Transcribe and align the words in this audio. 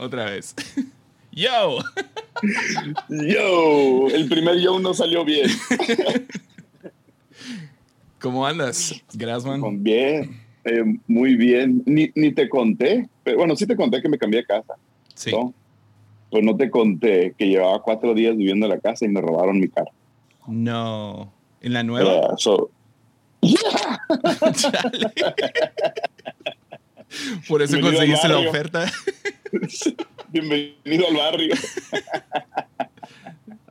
Otra 0.00 0.24
vez. 0.24 0.54
Yo. 1.32 1.78
Yo. 3.08 4.08
El 4.08 4.28
primer 4.28 4.58
yo 4.58 4.80
no 4.80 4.94
salió 4.94 5.24
bien. 5.24 5.48
¿Cómo 8.18 8.46
andas, 8.46 9.00
Grassman? 9.12 9.82
Bien, 9.82 10.40
eh, 10.64 10.82
muy 11.06 11.36
bien. 11.36 11.82
Ni, 11.86 12.10
ni, 12.14 12.32
te 12.32 12.48
conté, 12.48 13.08
pero 13.22 13.38
bueno, 13.38 13.54
sí 13.56 13.66
te 13.66 13.76
conté 13.76 14.02
que 14.02 14.08
me 14.08 14.18
cambié 14.18 14.40
de 14.40 14.46
casa. 14.46 14.74
Sí. 15.14 15.30
¿no? 15.30 15.54
Pues 16.30 16.44
no 16.44 16.56
te 16.56 16.70
conté 16.70 17.34
que 17.38 17.46
llevaba 17.46 17.80
cuatro 17.82 18.12
días 18.14 18.36
viviendo 18.36 18.66
en 18.66 18.70
la 18.70 18.80
casa 18.80 19.04
y 19.04 19.08
me 19.08 19.20
robaron 19.20 19.60
mi 19.60 19.68
carro. 19.68 19.92
No. 20.48 21.32
¿En 21.60 21.74
la 21.74 21.82
nueva? 21.82 22.10
Yeah, 22.10 22.36
so, 22.36 22.70
yeah. 23.42 24.00
Por 27.48 27.62
eso 27.62 27.80
conseguiste 27.80 28.28
la 28.28 28.38
oferta. 28.38 28.90
Bienvenido 30.28 31.08
al 31.08 31.16
barrio. 31.16 31.54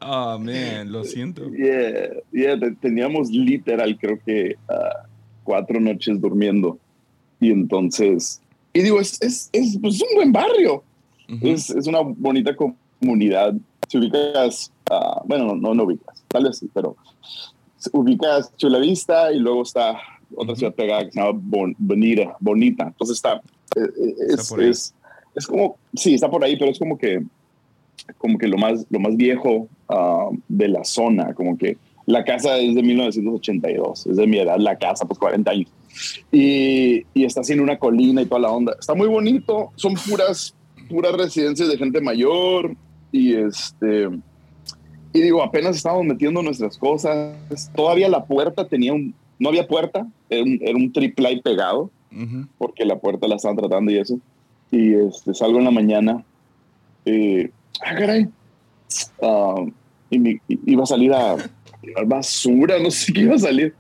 Oh, 0.02 0.38
man, 0.40 0.92
lo 0.92 1.04
siento. 1.04 1.50
Yeah, 1.52 2.10
yeah, 2.32 2.60
te- 2.60 2.76
teníamos 2.82 3.30
literal, 3.32 3.98
creo 3.98 4.20
que 4.26 4.56
ah, 4.68 5.06
cuatro 5.44 5.80
noches 5.80 6.20
durmiendo. 6.20 6.78
Y 7.40 7.52
entonces, 7.52 8.42
y 8.74 8.82
digo, 8.82 9.00
es, 9.00 9.22
es, 9.22 9.50
es, 9.54 9.78
pues, 9.82 9.96
es 9.96 10.02
un 10.02 10.16
buen 10.16 10.32
barrio. 10.32 10.84
Ujú. 11.30 11.48
es, 11.48 11.70
es 11.70 11.88
una 11.88 12.00
bonita 12.02 12.56
comunidad. 12.56 13.54
Si 13.88 13.98
ubicas, 13.98 14.72
ah, 14.92 15.22
bueno, 15.26 15.46
no, 15.48 15.56
no, 15.56 15.74
no 15.74 15.84
ubicas, 15.84 16.24
tal 16.28 16.44
vez 16.46 16.58
sí, 16.58 16.70
pero 16.74 16.96
ubicas 17.94 18.56
Chula 18.58 18.80
Vista 18.80 19.32
y 19.32 19.40
luego 19.40 19.64
está 19.64 19.92
otra 20.36 20.52
Ujú. 20.54 20.56
ciudad 20.60 20.74
pegada 20.76 21.06
que 21.06 21.12
se 21.12 21.20
llama 21.20 21.40
Bon- 21.42 21.76
Bonita, 21.78 22.36
Bonita. 22.40 22.84
Entonces 22.88 23.16
está, 23.18 23.36
eh, 23.76 23.80
eh, 23.80 24.16
Está 24.30 24.44
es, 25.40 25.48
como, 25.48 25.78
sí, 25.94 26.14
está 26.14 26.30
por 26.30 26.44
ahí, 26.44 26.58
pero 26.58 26.72
es 26.72 26.80
como 26.80 26.98
que, 26.98 27.22
como 28.18 28.38
que 28.38 28.48
lo 28.48 28.58
más, 28.58 28.86
lo 28.90 29.00
más 29.00 29.16
viejo 29.16 29.68
ah, 29.88 30.30
de 30.48 30.68
la 30.68 30.84
zona, 30.84 31.34
como 31.34 31.58
que 31.58 31.78
la 32.06 32.24
casa 32.24 32.58
es 32.58 32.74
de 32.74 32.82
1982, 32.82 34.08
es 34.08 34.18
de 34.18 34.28
mi 34.28 34.40
edad 34.40 34.58
la 34.58 34.78
casa, 34.78 35.06
pues 35.06 35.20
40 35.20 35.52
años. 35.52 35.70
Y, 36.32 37.04
y 37.14 37.24
está 37.24 37.42
en 37.48 37.60
una 37.60 37.78
colina 37.78 38.22
y 38.22 38.26
toda 38.26 38.42
la 38.42 38.52
onda. 38.52 38.76
Está 38.80 38.96
muy 38.96 39.08
bonito, 39.08 39.72
son 39.76 39.94
puras, 39.94 40.56
puras 40.90 41.14
residencias 41.14 41.70
de 41.70 41.78
gente 41.78 42.02
mayor 42.02 42.76
y 43.12 43.36
este... 43.36 44.10
Y 45.12 45.22
digo, 45.22 45.42
apenas 45.42 45.76
estábamos 45.76 46.06
metiendo 46.06 46.42
nuestras 46.42 46.78
cosas. 46.78 47.36
Todavía 47.76 48.10
la 48.10 48.26
puerta 48.26 48.68
tenía 48.68 48.94
un... 48.94 49.14
No 49.40 49.50
había 49.50 49.68
puerta, 49.68 50.08
era 50.30 50.44
un, 50.44 50.60
era 50.62 50.76
un 50.76 50.92
triple 50.92 51.42
pegado, 51.44 51.92
Ujú. 52.12 52.48
porque 52.58 52.86
la 52.86 52.98
puerta 52.98 53.28
la 53.28 53.36
estaban 53.36 53.58
tratando 53.58 53.92
y 53.92 53.98
eso. 53.98 54.20
Y 54.72 54.94
este, 54.94 55.34
salgo 55.34 55.58
en 55.60 55.66
la 55.66 55.72
mañana. 55.72 56.24
eh, 57.06 57.50
ah, 57.84 57.96
caray. 57.96 58.28
Ah, 59.22 59.64
y 60.10 60.20
me- 60.20 60.42
iba 60.48 60.84
a 60.84 60.88
salir 60.88 61.14
a 61.14 61.36
tirar 61.82 62.06
basura, 62.06 62.78
no 62.84 62.92
sé 62.92 63.12
qué 63.14 63.22
iba 63.22 63.36
a 63.36 63.40
salir. 63.40 63.74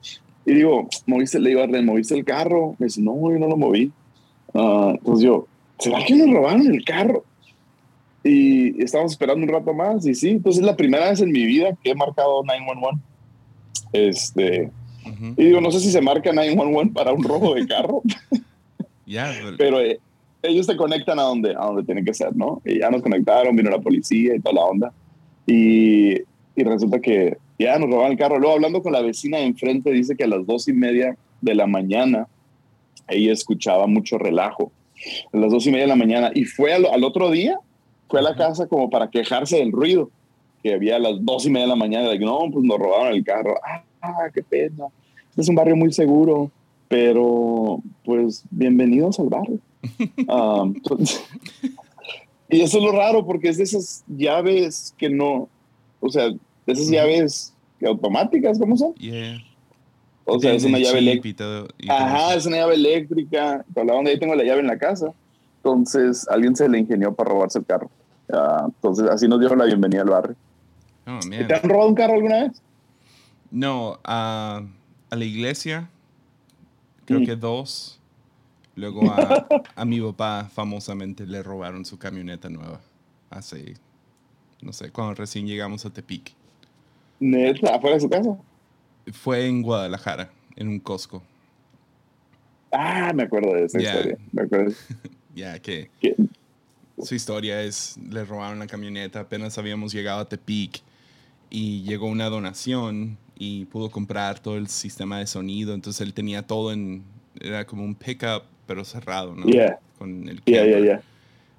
Y 0.45 0.53
digo, 0.53 0.87
moviste, 1.05 1.39
le 1.39 1.49
digo 1.49 1.61
a 1.61 1.67
Ren, 1.67 1.85
¿moviste 1.85 2.15
el 2.15 2.25
carro? 2.25 2.75
Me 2.79 2.85
dice, 2.87 3.01
no, 3.01 3.13
yo 3.31 3.37
no 3.37 3.47
lo 3.47 3.57
moví. 3.57 3.91
Ah, 4.53 4.93
entonces 4.97 5.25
yo, 5.25 5.47
¿será 5.77 6.03
que 6.05 6.15
nos 6.15 6.31
robaron 6.31 6.65
el 6.73 6.83
carro? 6.83 7.23
Y 8.23 8.81
estábamos 8.83 9.11
esperando 9.13 9.45
un 9.45 9.49
rato 9.51 9.73
más 9.73 10.05
y 10.05 10.13
sí, 10.15 10.29
entonces 10.31 10.59
es 10.61 10.65
la 10.65 10.75
primera 10.75 11.09
vez 11.09 11.21
en 11.21 11.31
mi 11.31 11.45
vida 11.45 11.69
que 11.83 11.91
he 11.91 11.95
marcado 11.95 12.43
911. 12.43 12.99
Este, 13.93 14.71
Ujú. 15.05 15.33
y 15.37 15.45
digo, 15.45 15.61
no 15.61 15.71
sé 15.71 15.79
si 15.79 15.91
se 15.91 16.01
marca 16.01 16.31
911 16.33 16.93
para 16.93 17.13
un 17.13 17.23
robo 17.23 17.53
de 17.55 17.65
carro, 17.67 18.01
Ya, 19.05 19.31
pero- 19.41 19.57
pero 19.57 19.81
eh, 19.81 19.99
ellos 20.41 20.67
te 20.67 20.77
conectan 20.77 21.19
a 21.19 21.23
donde, 21.23 21.51
a 21.51 21.65
donde 21.65 21.83
tienen 21.83 22.05
que 22.05 22.13
ser, 22.13 22.35
¿no? 22.35 22.61
Y 22.65 22.79
ya 22.79 22.89
nos 22.89 23.01
conectaron, 23.01 23.55
vino 23.55 23.69
la 23.69 23.79
policía 23.79 24.35
y 24.35 24.39
toda 24.39 24.55
la 24.55 24.65
onda. 24.65 24.93
Y, 25.45 26.13
y 26.13 26.63
resulta 26.63 26.99
que 26.99 27.37
ya 27.57 27.77
nos 27.77 27.89
robaron 27.89 28.11
el 28.11 28.17
carro. 28.17 28.39
Luego 28.39 28.55
hablando 28.55 28.81
con 28.81 28.93
la 28.93 29.01
vecina 29.01 29.37
de 29.37 29.45
enfrente, 29.45 29.91
dice 29.91 30.15
que 30.15 30.23
a 30.23 30.27
las 30.27 30.45
dos 30.45 30.67
y 30.67 30.73
media 30.73 31.17
de 31.41 31.55
la 31.55 31.67
mañana 31.67 32.27
ella 33.07 33.33
escuchaba 33.33 33.87
mucho 33.87 34.17
relajo. 34.17 34.71
A 35.33 35.37
las 35.37 35.51
dos 35.51 35.65
y 35.67 35.71
media 35.71 35.83
de 35.83 35.89
la 35.89 35.95
mañana. 35.95 36.31
Y 36.33 36.45
fue 36.45 36.73
al, 36.73 36.85
al 36.85 37.03
otro 37.03 37.31
día, 37.31 37.59
fue 38.07 38.19
a 38.19 38.23
la 38.23 38.35
casa 38.35 38.67
como 38.67 38.89
para 38.89 39.09
quejarse 39.09 39.57
del 39.57 39.71
ruido 39.71 40.09
que 40.61 40.73
había 40.73 40.97
a 40.97 40.99
las 40.99 41.23
dos 41.23 41.45
y 41.45 41.49
media 41.49 41.65
de 41.65 41.69
la 41.69 41.75
mañana. 41.75 42.09
De 42.09 42.19
que 42.19 42.25
no, 42.25 42.39
pues 42.51 42.63
nos 42.63 42.77
robaron 42.77 43.13
el 43.13 43.23
carro. 43.23 43.55
Ah, 44.01 44.27
qué 44.33 44.43
pena. 44.43 44.85
Este 45.29 45.41
es 45.41 45.49
un 45.49 45.55
barrio 45.55 45.75
muy 45.75 45.91
seguro, 45.91 46.51
pero 46.87 47.81
pues 48.03 48.43
bienvenidos 48.49 49.19
al 49.19 49.27
barrio. 49.27 49.59
Ah, 50.27 50.63
entonces- 50.65 51.23
y 52.49 52.61
eso 52.61 52.77
es 52.79 52.83
lo 52.83 52.91
raro 52.91 53.25
porque 53.25 53.49
es 53.49 53.57
de 53.57 53.63
esas 53.63 54.03
llaves 54.07 54.93
que 54.97 55.09
no, 55.09 55.47
o 55.99 56.09
sea, 56.09 56.29
de 56.29 56.37
esas 56.73 56.89
llaves 56.89 57.53
automáticas, 57.85 58.57
¿cómo 58.59 58.75
son? 58.77 58.93
yeah. 58.95 59.41
O 60.25 60.39
sea, 60.39 60.53
es 60.53 60.63
una 60.63 60.77
llave 60.77 60.99
eléctrica. 60.99 61.65
Ajá, 61.87 62.35
es 62.35 62.45
una 62.45 62.57
llave 62.57 62.75
eléctrica. 62.75 63.65
Toda 63.73 63.85
la 63.87 63.93
onda, 63.95 64.11
ahí 64.11 64.19
tengo 64.19 64.35
la 64.35 64.43
llave 64.43 64.59
en 64.59 64.67
la 64.67 64.77
casa. 64.77 65.11
Entonces, 65.57 66.27
alguien 66.29 66.55
se 66.55 66.69
le 66.69 66.77
ingenió 66.77 67.15
para 67.15 67.31
robarse 67.31 67.57
el 67.57 67.65
carro. 67.65 67.89
Ah, 68.31 68.65
entonces, 68.67 69.07
así 69.09 69.27
nos 69.27 69.39
dieron 69.39 69.57
la 69.57 69.65
bienvenida 69.65 70.01
al 70.03 70.09
barrio. 70.09 70.35
Oh, 71.07 71.19
¿Te 71.29 71.51
han 71.55 71.67
robado 71.67 71.89
un 71.89 71.95
carro 71.95 72.13
alguna 72.13 72.43
vez? 72.43 72.61
No, 73.49 73.97
a, 74.03 74.61
a 75.09 75.15
la 75.15 75.25
iglesia, 75.25 75.89
creo 77.05 77.21
Mm. 77.21 77.25
que 77.25 77.35
dos. 77.35 77.98
Luego 78.75 79.11
a, 79.11 79.47
a 79.75 79.85
mi 79.85 79.99
papá 79.99 80.49
famosamente 80.53 81.25
le 81.25 81.43
robaron 81.43 81.83
su 81.85 81.97
camioneta 81.97 82.49
nueva. 82.49 82.79
Hace, 83.29 83.75
no 84.61 84.71
sé, 84.73 84.91
cuando 84.91 85.15
recién 85.15 85.47
llegamos 85.47 85.85
a 85.85 85.89
Tepic. 85.91 86.33
Neta, 87.19 87.75
afuera 87.75 87.95
de 87.95 88.01
su 88.01 88.09
casa. 88.09 88.37
Fue 89.11 89.45
en 89.47 89.61
Guadalajara, 89.61 90.31
en 90.55 90.67
un 90.69 90.79
Costco. 90.79 91.21
Ah, 92.71 93.11
me 93.13 93.23
acuerdo 93.23 93.53
de 93.53 93.65
esa 93.65 93.81
historia. 93.81 94.17
Me 94.31 94.43
acuerdo. 94.43 94.73
Ya 95.35 95.59
que 95.59 95.89
Que- 96.01 96.15
su 97.01 97.15
historia 97.15 97.61
es, 97.61 97.97
le 98.09 98.25
robaron 98.25 98.59
la 98.59 98.67
camioneta, 98.67 99.21
apenas 99.21 99.57
habíamos 99.57 99.93
llegado 99.93 100.19
a 100.19 100.27
Tepic 100.27 100.81
y 101.49 101.83
llegó 101.83 102.07
una 102.07 102.25
donación 102.29 103.17
y 103.37 103.65
pudo 103.65 103.89
comprar 103.89 104.39
todo 104.39 104.57
el 104.57 104.67
sistema 104.67 105.19
de 105.19 105.27
sonido, 105.27 105.73
entonces 105.75 106.01
él 106.01 106.13
tenía 106.13 106.45
todo 106.45 106.73
en, 106.73 107.03
era 107.39 107.65
como 107.65 107.83
un 107.85 107.95
pickup, 107.95 108.43
pero 108.69 108.85
cerrado, 108.85 109.33
¿no? 109.35 109.47
Yeah. 109.47 109.79
Con 109.97 110.29
el 110.29 110.43
Ya, 110.45 110.57
ya, 110.57 110.61
camper. 110.73 110.85
ya. 110.85 111.01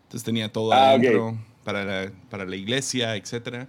Entonces 0.04 0.22
tenía 0.25 0.50
todo 0.53 0.72
Ah, 0.72 0.91
adentro 0.93 1.37
para, 1.65 1.84
la, 1.84 2.12
para 2.31 2.44
la 2.47 2.54
iglesia, 2.54 3.16
etc. 3.16 3.66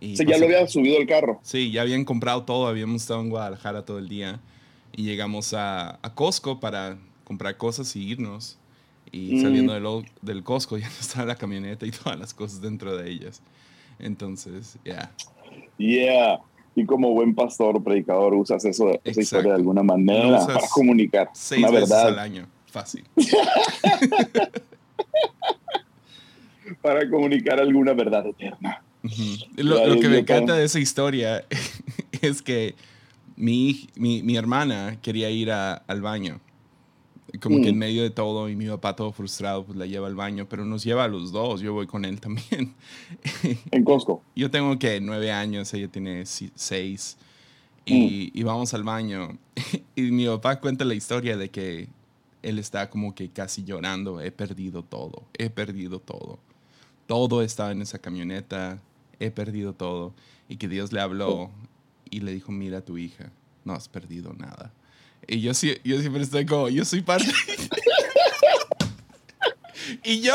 Y 0.00 0.16
Sí, 0.16 0.24
ya 0.24 0.30
pues, 0.30 0.40
lo 0.40 0.46
había 0.46 0.66
subido 0.66 0.98
el 0.98 1.06
carro. 1.06 1.38
Sí, 1.44 1.70
ya 1.70 1.82
habían 1.82 2.04
comprado 2.04 2.42
todo, 2.42 2.66
habíamos 2.66 3.02
estado 3.02 3.20
en 3.20 3.30
Guadalajara 3.30 3.84
todo 3.84 3.98
el 4.00 4.08
día 4.08 4.40
y 4.96 5.04
llegamos 5.04 5.54
a, 5.54 6.00
a 6.02 6.14
Costco 6.16 6.58
para 6.58 6.98
comprar 7.22 7.56
cosas 7.56 7.94
y 7.94 8.02
irnos. 8.02 8.58
Y 9.12 9.34
Mm. 9.36 9.42
saliendo 9.42 9.72
del, 9.74 9.86
o- 9.86 10.02
del 10.22 10.42
Costco 10.42 10.76
ya 10.78 10.88
no 10.88 10.94
estaba 11.00 11.24
la 11.26 11.36
camioneta 11.36 11.86
y 11.86 11.92
todas 11.92 12.18
las 12.18 12.34
cosas 12.34 12.60
dentro 12.60 12.96
de 12.96 13.08
ellas. 13.10 13.42
Entonces, 14.00 14.76
ya. 14.84 15.12
Yeah. 15.78 16.40
Y 16.74 16.84
como 16.84 17.12
buen 17.12 17.32
pastor 17.36 17.76
o 17.76 17.82
predicador 17.84 18.34
usas 18.34 18.64
eso, 18.64 18.88
esa 18.88 18.96
Exacto. 19.04 19.20
historia 19.20 19.50
de 19.52 19.56
alguna 19.58 19.82
manera 19.84 20.44
para 20.46 20.66
comunicar 20.68 21.28
Seis 21.32 21.62
una 21.62 21.70
veces 21.70 21.92
al 21.92 22.06
verdad. 22.06 22.24
año. 22.24 22.48
Fácil. 22.72 23.04
Para 26.80 27.08
comunicar 27.08 27.60
alguna 27.60 27.92
verdad 27.92 28.26
eterna. 28.26 28.82
Lo, 29.56 29.98
que 30.00 30.08
me 30.08 30.18
encanta 30.18 30.54
de 30.56 30.64
esa 30.64 30.78
historia 30.80 31.44
es 32.22 32.40
que 32.40 32.74
mi, 33.36 33.88
mi, 33.96 34.22
mi 34.22 34.36
hermana 34.36 34.98
quería 35.02 35.28
ir 35.30 35.50
a- 35.50 35.74
al 35.74 36.00
baño. 36.00 36.40
Como 37.40 37.56
que 37.56 37.66
Mm. 37.66 37.74
en 37.74 37.78
medio 37.78 38.02
de 38.02 38.10
todo 38.10 38.48
y 38.50 38.56
mi 38.56 38.66
papá 38.68 38.94
todo 38.94 39.10
frustrado 39.12 39.64
pues 39.64 39.76
la 39.78 39.86
lleva 39.86 40.06
al 40.06 40.14
baño, 40.14 40.46
pero 40.48 40.64
nos 40.66 40.84
lleva 40.84 41.04
a 41.04 41.08
los 41.08 41.32
dos, 41.32 41.60
yo 41.62 41.72
voy 41.72 41.86
con 41.86 42.04
él 42.04 42.20
también. 42.20 42.74
En 43.70 43.84
Costco. 43.84 44.22
yo 44.36 44.50
tengo 44.50 44.78
que 44.78 45.00
nueve 45.00 45.32
años, 45.32 45.72
ella 45.74 45.88
tiene 45.88 46.24
seis 46.26 47.16
y, 47.84 48.30
y 48.38 48.42
vamos 48.44 48.72
al 48.74 48.84
baño 48.84 49.36
y 49.96 50.02
mi 50.12 50.26
papá 50.26 50.60
cuenta 50.60 50.84
la 50.84 50.94
historia 50.94 51.36
de 51.36 51.48
que 51.50 51.88
él 52.42 52.58
está 52.58 52.90
como 52.90 53.14
que 53.14 53.30
casi 53.30 53.64
llorando, 53.64 54.20
he 54.20 54.30
perdido 54.32 54.82
todo, 54.82 55.24
he 55.38 55.50
perdido 55.50 56.00
todo. 56.00 56.38
Todo 57.06 57.42
estaba 57.42 57.72
en 57.72 57.82
esa 57.82 57.98
camioneta, 57.98 58.80
he 59.20 59.30
perdido 59.30 59.72
todo. 59.74 60.14
Y 60.48 60.56
que 60.56 60.68
Dios 60.68 60.92
le 60.92 61.00
habló 61.00 61.50
y 62.10 62.20
le 62.20 62.32
dijo, 62.32 62.52
mira 62.52 62.78
a 62.78 62.84
tu 62.84 62.98
hija, 62.98 63.30
no 63.64 63.72
has 63.74 63.88
perdido 63.88 64.32
nada. 64.34 64.72
Y 65.26 65.40
yo, 65.40 65.54
sí- 65.54 65.78
yo 65.84 66.00
siempre 66.00 66.22
estoy 66.22 66.46
como, 66.46 66.68
yo 66.68 66.84
soy 66.84 67.02
parte. 67.02 67.30
y 70.04 70.20
yo, 70.20 70.34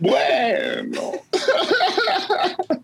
Bueno. 0.00 1.12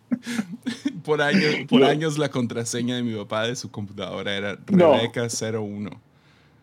por 1.04 1.20
años, 1.22 1.54
por 1.68 1.80
No. 1.80 1.86
años 1.86 2.18
la 2.18 2.30
contraseña 2.30 2.96
de 2.96 3.02
mi 3.02 3.14
papá 3.14 3.46
de 3.46 3.56
su 3.56 3.70
computadora 3.70 4.34
era 4.34 4.58
No. 4.70 4.94
Rebeca01. 4.94 5.90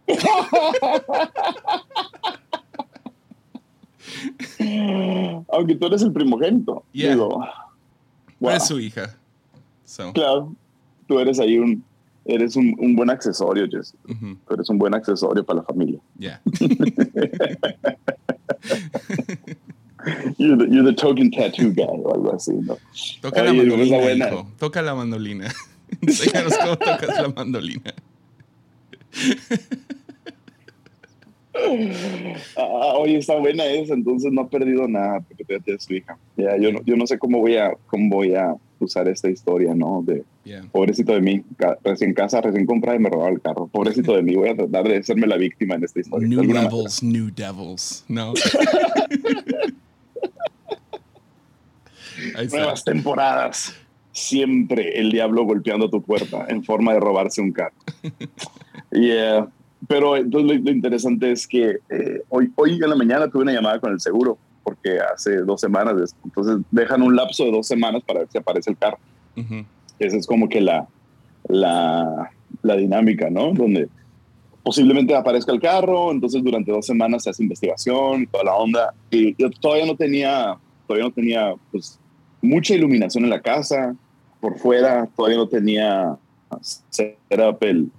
Aunque 5.52 5.76
tú 5.76 5.86
eres 5.88 6.02
el 6.02 6.12
primogénito. 6.12 6.84
Yeah. 6.92 7.12
Digo, 7.12 7.46
wow. 8.40 8.50
eres 8.52 8.68
su 8.68 8.80
hija. 8.80 9.16
So, 9.86 10.12
Claro, 10.14 10.54
tú 11.08 11.20
eres 11.20 11.40
ahí 11.40 11.58
un, 11.60 11.84
eres 12.26 12.56
un, 12.56 12.76
un 12.80 12.96
buen 12.96 13.10
accesorio, 13.10 13.68
Jesse. 13.70 13.96
ujú, 14.08 14.38
Tú 14.48 14.54
eres 14.54 14.70
un 14.70 14.78
buen 14.78 14.94
accesorio 14.96 15.44
para 15.44 15.60
la 15.60 15.66
familia. 15.66 16.00
yeah. 16.18 16.42
You're 20.38 20.58
the, 20.58 20.66
you're 20.74 20.84
the 20.84 20.94
token 20.96 21.30
tattoo 21.32 21.72
guy 21.74 21.84
o 21.86 22.14
algo 22.14 22.34
así, 22.36 22.52
¿no? 22.54 22.78
Toca 23.22 23.44
la 23.44 23.52
Oye, 23.52 23.60
esa 23.62 23.68
mandolina, 23.70 23.98
buena. 24.00 24.28
hijo. 24.28 24.48
Toca 24.58 24.82
la 24.82 24.96
mandolina. 24.96 25.54
Enséñanos 26.02 26.58
cómo 26.58 26.78
tocas 26.78 27.22
la 27.22 27.30
mandolina. 27.36 27.94
Ah, 32.56 32.94
oye, 32.98 33.18
está 33.18 33.36
buena 33.36 33.66
esa, 33.66 33.94
entonces 33.94 34.32
no 34.32 34.42
ha 34.42 34.50
perdido 34.50 34.88
nada 34.88 35.20
porque 35.20 35.44
todavía 35.44 35.64
tiene 35.66 35.80
su 35.80 35.94
hija. 35.94 36.18
Ya, 36.38 36.58
yo, 36.58 36.72
no, 36.72 36.82
yo 36.86 36.96
no 36.96 37.06
sé 37.06 37.20
cómo 37.20 37.40
voy 37.40 37.58
a 37.58 37.74
cómo 37.88 38.16
voy 38.16 38.34
a 38.36 38.56
usar 38.80 39.08
esta 39.10 39.30
historia, 39.30 39.76
¿no? 39.76 40.02
De 40.06 40.24
Yeah. 40.44 40.64
pobrecito 40.72 41.14
de 41.14 41.22
mí, 41.22 41.44
ca- 41.56 41.78
recién 41.84 42.16
casa, 42.16 42.42
recién 42.42 42.66
comprada 42.66 42.98
y 42.98 43.00
me 43.00 43.12
robaron 43.12 43.36
el 43.36 43.42
carro. 43.42 43.68
Pobrecito 43.68 44.16
de 44.16 44.24
mí, 44.24 44.34
voy 44.36 44.50
a 44.50 44.56
tratar 44.56 44.88
de 44.88 44.98
hacerme 44.98 45.28
la 45.28 45.38
víctima 45.38 45.76
en 45.76 45.84
esta 45.84 46.00
historia. 46.00 46.28
New 46.28 46.42
levels, 46.42 47.04
new 47.04 47.30
devils. 47.30 48.04
No. 48.08 48.34
Ahí 52.18 52.24
está. 52.26 52.31
Nuevas 52.50 52.84
temporadas. 52.84 53.76
Siempre 54.14 55.00
el 55.00 55.12
diablo 55.12 55.46
golpeando 55.46 55.90
tu 55.90 56.02
puerta 56.02 56.46
en 56.50 56.64
forma 56.64 56.94
de 56.94 57.00
robarse 57.00 57.42
un 57.42 57.52
carro. 57.52 57.76
Yeah. 58.94 59.48
Pero 59.88 60.18
entonces 60.18 60.58
lo, 60.58 60.64
lo 60.64 60.72
interesante 60.72 61.32
es 61.32 61.48
que 61.48 61.78
eh, 61.90 62.22
hoy, 62.28 62.52
hoy 62.56 62.74
en 62.74 62.90
la 62.90 62.96
mañana 62.96 63.30
tuve 63.30 63.44
una 63.44 63.54
llamada 63.54 63.80
con 63.80 63.94
el 63.94 64.02
seguro 64.02 64.38
porque 64.64 65.00
hace 65.00 65.38
dos 65.38 65.60
semanas, 65.62 66.16
entonces 66.24 66.58
dejan 66.72 67.02
un 67.02 67.16
lapso 67.16 67.46
de 67.46 67.52
dos 67.52 67.68
semanas 67.68 68.04
para 68.06 68.20
ver 68.20 68.30
si 68.32 68.38
aparece 68.38 68.70
el 68.70 68.78
carro. 68.78 69.00
Ujú, 69.36 69.66
Esa 69.98 70.18
es 70.18 70.28
como 70.28 70.48
que 70.50 70.62
la, 70.62 70.88
la, 71.48 72.32
la 72.62 72.76
dinámica, 72.76 73.30
¿no? 73.30 73.54
Donde 73.54 73.90
posiblemente 74.64 75.16
aparezca 75.16 75.52
el 75.52 75.60
carro, 75.60 76.12
entonces 76.12 76.44
durante 76.44 76.72
dos 76.72 76.86
semanas 76.86 77.24
se 77.24 77.32
hace 77.32 77.44
investigación 77.44 78.24
y 78.24 78.28
toda 78.28 78.44
la 78.44 78.56
onda. 78.56 78.94
Y 79.10 79.36
yo 79.42 79.50
todavía 79.50 79.86
no 79.86 79.96
tenía, 79.96 80.58
todavía 80.88 81.08
no 81.08 81.14
tenía, 81.14 81.54
pues, 81.72 82.00
mucha 82.42 82.74
iluminación 82.74 83.24
en 83.24 83.30
la 83.30 83.42
casa, 83.42 83.96
por 84.40 84.58
fuera, 84.58 85.08
todavía 85.16 85.38
no 85.38 85.48
tenía 85.48 86.18
setup 86.90 87.64
el, 87.64 87.90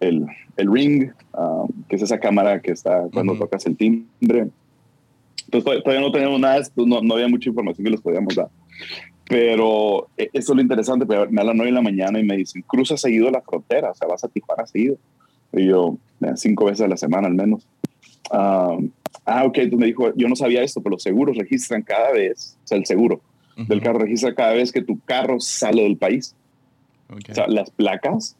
el, 0.00 0.26
el 0.56 0.72
ring, 0.72 1.10
um, 1.36 1.68
que 1.88 1.96
es 1.96 2.02
esa 2.02 2.18
cámara 2.18 2.60
que 2.60 2.72
está 2.72 3.06
cuando 3.12 3.36
tocas 3.36 3.64
el 3.66 3.76
timbre. 3.76 4.48
Entonces 5.44 5.82
todavía, 5.82 6.00
no 6.00 6.10
teníamos 6.10 6.40
nada, 6.40 6.62
no, 6.76 7.02
no 7.02 7.14
había 7.14 7.28
mucha 7.28 7.50
información 7.50 7.84
que 7.84 7.90
les 7.90 8.00
podíamos 8.00 8.34
dar. 8.34 8.48
Pero 9.28 10.08
eh, 10.16 10.30
eso 10.32 10.52
es 10.52 10.56
lo 10.56 10.62
interesante, 10.62 11.06
pero 11.06 11.30
me 11.30 11.40
hablan 11.40 11.60
hoy 11.60 11.68
en 11.68 11.74
la 11.74 11.82
mañana 11.82 12.18
y 12.18 12.24
me 12.24 12.36
dicen, 12.36 12.62
cruza 12.66 12.96
seguido 12.96 13.30
la 13.30 13.42
frontera, 13.42 13.90
o 13.90 13.94
sea, 13.94 14.08
vas 14.08 14.24
a 14.24 14.28
Tijuana 14.28 14.66
seguido. 14.66 14.96
Y 15.52 15.66
yo, 15.66 15.98
eh, 16.22 16.32
cinco 16.36 16.64
veces 16.64 16.86
a 16.86 16.88
la 16.88 16.96
semana 16.96 17.28
al 17.28 17.34
menos. 17.34 17.66
Um, 18.32 18.90
ah, 19.26 19.44
ok, 19.44 19.58
entonces 19.58 19.78
me 19.78 19.86
dijo, 19.86 20.14
yo 20.16 20.28
no 20.28 20.36
sabía 20.36 20.62
esto, 20.62 20.80
pero 20.80 20.94
los 20.94 21.02
seguros 21.02 21.36
registran 21.36 21.82
cada 21.82 22.12
vez, 22.12 22.56
o 22.64 22.66
sea, 22.66 22.78
el 22.78 22.86
seguro 22.86 23.20
del 23.56 23.80
carro 23.80 24.00
registra 24.00 24.34
cada 24.34 24.52
vez 24.52 24.72
que 24.72 24.82
tu 24.82 24.98
carro 25.00 25.40
sale 25.40 25.82
del 25.82 25.96
país. 25.96 26.34
Ok. 27.10 27.20
O 27.30 27.34
sea, 27.34 27.46
las 27.48 27.70
placas 27.70 28.36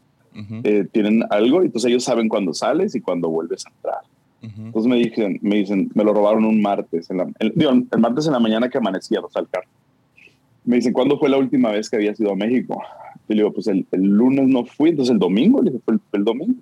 eh, 0.65 0.87
tienen 0.91 1.25
algo, 1.31 1.63
y 1.63 1.67
entonces 1.67 1.91
ellos 1.91 2.05
saben 2.05 2.29
cuándo 2.29 2.55
sales 2.55 2.95
y 2.95 3.01
cuándo 3.01 3.29
vuelves 3.29 3.67
a 3.67 3.71
entrar. 3.71 4.01
Entonces 4.43 4.91
me 4.91 4.97
dicen, 4.97 5.39
me 5.41 5.57
dicen, 5.57 5.91
me 5.95 6.03
lo 6.03 6.13
robaron 6.13 6.45
un 6.45 6.61
martes, 6.61 7.09
en 7.11 7.19
la, 7.19 7.29
el, 7.39 7.53
digo, 7.55 7.71
el 7.71 8.01
martes 8.01 8.27
en 8.27 8.33
la 8.33 8.41
mañana 8.41 8.69
que 8.69 8.79
amanecía, 8.79 9.21
o 9.21 9.31
sea, 9.31 9.43
el 9.43 9.49
carro. 9.49 9.69
Me 10.65 10.77
dicen, 10.77 10.93
¿cuándo 10.93 11.17
fue 11.19 11.29
la 11.29 11.39
última 11.39 11.71
vez 11.71 11.89
que 11.89 11.97
habías 11.97 12.19
ido 12.19 12.33
a 12.33 12.37
México? 12.37 12.83
Y 13.29 13.35
le 13.35 13.43
digo, 13.43 13.53
pues 13.53 13.69
el, 13.69 13.87
el 13.93 14.03
lunes 14.03 14.49
no 14.49 14.65
fui, 14.65 14.91
entonces 14.91 15.13
el 15.13 15.21
domingo, 15.21 15.63
le 15.63 15.71
dije, 15.71 15.83
fue 15.85 15.95
el, 15.95 16.01
fue 16.11 16.19
el 16.19 16.25
domingo 16.25 16.61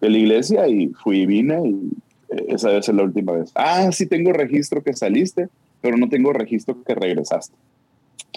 de 0.00 0.10
la 0.10 0.18
iglesia 0.18 0.68
y 0.68 0.88
fui 0.88 1.20
y 1.20 1.26
vine 1.26 1.68
y 1.68 1.90
eh, 2.34 2.46
esa 2.48 2.68
debe 2.68 2.82
ser 2.82 2.96
la 2.96 3.04
última 3.04 3.32
vez. 3.32 3.50
Ah, 3.54 3.90
sí 3.92 4.06
tengo 4.06 4.32
registro 4.32 4.82
que 4.82 4.92
saliste, 4.92 5.48
pero 5.80 5.96
no 5.96 6.08
tengo 6.08 6.32
registro 6.32 6.82
que 6.82 6.94
regresaste. 6.94 7.54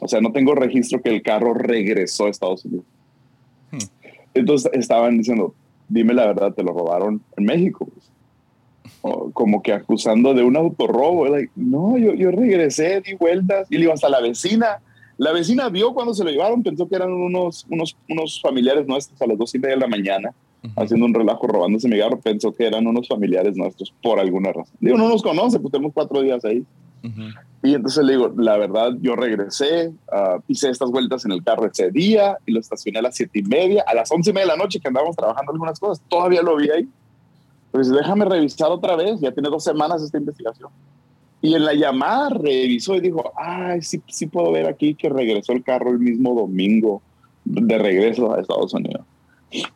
O 0.01 0.07
sea, 0.07 0.21
no 0.21 0.31
tengo 0.31 0.55
registro 0.55 1.01
que 1.01 1.09
el 1.09 1.21
carro 1.21 1.53
regresó 1.53 2.25
a 2.25 2.29
Estados 2.29 2.65
Unidos. 2.65 2.85
Hmm. 3.71 3.77
Entonces 4.33 4.71
estaban 4.73 5.17
diciendo, 5.17 5.53
dime 5.87 6.13
la 6.13 6.27
verdad, 6.27 6.53
te 6.53 6.63
lo 6.63 6.71
robaron 6.71 7.21
en 7.37 7.43
México. 7.43 7.85
pues. 7.85 8.11
O 9.01 9.31
como 9.31 9.61
que 9.61 9.73
acusando 9.73 10.33
de 10.33 10.43
un 10.43 10.55
autorrobo. 10.55 11.27
Like, 11.27 11.51
no, 11.55 11.97
yo, 11.97 12.13
yo 12.13 12.31
regresé, 12.31 13.01
di 13.01 13.13
vueltas 13.13 13.67
y 13.69 13.75
le 13.75 13.81
digo 13.81 13.93
hasta 13.93 14.09
la 14.09 14.21
vecina. 14.21 14.81
La 15.17 15.33
vecina 15.33 15.67
vio 15.69 15.93
cuando 15.93 16.13
se 16.13 16.23
lo 16.23 16.31
llevaron, 16.31 16.63
pensó 16.63 16.87
que 16.87 16.95
eran 16.95 17.11
unos, 17.11 17.65
unos, 17.69 17.97
unos 18.07 18.41
familiares 18.41 18.87
nuestros 18.87 19.21
a 19.21 19.27
las 19.27 19.37
dos 19.37 19.53
y 19.53 19.59
media 19.59 19.75
de 19.75 19.81
la 19.81 19.87
mañana, 19.87 20.33
Haciendo 20.75 21.05
un 21.05 21.13
relajo, 21.13 21.47
robándose 21.47 21.87
mi 21.87 21.97
carro. 21.97 22.19
Pensó 22.19 22.53
que 22.53 22.65
eran 22.65 22.85
unos 22.85 23.07
familiares 23.07 23.55
nuestros 23.55 23.93
por 24.03 24.19
alguna 24.19 24.51
razón. 24.51 24.75
Digo, 24.79 24.97
no 24.97 25.07
nos 25.07 25.23
conoce, 25.23 25.59
pues 25.59 25.71
tenemos 25.71 25.93
cuatro 25.93 26.21
días 26.21 26.43
ahí. 26.43 26.65
Ujú. 27.03 27.21
Y 27.61 27.73
entonces 27.73 28.05
le 28.05 28.13
digo, 28.13 28.33
la 28.37 28.57
verdad, 28.57 28.91
yo 29.01 29.15
regresé, 29.15 29.91
ah, 30.11 30.39
hice 30.47 30.69
estas 30.69 30.91
vueltas 30.91 31.25
en 31.25 31.31
el 31.31 31.43
carro 31.43 31.65
ese 31.65 31.91
día 31.91 32.37
y 32.45 32.53
lo 32.53 32.59
estacioné 32.59 32.99
a 32.99 33.01
las 33.01 33.15
siete 33.15 33.39
y 33.39 33.43
media, 33.43 33.83
a 33.85 33.93
las 33.93 34.11
once 34.11 34.29
y 34.29 34.33
media 34.33 34.47
de 34.47 34.57
la 34.57 34.63
noche 34.63 34.79
que 34.79 34.87
andábamos 34.87 35.15
trabajando 35.15 35.51
algunas 35.51 35.79
cosas, 35.79 36.01
todavía 36.07 36.41
lo 36.41 36.55
vi 36.55 36.69
ahí. 36.69 36.87
Pues 37.71 37.89
déjame 37.89 38.25
revisar 38.25 38.71
otra 38.71 38.95
vez, 38.95 39.19
ya 39.19 39.31
tiene 39.31 39.49
dos 39.49 39.63
semanas 39.63 40.01
esta 40.01 40.17
investigación. 40.17 40.69
Y 41.41 41.53
en 41.53 41.65
la 41.65 41.73
llamada 41.73 42.29
revisó 42.29 42.95
y 42.95 43.01
dijo, 43.01 43.31
ay, 43.35 43.81
sí, 43.81 44.01
sí 44.07 44.27
puedo 44.27 44.51
ver 44.51 44.65
aquí 44.65 44.95
que 44.95 45.09
regresó 45.09 45.53
el 45.53 45.63
carro 45.63 45.91
el 45.91 45.99
mismo 45.99 46.33
domingo 46.33 47.01
de 47.45 47.77
regreso 47.77 48.33
a 48.33 48.41
Estados 48.41 48.73
Unidos. 48.73 49.05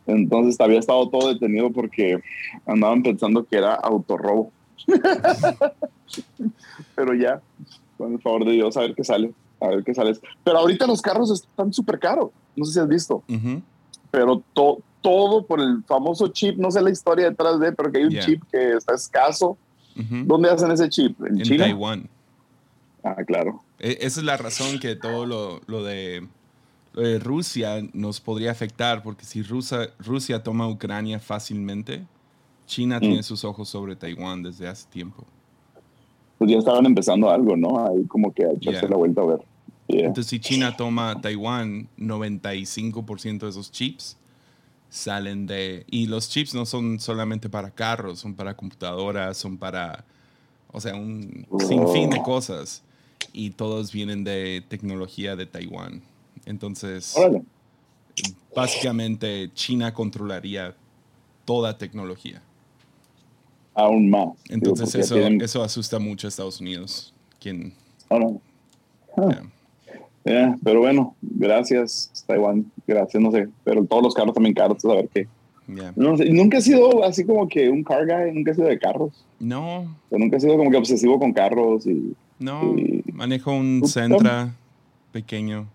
Entonces 0.05 0.59
había 0.61 0.79
estado 0.79 1.09
todo 1.09 1.29
detenido 1.33 1.71
porque 1.71 2.21
andaban 2.65 3.01
pensando 3.03 3.43
que 3.45 3.57
era 3.57 3.73
autorrobo. 3.75 4.51
Pero 6.95 7.13
ya, 7.13 7.41
con 7.97 8.13
el 8.13 8.21
favor 8.21 8.45
de 8.45 8.51
Dios, 8.53 8.75
a 8.77 8.81
ver 8.81 8.95
qué 8.95 9.03
sale, 9.03 9.33
a 9.59 9.67
ver 9.67 9.83
qué 9.83 9.93
sale. 9.93 10.13
Pero 10.43 10.57
ahorita 10.59 10.85
los 10.87 11.01
carros 11.01 11.31
están 11.31 11.73
súper 11.73 11.99
caros, 11.99 12.29
no 12.55 12.65
sé 12.65 12.73
si 12.73 12.79
has 12.79 12.87
visto, 12.87 13.23
pero 14.11 14.43
to- 14.53 14.79
todo 15.01 15.45
por 15.45 15.59
el 15.59 15.83
famoso 15.85 16.27
chip, 16.29 16.57
no 16.57 16.71
sé 16.71 16.81
la 16.81 16.91
historia 16.91 17.29
detrás 17.29 17.59
de, 17.59 17.71
pero 17.73 17.91
que 17.91 17.97
hay 17.99 18.03
un 18.05 18.11
Yeah. 18.11 18.25
chip 18.25 18.43
que 18.51 18.73
está 18.73 18.93
escaso. 18.93 19.57
¿Dónde 19.95 20.49
hacen 20.49 20.71
ese 20.71 20.89
chip? 20.89 21.19
¿En, 21.21 21.37
En 21.37 21.43
China? 21.43 21.65
Taiwán. 21.65 22.09
Ah, 23.03 23.15
claro. 23.27 23.61
E- 23.79 23.97
Esa 24.01 24.21
es 24.21 24.25
la 24.25 24.37
razón 24.37 24.79
que 24.79 24.95
todo 24.95 25.25
lo, 25.25 25.61
lo 25.67 25.83
de, 25.83 26.27
de 26.93 27.19
Rusia 27.19 27.81
nos 27.93 28.19
podría 28.21 28.51
afectar, 28.51 29.01
porque 29.03 29.25
si 29.25 29.41
Rusia, 29.43 29.89
Rusia 29.99 30.43
toma 30.43 30.67
Ucrania 30.67 31.19
fácilmente, 31.19 32.05
China 32.65 32.97
Mm. 32.97 33.01
tiene 33.01 33.23
sus 33.23 33.43
ojos 33.43 33.67
sobre 33.69 33.95
Taiwán 33.95 34.43
desde 34.43 34.67
hace 34.67 34.87
tiempo. 34.89 35.25
Pues 36.37 36.51
ya 36.51 36.57
estaban 36.57 36.85
empezando 36.85 37.29
algo, 37.29 37.55
¿no? 37.55 37.85
Ahí 37.85 38.05
como 38.05 38.33
que 38.33 38.43
a 38.45 38.51
echarse 38.51 38.81
Yeah. 38.81 38.89
la 38.89 38.95
vuelta 38.97 39.21
a 39.21 39.25
ver. 39.25 39.39
Yeah. 39.87 40.07
Entonces, 40.07 40.27
si 40.29 40.39
China 40.39 40.75
toma 40.77 41.19
Taiwán, 41.21 41.87
95% 41.97 43.45
de 43.45 43.49
esos 43.51 43.71
chips 43.71 44.17
salen 44.89 45.45
de... 45.47 45.85
Y 45.89 46.05
los 46.07 46.29
chips 46.29 46.53
no 46.53 46.65
son 46.65 46.99
solamente 46.99 47.49
para 47.49 47.71
carros, 47.71 48.19
son 48.19 48.33
para 48.35 48.55
computadoras, 48.55 49.37
son 49.37 49.57
para... 49.57 50.05
O 50.71 50.79
sea, 50.81 50.95
un 50.95 51.45
sinfín 51.59 52.09
de 52.09 52.19
Oh. 52.19 52.23
cosas. 52.23 52.83
Y 53.31 53.51
todos 53.51 53.91
vienen 53.91 54.23
de 54.23 54.63
tecnología 54.67 55.35
de 55.35 55.45
Taiwán. 55.45 56.01
Entonces, 56.45 57.15
Órale. 57.17 57.43
básicamente 58.55 59.49
China 59.53 59.93
controlaría 59.93 60.75
toda 61.45 61.77
tecnología. 61.77 62.41
Aún 63.75 64.09
más. 64.09 64.29
Entonces 64.49 64.93
eso, 64.95 65.15
tienen- 65.15 65.41
eso 65.41 65.63
asusta 65.63 65.97
mucho 65.99 66.27
a 66.27 66.29
Estados 66.29 66.61
Unidos. 66.61 67.13
Quien, 67.39 67.73
no. 68.09 68.41
Ah. 69.17 69.29
yeah. 69.29 69.43
Yeah, 70.25 70.57
pero 70.63 70.79
bueno, 70.79 71.15
gracias 71.21 72.23
Taiwán, 72.25 72.71
gracias, 72.87 73.21
no 73.21 73.29
sé, 73.31 73.49
pero 73.65 73.83
todos 73.83 74.01
los 74.03 74.13
carros 74.13 74.33
también 74.33 74.55
caros, 74.55 74.83
a 74.85 74.93
ver 74.93 75.09
qué. 75.13 75.27
Yeah. 75.67 75.91
No 75.97 76.15
sé, 76.15 76.29
nunca 76.29 76.59
he 76.59 76.61
sido 76.61 77.03
así 77.03 77.25
como 77.25 77.45
que 77.49 77.69
un 77.69 77.83
car 77.83 78.05
guy, 78.05 78.31
nunca 78.33 78.51
he 78.51 78.55
sido 78.55 78.67
de 78.67 78.79
carros, 78.79 79.25
No, 79.39 79.81
o 79.81 79.87
sea, 80.09 80.19
nunca 80.19 80.37
he 80.37 80.39
sido 80.39 80.55
como 80.55 80.71
que 80.71 80.77
obsesivo 80.77 81.19
con 81.19 81.33
carros 81.33 81.85
y 81.85 82.15
no, 82.39 82.73
manejo 83.11 83.51
un 83.51 83.81
¿Tú, 83.81 83.87
Sentra 83.89 84.55
pequeño. 85.11 85.67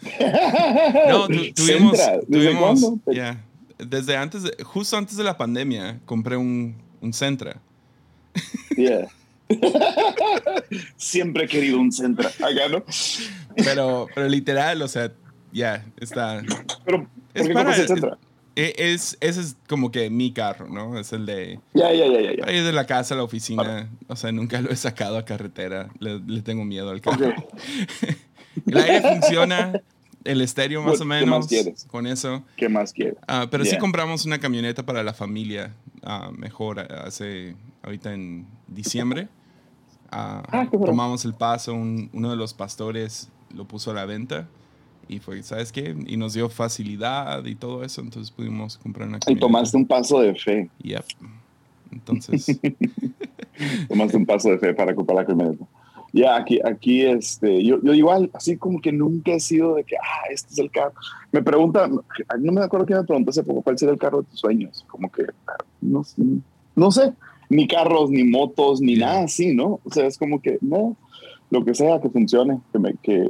No, 1.08 1.26
tu- 1.26 1.52
tuvimos, 1.54 1.92
¿desde 1.92 2.20
tuvimos, 2.30 2.80
cuándo? 2.80 3.12
yeah. 3.12 3.42
desde 3.78 4.16
antes, 4.16 4.42
de- 4.42 4.62
justo 4.64 4.96
antes 4.96 5.16
de 5.16 5.24
la 5.24 5.36
pandemia, 5.36 5.98
compré 6.04 6.36
un, 6.36 6.76
un 7.00 7.12
Sentra. 7.12 7.60
Yeah. 8.76 9.08
Siempre 10.96 11.44
he 11.44 11.48
querido 11.48 11.78
un 11.78 11.92
Sentra, 11.92 12.28
acá, 12.28 12.68
¿no? 12.70 12.84
Pero, 13.56 14.06
pero 14.14 14.28
literal, 14.28 14.82
o 14.82 14.88
sea, 14.88 15.12
ya, 15.52 15.84
está. 15.98 16.42
Pero, 16.84 17.04
¿por 17.04 17.08
Es 17.34 17.48
para- 17.50 17.76
el 17.76 17.86
Sentra? 17.86 18.18
E- 18.58 18.74
Es, 18.78 19.18
ese 19.20 19.40
es 19.42 19.56
como 19.68 19.90
que 19.92 20.08
mi 20.08 20.32
carro, 20.32 20.66
¿no? 20.68 20.98
Es 20.98 21.12
el 21.12 21.26
de... 21.26 21.60
Ya, 21.74 21.92
ya, 21.92 22.06
ya, 22.06 22.32
ya. 22.34 22.46
de 22.46 22.72
la 22.72 22.86
casa 22.86 23.12
a 23.12 23.18
la 23.18 23.22
oficina. 23.22 23.90
O 24.08 24.16
sea, 24.16 24.32
nunca 24.32 24.62
lo 24.62 24.70
he 24.70 24.76
sacado 24.76 25.18
a 25.18 25.26
carretera. 25.26 25.90
Le, 26.00 26.20
le 26.20 26.40
tengo 26.40 26.64
miedo 26.64 26.88
al 26.90 27.02
carro. 27.02 27.28
Ok. 27.28 27.34
El 28.66 28.76
aire 28.78 29.00
funciona, 29.20 29.80
el 30.24 30.40
estéreo 30.40 30.82
más 30.82 30.92
What- 30.92 30.96
o 30.96 30.98
qué 31.00 31.04
más 31.06 31.20
menos. 31.20 31.46
quieres? 31.48 31.84
Con 31.84 32.06
eso. 32.06 32.42
¿Qué 32.56 32.68
más 32.68 32.92
quieres? 32.92 33.16
Ah, 33.28 33.46
pero 33.50 33.64
sí 33.64 33.70
Yeah. 33.70 33.78
compramos 33.80 34.24
una 34.26 34.38
camioneta 34.38 34.84
para 34.84 35.02
la 35.02 35.12
familia. 35.14 35.74
ah, 36.02 36.30
mejor 36.36 36.80
hace 36.80 37.56
ahorita 37.82 38.14
en 38.14 38.46
diciembre. 38.68 39.28
Ah, 40.10 40.68
tomamos 40.70 41.24
el 41.24 41.34
paso. 41.34 41.74
un- 41.74 42.10
uno 42.12 42.30
de 42.30 42.36
los 42.36 42.54
pastores 42.54 43.28
lo 43.54 43.66
puso 43.66 43.90
a 43.90 43.94
la 43.94 44.04
venta. 44.06 44.46
Y 45.08 45.20
fue, 45.20 45.40
¿sabes 45.44 45.70
qué? 45.70 45.94
Y 46.06 46.16
nos 46.16 46.32
dio 46.34 46.48
facilidad 46.48 47.44
y 47.44 47.54
todo 47.54 47.84
eso. 47.84 48.00
Entonces 48.00 48.30
pudimos 48.32 48.76
comprar 48.78 49.06
una 49.08 49.18
Y 49.18 49.20
camioneta. 49.20 49.46
tomaste 49.46 49.76
un 49.76 49.86
paso 49.86 50.20
de 50.20 50.34
fe. 50.34 50.68
Yep. 50.82 51.04
Entonces, 51.92 52.46
Tomaste 53.88 54.16
un 54.16 54.26
paso 54.26 54.50
de 54.50 54.58
fe 54.58 54.74
para 54.74 54.94
comprar 54.94 55.16
la 55.18 55.24
camioneta. 55.24 55.64
Ya, 56.16 56.34
aquí, 56.34 56.58
aquí, 56.64 57.02
este, 57.02 57.62
yo, 57.62 57.78
yo 57.82 57.92
igual, 57.92 58.30
así 58.32 58.56
como 58.56 58.80
que 58.80 58.90
nunca 58.90 59.32
he 59.32 59.40
sido 59.40 59.74
de 59.74 59.84
que, 59.84 59.96
ah, 59.96 60.30
este 60.30 60.50
es 60.50 60.58
el 60.58 60.70
carro. 60.70 60.94
Me 61.30 61.42
preguntan, 61.42 62.00
no 62.38 62.52
me 62.52 62.62
acuerdo 62.62 62.86
quién 62.86 63.00
me 63.00 63.04
preguntó 63.04 63.30
hace 63.30 63.42
poco, 63.42 63.60
¿cuál 63.60 63.76
sería 63.76 63.92
el 63.92 63.98
carro 63.98 64.22
de 64.22 64.28
tus 64.30 64.40
sueños? 64.40 64.82
Como 64.88 65.12
que, 65.12 65.26
no, 65.82 66.04
sé, 66.04 66.22
no 66.74 66.90
sé, 66.90 67.12
ni 67.50 67.68
carros, 67.68 68.08
ni 68.08 68.24
motos, 68.24 68.80
ni 68.80 68.96
Yeah. 68.96 69.06
nada 69.08 69.24
así, 69.24 69.54
¿no? 69.54 69.78
O 69.84 69.90
sea, 69.90 70.06
es 70.06 70.16
como 70.16 70.40
que, 70.40 70.56
no, 70.62 70.96
lo 71.50 71.62
que 71.66 71.74
sea, 71.74 72.00
que 72.00 72.08
funcione, 72.08 72.60
que, 72.72 72.78
me, 72.78 72.94
que, 73.02 73.28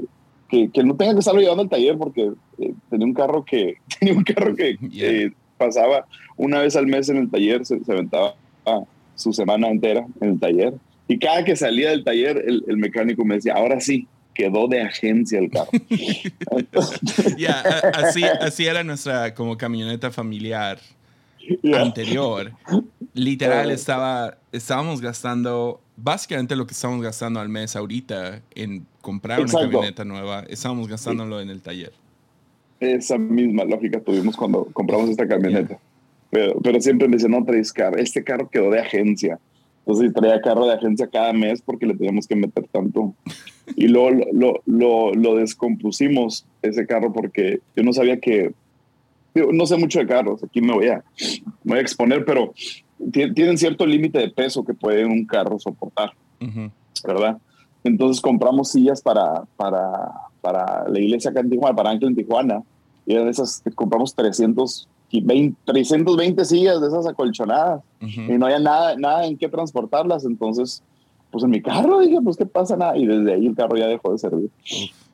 que, 0.48 0.70
que 0.70 0.84
no 0.84 0.94
tenga 0.94 1.14
que 1.14 1.18
estarlo 1.18 1.40
llevando 1.40 1.64
al 1.64 1.68
taller 1.68 1.98
porque 1.98 2.30
eh, 2.58 2.74
tenía 2.88 3.06
un 3.08 3.14
carro 3.14 3.44
que, 3.44 3.78
tenía 3.98 4.14
un 4.14 4.22
carro 4.22 4.54
que 4.54 4.76
Yeah. 4.90 5.10
eh, 5.10 5.32
pasaba 5.58 6.06
una 6.36 6.60
vez 6.60 6.76
al 6.76 6.86
mes 6.86 7.08
en 7.08 7.16
el 7.16 7.30
taller, 7.32 7.66
se, 7.66 7.82
se 7.82 7.92
aventaba 7.92 8.36
ah, 8.64 8.82
su 9.16 9.32
semana 9.32 9.70
entera 9.70 10.06
en 10.20 10.28
el 10.28 10.38
taller. 10.38 10.74
Y 11.08 11.18
cada 11.18 11.44
que 11.44 11.54
salía 11.56 11.90
del 11.90 12.04
taller, 12.04 12.42
el, 12.46 12.64
el 12.66 12.76
mecánico 12.76 13.24
me 13.24 13.36
decía, 13.36 13.54
ahora 13.54 13.80
sí, 13.80 14.08
quedó 14.34 14.68
de 14.68 14.82
agencia 14.82 15.38
el 15.38 15.50
carro. 15.50 15.70
ya, 17.38 17.60
así, 17.94 18.22
así 18.24 18.66
era 18.66 18.84
nuestra 18.84 19.34
como 19.34 19.56
camioneta 19.56 20.10
familiar 20.10 20.78
anterior. 21.74 22.52
Literal, 23.14 23.70
Ah. 23.70 23.72
estaba, 23.72 24.38
estábamos 24.52 25.00
gastando 25.00 25.80
básicamente 25.96 26.56
lo 26.56 26.66
que 26.66 26.74
estamos 26.74 27.02
gastando 27.02 27.40
al 27.40 27.48
mes 27.48 27.76
ahorita 27.76 28.42
en 28.54 28.86
comprar 29.00 29.40
Exacto. 29.40 29.60
una 29.60 29.70
camioneta 29.72 30.04
nueva. 30.04 30.44
Estábamos 30.48 30.88
gastándolo 30.88 31.40
en 31.40 31.48
el 31.50 31.62
taller. 31.62 31.92
Esa 32.80 33.16
misma 33.16 33.64
lógica 33.64 34.00
tuvimos 34.00 34.36
cuando 34.36 34.66
compramos 34.72 35.08
esta 35.08 35.26
camioneta. 35.26 35.78
Pero, 36.30 36.60
pero 36.62 36.80
siempre 36.80 37.08
me 37.08 37.14
decían, 37.16 37.30
no 37.30 37.44
traes 37.44 37.72
carro. 37.72 37.96
Este 37.96 38.22
carro 38.22 38.50
quedó 38.50 38.70
de 38.70 38.80
agencia. 38.80 39.38
Entonces 39.86 40.12
traía 40.12 40.40
carro 40.40 40.66
de 40.66 40.72
agencia 40.74 41.06
cada 41.06 41.32
mes 41.32 41.62
porque 41.62 41.86
le 41.86 41.94
teníamos 41.94 42.26
que 42.26 42.34
meter 42.34 42.66
tanto. 42.72 43.14
Y 43.76 43.86
luego 43.86 44.10
lo, 44.10 44.24
lo, 44.32 44.62
lo, 44.66 45.14
lo 45.14 45.36
descompusimos, 45.36 46.44
ese 46.62 46.86
carro, 46.86 47.12
porque 47.12 47.60
yo 47.76 47.84
no 47.84 47.92
sabía 47.92 48.18
que... 48.18 48.52
digo, 49.32 49.52
no 49.52 49.64
sé 49.64 49.76
mucho 49.76 50.00
de 50.00 50.06
carros, 50.06 50.42
aquí 50.42 50.60
me 50.60 50.72
voy 50.72 50.88
a, 50.88 51.04
me 51.62 51.72
voy 51.72 51.78
a 51.78 51.82
exponer, 51.82 52.24
pero 52.24 52.52
ti- 53.12 53.32
tienen 53.32 53.58
cierto 53.58 53.86
límite 53.86 54.18
de 54.18 54.30
peso 54.30 54.64
que 54.64 54.74
puede 54.74 55.04
un 55.04 55.24
carro 55.24 55.58
soportar. 55.60 56.10
Ujú. 56.40 56.70
¿verdad? 57.06 57.38
Entonces 57.84 58.20
compramos 58.20 58.72
sillas 58.72 59.00
para, 59.00 59.44
para, 59.56 60.10
para 60.40 60.88
la 60.88 60.98
iglesia 60.98 61.30
acá 61.30 61.40
en 61.40 61.50
Tijuana, 61.50 61.76
para 61.76 61.90
Ángel 61.90 62.08
en 62.08 62.16
Tijuana. 62.16 62.62
Y 63.06 63.14
eran 63.14 63.28
esas, 63.28 63.62
compramos 63.76 64.12
320, 65.10 65.56
320 65.64 66.44
sillas 66.44 66.80
de 66.80 66.88
esas 66.88 67.06
acolchonadas. 67.06 67.82
Ujú. 68.02 68.20
Y 68.32 68.38
no 68.38 68.46
había 68.46 68.58
nada, 68.58 68.96
nada 68.96 69.26
en 69.26 69.36
qué 69.36 69.48
transportarlas. 69.48 70.24
Entonces, 70.24 70.82
pues 71.30 71.44
en 71.44 71.50
mi 71.50 71.62
carro 71.62 72.00
dije, 72.00 72.18
pues 72.22 72.36
qué 72.36 72.46
pasa 72.46 72.76
nada. 72.76 72.96
Y 72.96 73.06
desde 73.06 73.34
ahí 73.34 73.46
el 73.46 73.54
carro 73.54 73.76
ya 73.76 73.86
dejó 73.86 74.12
de 74.12 74.18
servir. 74.18 74.50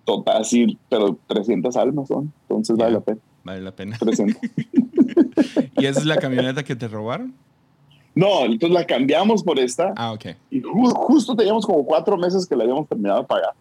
Total, 0.05 0.41
así, 0.43 0.79
pero 0.89 1.17
300 1.29 1.77
almas 1.77 2.09
son. 2.09 2.33
Entonces 2.49 2.77
vale 2.77 2.93
Ya. 2.93 2.99
la 2.99 3.05
pena. 3.05 3.19
vale 3.45 3.61
la 3.61 3.73
pena. 3.73 3.97
300. 3.99 4.37
¿Y 5.77 5.87
esa 5.87 6.01
es 6.01 6.07
la 6.07 6.17
camioneta 6.17 6.63
que 6.65 6.77
te 6.77 6.89
robaron? 6.89 7.35
no, 8.15 8.45
entonces 8.45 8.71
la 8.79 8.85
cambiamos 8.87 9.43
por 9.43 9.59
esta. 9.59 9.95
Ah, 9.97 10.13
ok. 10.13 10.27
Y 10.51 10.61
ju- 10.61 10.93
justo 10.95 11.35
teníamos 11.35 11.65
como 11.65 11.83
cuatro 11.87 12.19
meses 12.19 12.47
que 12.47 12.55
la 12.55 12.65
habíamos 12.65 12.87
terminado 12.87 13.21
de 13.23 13.27
pagar 13.27 13.53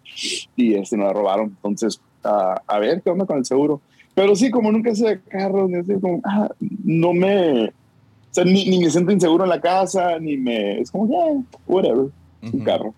y 0.57 0.73
este, 0.73 0.97
nos 0.97 1.07
la 1.07 1.13
robaron. 1.13 1.45
Entonces, 1.47 2.01
ah, 2.25 2.61
a 2.67 2.79
ver 2.79 3.01
qué 3.01 3.09
onda 3.11 3.25
con 3.25 3.37
el 3.37 3.45
seguro. 3.45 3.79
Pero 4.13 4.35
sí, 4.35 4.51
como 4.51 4.71
nunca 4.71 4.93
sé 4.93 5.07
de 5.07 5.21
carros, 5.21 5.69
ni 5.69 5.77
así, 5.77 5.93
como, 6.01 6.21
ah, 6.25 6.49
no 6.83 7.13
me. 7.13 7.65
O 7.67 8.33
sea, 8.33 8.43
ni, 8.45 8.65
ni 8.65 8.79
me 8.79 8.89
siento 8.89 9.11
inseguro 9.11 9.43
en 9.45 9.49
la 9.49 9.61
casa, 9.61 10.19
ni 10.19 10.37
me. 10.37 10.79
Es 10.81 10.91
como, 10.91 11.07
yeah, 11.07 11.41
whatever, 11.67 12.07
un 12.41 12.59
carro. 12.63 12.93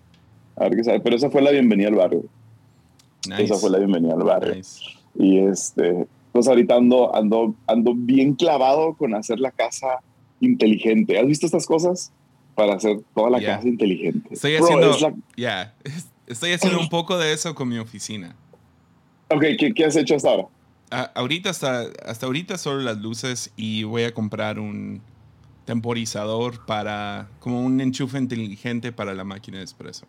A 0.56 0.64
ver 0.64 0.76
qué 0.76 0.84
sabe. 0.84 1.00
Pero 1.00 1.16
esa 1.16 1.30
fue 1.30 1.42
la 1.42 1.50
bienvenida 1.50 1.88
al 1.88 1.94
barrio. 1.94 2.24
Nice. 3.28 3.44
Esa 3.44 3.56
fue 3.56 3.70
la 3.70 3.78
bienvenida 3.78 4.14
al 4.14 4.22
barrio. 4.22 4.54
Nice. 4.54 4.80
Y 5.16 5.38
este, 5.38 6.06
pues 6.32 6.46
ahorita 6.48 6.74
ando, 6.76 7.14
ando, 7.14 7.54
ando 7.66 7.92
bien 7.94 8.34
clavado 8.34 8.94
con 8.94 9.14
hacer 9.14 9.38
la 9.40 9.50
casa 9.50 10.00
inteligente. 10.40 11.18
¿Has 11.18 11.26
visto 11.26 11.46
estas 11.46 11.66
cosas? 11.66 12.12
Para 12.54 12.74
hacer 12.74 12.98
toda 13.14 13.30
la 13.30 13.38
Yeah. 13.40 13.56
casa 13.56 13.68
inteligente. 13.68 14.28
Estoy 14.34 14.56
Bro, 14.56 14.64
haciendo, 14.64 14.90
es 14.90 15.00
la- 15.00 15.14
ya, 15.36 15.74
estoy 16.28 16.52
haciendo 16.52 16.78
un 16.78 16.88
poco 16.88 17.18
de 17.18 17.32
eso 17.32 17.52
con 17.54 17.68
mi 17.68 17.78
oficina. 17.78 18.36
Ok, 19.30 19.42
¿qué, 19.58 19.72
qué 19.74 19.84
has 19.84 19.96
hecho 19.96 20.14
hasta 20.14 20.30
ahora? 20.30 20.46
A- 20.94 21.10
ahorita 21.14 21.50
hasta, 21.50 21.86
hasta 22.06 22.26
ahorita 22.26 22.56
solo 22.58 22.80
las 22.80 22.98
luces 22.98 23.52
y 23.56 23.82
voy 23.84 24.04
a 24.04 24.14
comprar 24.14 24.58
un 24.60 25.00
temporizador 25.64 26.64
para 26.66 27.28
como 27.40 27.60
un 27.64 27.80
enchufe 27.80 28.18
inteligente 28.18 28.92
para 28.92 29.14
la 29.14 29.24
máquina 29.24 29.58
de 29.58 29.64
espresso 29.64 30.06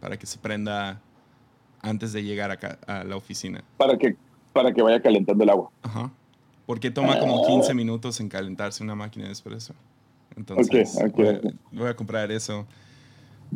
para 0.00 0.18
que 0.18 0.26
se 0.26 0.38
prenda 0.38 1.00
antes 1.82 2.12
de 2.12 2.22
llegar 2.24 2.50
acá 2.50 2.78
a 2.86 3.04
la 3.04 3.16
oficina. 3.16 3.62
Para 3.76 3.96
que, 3.98 4.16
para 4.52 4.72
que 4.72 4.82
vaya 4.82 5.00
calentando 5.00 5.44
el 5.44 5.50
agua. 5.50 5.70
Ajá. 5.82 6.10
Porque 6.66 6.90
toma 6.90 7.18
como 7.20 7.44
Ah. 7.44 7.46
15 7.48 7.74
minutos 7.74 8.18
en 8.20 8.28
calentarse 8.28 8.82
una 8.82 8.94
máquina 8.94 9.26
de 9.26 9.32
espresso. 9.32 9.74
Entonces, 10.36 10.96
Ok, 10.96 11.06
ok, 11.08 11.16
voy, 11.16 11.28
a, 11.28 11.40
voy 11.72 11.88
a 11.88 11.94
comprar 11.96 12.30
eso. 12.32 12.66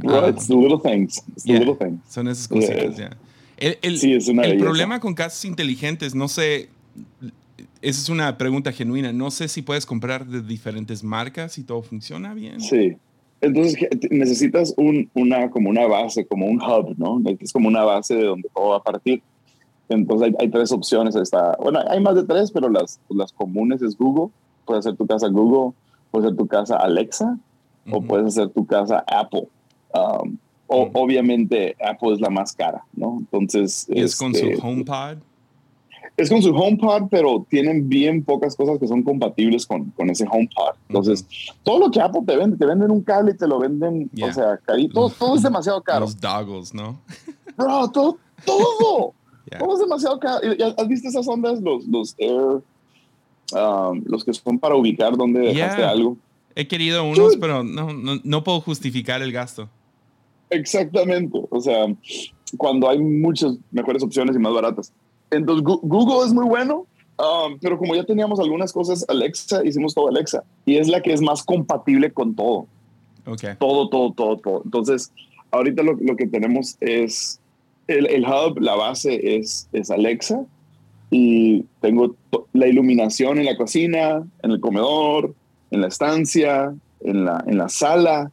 Ah. 0.08 0.28
it's 0.28 0.46
the 0.46 0.54
little 0.54 0.78
things. 0.78 1.18
It's 1.30 1.42
the 1.44 1.52
Yeah. 1.52 1.58
little 1.60 1.74
things. 1.76 2.00
Son 2.08 2.28
esas 2.28 2.46
cositas, 2.46 2.96
Yeah. 2.96 3.10
ya. 3.10 3.16
El, 3.61 3.79
el- 3.83 3.99
Sí, 3.99 4.12
es 4.14 4.26
una 4.29 4.43
el 4.43 4.59
problema 4.59 4.99
con 5.00 5.14
casas 5.14 5.45
inteligentes, 5.45 6.14
no 6.14 6.26
sé, 6.29 6.71
esa 7.83 8.00
es 8.02 8.09
una 8.09 8.37
pregunta 8.38 8.73
genuina, 8.73 9.12
no 9.12 9.31
sé 9.31 9.49
si 9.49 9.62
puedes 9.62 9.87
comprar 9.87 10.26
de 10.26 10.43
diferentes 10.43 11.05
marcas 11.05 11.57
y 11.59 11.62
todo 11.64 11.83
funciona 11.83 12.35
bien. 12.35 12.61
Sí. 12.61 12.97
Entonces 13.43 13.76
necesitas 14.11 14.75
un, 14.76 15.09
una, 15.14 15.49
como 15.50 15.71
una 15.71 15.87
base, 15.87 16.26
como 16.26 16.47
un 16.47 16.61
hub, 16.61 16.95
¿no? 16.99 17.23
Es 17.40 17.52
como 17.52 17.69
una 17.69 17.85
base 17.85 18.14
de 18.14 18.25
donde 18.25 18.49
todo 18.55 18.71
va 18.71 18.76
a 18.79 18.83
partir. 18.83 19.23
Entonces 19.88 20.29
hay, 20.29 20.35
hay 20.38 20.50
tres 20.50 20.71
opciones. 20.73 21.17
Está, 21.17 21.57
bueno, 21.59 21.81
hay 21.88 22.00
más 22.00 22.17
de 22.17 22.25
tres, 22.25 22.50
pero 22.50 22.69
las, 22.69 23.00
las 23.09 23.33
comunes 23.33 23.81
es 23.81 23.97
Google. 23.97 24.31
Puedes 24.67 24.85
hacer 24.87 24.97
tu 24.99 25.07
casa 25.07 25.29
Google, 25.29 25.75
puedes 26.11 26.26
hacer 26.26 26.37
tu 26.37 26.47
casa 26.47 26.76
Alexa 26.76 27.38
o 27.90 27.97
Ujú. 27.99 28.07
puedes 28.07 28.26
hacer 28.26 28.50
tu 28.50 28.67
casa 28.67 29.02
Apple. 29.07 29.49
Um, 29.95 30.37
o-. 30.70 30.90
Obviamente 30.94 31.76
Apple 31.84 32.14
es 32.14 32.20
la 32.20 32.30
más 32.30 32.52
cara, 32.54 32.84
¿no? 32.94 33.16
Entonces... 33.18 33.86
Y 33.88 34.00
es 34.00 34.16
con 34.16 34.34
su 34.34 34.46
este, 34.46 34.66
HomePod. 34.66 35.18
Es 36.16 36.28
con 36.28 36.42
su 36.42 36.50
HomePod, 36.54 37.08
pero 37.10 37.46
tienen 37.48 37.88
bien 37.88 38.22
pocas 38.22 38.54
cosas 38.54 38.78
que 38.78 38.86
son 38.86 39.02
compatibles 39.02 39.64
con, 39.66 39.86
con 39.92 40.10
ese 40.10 40.26
HomePod. 40.30 40.74
Entonces, 40.88 41.26
todo 41.62 41.78
lo 41.78 41.90
que 41.90 42.00
Apple 42.00 42.20
te 42.26 42.36
vende, 42.36 42.56
te 42.56 42.66
venden 42.66 42.90
un 42.90 43.02
cable 43.02 43.32
y 43.32 43.36
te 43.36 43.46
lo 43.46 43.58
venden, 43.58 44.10
Yeah. 44.12 44.28
o 44.28 44.32
sea, 44.32 44.58
carito. 44.58 44.92
Todo, 44.94 45.08
todo 45.10 45.36
es 45.36 45.42
demasiado 45.42 45.80
caro. 45.82 46.00
Los 46.00 46.20
doggles, 46.20 46.74
¿no? 46.74 47.00
Bro, 47.56 47.88
todo, 47.90 48.18
todo, 48.44 49.14
todo 49.58 49.74
es 49.74 49.80
demasiado 49.80 50.18
caro. 50.20 50.40
¿Y- 50.52 50.60
y 50.60 50.62
¿Has 50.76 50.88
visto 50.88 51.08
esas 51.08 51.26
ondas, 51.26 51.60
los, 51.62 51.86
los 51.86 52.14
Air, 52.18 52.60
um, 53.54 54.02
los 54.04 54.24
que 54.24 54.32
son 54.34 54.58
para 54.58 54.74
ubicar 54.74 55.16
dónde 55.16 55.40
dejaste 55.40 55.80
Yeah. 55.80 55.90
algo? 55.90 56.16
He 56.54 56.66
querido 56.68 57.04
unos, 57.04 57.16
Dude. 57.16 57.38
pero 57.38 57.62
no, 57.64 57.92
no, 57.94 58.20
no 58.22 58.44
puedo 58.44 58.60
justificar 58.60 59.22
el 59.22 59.32
gasto. 59.32 59.68
Exactamente. 60.50 61.40
O 61.50 61.61
sea, 61.61 61.87
cuando 62.57 62.88
hay 62.88 62.99
muchas 62.99 63.57
mejores 63.71 64.02
opciones 64.02 64.37
y 64.37 64.38
más 64.38 64.52
baratas. 64.52 64.92
Entonces, 65.30 65.64
Google 65.64 66.26
es 66.26 66.35
muy 66.35 66.45
bueno, 66.45 66.87
um, 67.19 67.59
pero 67.61 67.78
como 67.78 67.95
ya 67.95 68.04
teníamos 68.04 68.40
algunas 68.40 68.73
cosas, 68.73 69.04
Alexa, 69.09 69.64
hicimos 69.64 69.95
todo 69.95 70.09
Alexa. 70.09 70.42
Y 70.66 70.76
es 70.76 70.88
la 70.88 71.00
que 71.00 71.12
es 71.12 71.21
más 71.21 71.45
compatible 71.45 72.12
con 72.12 72.35
todo. 72.35 72.66
Ok. 73.26 73.45
Todo, 73.59 73.88
todo, 73.88 74.12
todo, 74.12 74.37
todo. 74.38 74.62
Entonces, 74.64 75.12
ahorita 75.52 75.83
lo, 75.83 75.95
lo 75.95 76.16
que 76.16 76.26
tenemos 76.26 76.76
es 76.80 77.40
el, 77.87 78.07
el 78.07 78.25
hub, 78.25 78.59
la 78.61 78.75
base 78.75 79.37
es, 79.37 79.69
es 79.73 79.90
Alexa. 79.90 80.45
Y 81.12 81.64
tengo 81.80 82.14
la 82.52 82.69
iluminación 82.69 83.38
en 83.38 83.47
la 83.47 83.57
cocina, 83.57 84.25
en 84.42 84.50
el 84.50 84.61
comedor, 84.61 85.35
en 85.71 85.80
la 85.80 85.88
estancia, 85.88 86.75
en 87.00 87.25
la, 87.25 87.42
en 87.47 87.59
la 87.59 87.69
sala. 87.69 88.30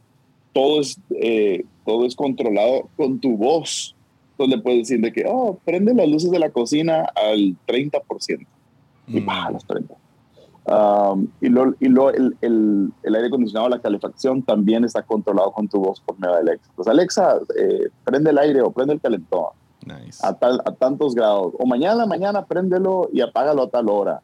Todo 0.53 0.81
es, 0.81 0.99
eh, 1.19 1.63
todo 1.87 2.05
es 2.05 2.17
controlado 2.17 2.89
con 2.97 3.17
tu 3.19 3.37
voz, 3.37 3.95
donde 4.37 4.57
puedes 4.59 4.89
decir 4.89 4.99
de 4.99 5.13
que, 5.13 5.23
oh, 5.25 5.57
prende 5.63 5.93
las 5.93 6.09
luces 6.09 6.29
de 6.29 6.37
la 6.37 6.49
cocina 6.49 7.07
al 7.15 7.55
30% 7.65 8.45
y 9.07 9.21
Mm, 9.21 9.25
pa, 9.25 9.49
las 9.49 9.63
prende. 9.63 9.95
Um, 10.65 11.29
y 11.39 11.47
lo, 11.47 11.73
y 11.79 11.87
lo, 11.87 12.09
el, 12.09 12.35
el, 12.41 12.91
el, 13.03 13.15
aire 13.15 13.27
acondicionado, 13.27 13.69
la 13.69 13.79
calefacción 13.79 14.43
también 14.43 14.83
está 14.83 15.01
controlado 15.01 15.53
con 15.53 15.69
tu 15.69 15.79
voz 15.79 16.01
por 16.01 16.19
medio 16.19 16.33
de 16.35 16.41
Alexa. 16.41 16.71
Pues 16.75 16.89
Alexa, 16.89 17.37
eh, 17.57 17.87
prende 18.03 18.31
el 18.31 18.37
aire 18.37 18.61
o 18.61 18.71
prende 18.71 18.93
el 18.95 18.99
calentón 18.99 19.45
Nice. 19.85 20.19
a, 20.21 20.33
tal, 20.33 20.61
a 20.65 20.73
tantos 20.73 21.15
grados. 21.15 21.53
O 21.57 21.65
mañana, 21.65 22.05
mañana, 22.05 22.45
préndelo 22.45 23.09
y 23.13 23.21
apágalo 23.21 23.63
a 23.63 23.69
tal 23.69 23.89
hora. 23.89 24.21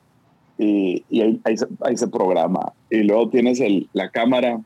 Y, 0.58 1.06
y 1.10 1.22
ahí, 1.22 1.40
ahí, 1.46 1.56
se, 1.56 1.66
ahí, 1.80 1.96
se, 1.96 2.10
programa. 2.10 2.74
Y 2.90 3.04
luego 3.04 3.30
tienes 3.30 3.62
el, 3.62 3.88
la 3.94 4.10
cámara, 4.10 4.60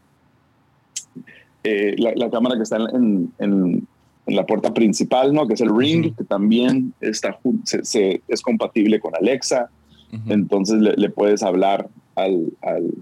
eh, 1.63 1.95
la, 1.97 2.13
la, 2.15 2.29
cámara 2.29 2.55
que 2.55 2.63
está 2.63 2.77
en, 2.77 3.31
en, 3.39 3.87
en, 4.25 4.35
la 4.35 4.45
puerta 4.45 4.73
principal, 4.73 5.33
¿no? 5.33 5.47
que 5.47 5.53
es 5.55 5.61
el 5.61 5.75
Ring, 5.75 6.05
uh 6.05 6.09
-huh. 6.09 6.15
que 6.17 6.23
también 6.23 6.93
está, 7.01 7.37
se, 7.63 7.83
se, 7.83 8.21
es 8.27 8.41
compatible 8.41 8.99
con 8.99 9.13
Alexa. 9.15 9.69
Uh 10.11 10.15
-huh. 10.15 10.33
Entonces 10.33 10.79
le, 10.81 10.93
le, 10.95 11.09
puedes 11.09 11.43
hablar 11.43 11.87
al, 12.15 12.53
al, 12.61 12.93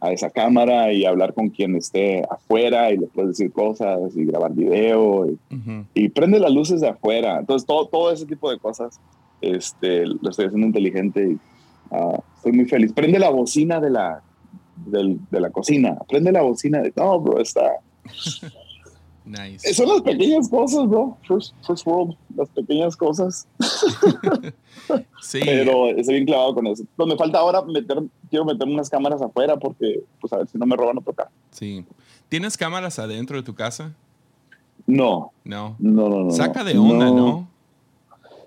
a 0.00 0.12
esa 0.12 0.30
cámara 0.30 0.92
y 0.92 1.04
hablar 1.04 1.32
con 1.34 1.50
quien 1.50 1.76
esté 1.76 2.22
afuera 2.28 2.90
y 2.92 2.98
le 2.98 3.06
puedes 3.06 3.30
decir 3.30 3.52
cosas 3.52 4.16
y 4.16 4.24
grabar 4.24 4.52
video 4.52 5.26
y, 5.28 5.32
uh 5.54 5.58
-huh. 5.58 5.84
y 5.94 6.08
prende 6.08 6.38
las 6.40 6.52
luces 6.52 6.80
de 6.80 6.88
afuera. 6.88 7.38
Entonces 7.38 7.66
todo, 7.66 7.86
todo 7.86 8.10
ese 8.12 8.26
tipo 8.26 8.50
de 8.50 8.58
cosas 8.58 9.00
este, 9.40 10.06
lo 10.06 10.30
estoy 10.30 10.46
haciendo 10.46 10.66
inteligente 10.66 11.20
y 11.30 11.34
uh, 11.94 12.18
estoy 12.36 12.52
muy 12.52 12.66
feliz. 12.66 12.92
Prende 12.92 13.18
la 13.18 13.30
bocina 13.30 13.80
de 13.80 13.90
la, 13.90 14.22
de, 14.86 15.16
de 15.30 15.40
la 15.40 15.50
cocina, 15.50 15.98
prende 16.08 16.32
la 16.32 16.42
bocina 16.42 16.80
de... 16.80 16.92
No, 16.96 17.20
bro, 17.20 17.40
está... 17.40 17.62
Nice. 19.24 19.72
Son 19.74 19.88
las 19.88 20.02
pequeñas 20.02 20.48
cosas, 20.48 20.88
bro. 20.88 21.16
First, 21.28 21.54
first 21.64 21.86
world, 21.86 22.16
las 22.36 22.48
pequeñas 22.48 22.96
cosas. 22.96 23.46
sí. 25.22 25.40
Pero 25.44 25.88
estoy 25.90 26.14
bien 26.14 26.26
clavado 26.26 26.54
con 26.54 26.66
eso. 26.66 26.84
Pues 26.96 27.08
me 27.08 27.16
falta 27.16 27.38
ahora 27.38 27.62
meter, 27.62 28.02
quiero 28.30 28.44
meter 28.44 28.66
unas 28.66 28.90
cámaras 28.90 29.22
afuera 29.22 29.56
porque, 29.56 30.02
pues 30.20 30.32
a 30.32 30.38
ver 30.38 30.48
si 30.48 30.58
no 30.58 30.66
me 30.66 30.74
roban 30.76 30.98
otro 30.98 31.12
carro. 31.12 31.30
Sí. 31.52 31.84
¿Tienes 32.28 32.56
cámaras 32.56 32.98
adentro 32.98 33.36
de 33.36 33.42
tu 33.44 33.54
casa? 33.54 33.94
No. 34.86 35.32
No. 35.44 35.76
No, 35.78 36.08
no, 36.08 36.24
no. 36.24 36.30
Saca 36.32 36.64
de 36.64 36.76
onda, 36.76 37.06
¿no? 37.06 37.14
no. 37.14 37.48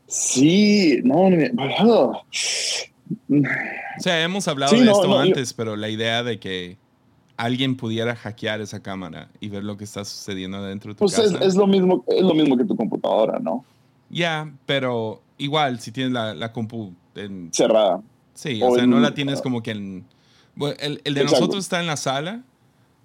Sí, 0.07 1.00
no. 1.03 1.29
no. 1.29 2.12
O 3.29 4.00
sea, 4.00 4.21
hemos 4.24 4.47
hablado 4.47 4.74
Sí, 4.74 4.79
de 4.79 4.85
no, 4.85 4.91
esto 4.91 5.07
no, 5.07 5.13
yo- 5.15 5.19
antes, 5.21 5.53
pero 5.53 5.75
la 5.77 5.88
idea 5.89 6.21
de 6.24 6.39
que 6.39 6.77
alguien 7.38 7.75
pudiera 7.75 8.15
hackear 8.15 8.62
esa 8.62 8.82
cámara 8.82 9.30
y 9.39 9.50
ver 9.50 9.63
lo 9.63 9.77
que 9.77 9.84
está 9.84 10.06
sucediendo 10.06 10.62
dentro 10.63 10.92
de 10.92 10.96
tu 10.96 11.00
Pues 11.00 11.18
es, 11.20 11.32
casa. 11.34 11.44
es 11.46 11.56
lo 11.56 11.68
mismo, 11.68 12.04
es 12.08 12.22
lo 12.22 12.34
mismo 12.34 12.58
que 12.58 12.63
tu 12.65 12.75
computadora, 12.75 13.39
¿no? 13.39 13.65
Ya, 14.10 14.51
pero 14.65 15.22
igual, 15.38 15.80
si 15.80 15.92
tienes 15.92 16.13
la, 16.13 16.34
la 16.34 16.51
compu 16.54 16.94
en... 17.15 17.50
Cerrada. 17.51 18.01
Sí, 18.34 18.62
O 18.62 18.70
o 18.70 18.75
sea, 18.75 18.84
en- 18.84 18.89
no 18.89 19.00
la 19.00 19.13
tienes 19.13 19.42
como 19.42 19.62
que 19.63 19.72
en... 19.72 20.06
Bueno, 20.56 20.75
el, 20.80 21.01
el 21.04 21.13
de 21.13 21.22
Exacto. 21.22 21.39
nosotros 21.42 21.65
está 21.65 21.80
en 21.82 21.88
la 21.88 21.98
sala, 21.98 22.42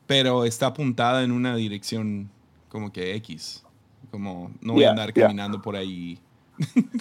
pero 0.07 0.45
está 0.45 0.67
apuntada 0.67 1.23
en 1.25 1.33
una 1.33 1.57
dirección 1.57 2.31
como 2.69 2.93
que 2.93 3.15
X. 3.17 3.65
Como 4.13 4.51
no 4.61 4.75
voy 4.75 4.85
a 4.85 4.91
andar 4.91 5.13
caminando 5.13 5.61
por 5.63 5.75
ahí 5.77 6.19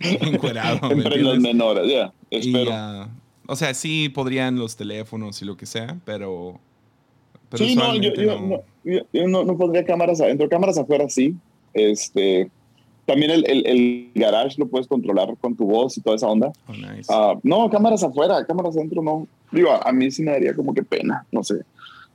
encuerado. 0.00 0.88
¿me 0.88 0.94
Entre 0.96 1.18
los 1.22 1.34
entiendes? 1.34 1.40
menores, 1.42 1.90
ya. 1.90 2.12
Espero. 2.30 3.08
O 3.48 3.56
sea, 3.56 3.74
sí 3.74 4.08
podrían 4.10 4.58
los 4.58 4.76
teléfonos 4.76 5.42
y 5.42 5.44
lo 5.44 5.56
que 5.56 5.66
sea, 5.66 5.96
pero... 6.04 6.60
pero 7.50 7.64
sí, 7.64 7.74
no 7.74 7.94
yo, 7.96 8.12
yo, 8.14 8.38
no, 8.40 8.62
yo- 8.84 9.00
yo 9.12 9.26
no, 9.26 9.42
no 9.44 9.56
pondría 9.56 9.84
cámaras 9.84 10.20
adentro. 10.20 10.48
Cámaras 10.48 10.78
afuera 10.78 11.08
sí. 11.08 11.34
Este, 11.74 12.50
también 13.06 13.30
el, 13.30 13.44
el, 13.50 13.66
el 13.66 14.10
garage 14.14 14.56
lo 14.58 14.66
puedes 14.68 14.86
controlar 14.86 15.34
con 15.40 15.56
tu 15.56 15.64
voz 15.66 15.96
y 15.96 16.00
toda 16.02 16.16
esa 16.16 16.28
onda. 16.28 16.52
Oh, 16.68 16.72
nice. 16.74 17.10
Ah, 17.10 17.34
no, 17.42 17.68
cámaras 17.70 18.02
afuera, 18.02 18.44
cámaras 18.46 18.76
adentro 18.76 19.02
no. 19.02 19.26
Digo, 19.50 19.70
a, 19.70 19.78
a 19.88 19.92
mí 19.92 20.10
sí 20.10 20.22
me 20.22 20.32
daría 20.32 20.54
como 20.54 20.72
que 20.74 20.82
pena, 20.82 21.26
no 21.32 21.42
sé. 21.42 21.56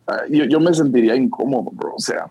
Ah, 0.07 0.21
yo, 0.29 0.45
yo 0.45 0.59
me 0.59 0.73
sentiría 0.73 1.15
incómodo, 1.15 1.69
bro. 1.71 1.95
O 1.95 1.99
sea, 1.99 2.27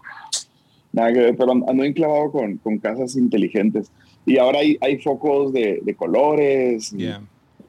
nada 0.93 1.13
que 1.13 1.19
ver, 1.21 1.37
pero 1.37 1.53
ando 1.53 1.85
enclavado 1.85 2.31
con, 2.31 2.57
con 2.59 2.79
casas 2.79 3.17
inteligentes. 3.17 3.91
Y 4.27 4.39
ahora 4.39 4.61
hay, 4.61 4.77
hay 4.81 4.99
focos 4.99 5.53
de, 5.53 5.81
de 5.83 5.95
colores, 5.97 6.91
Yeah. 6.93 7.23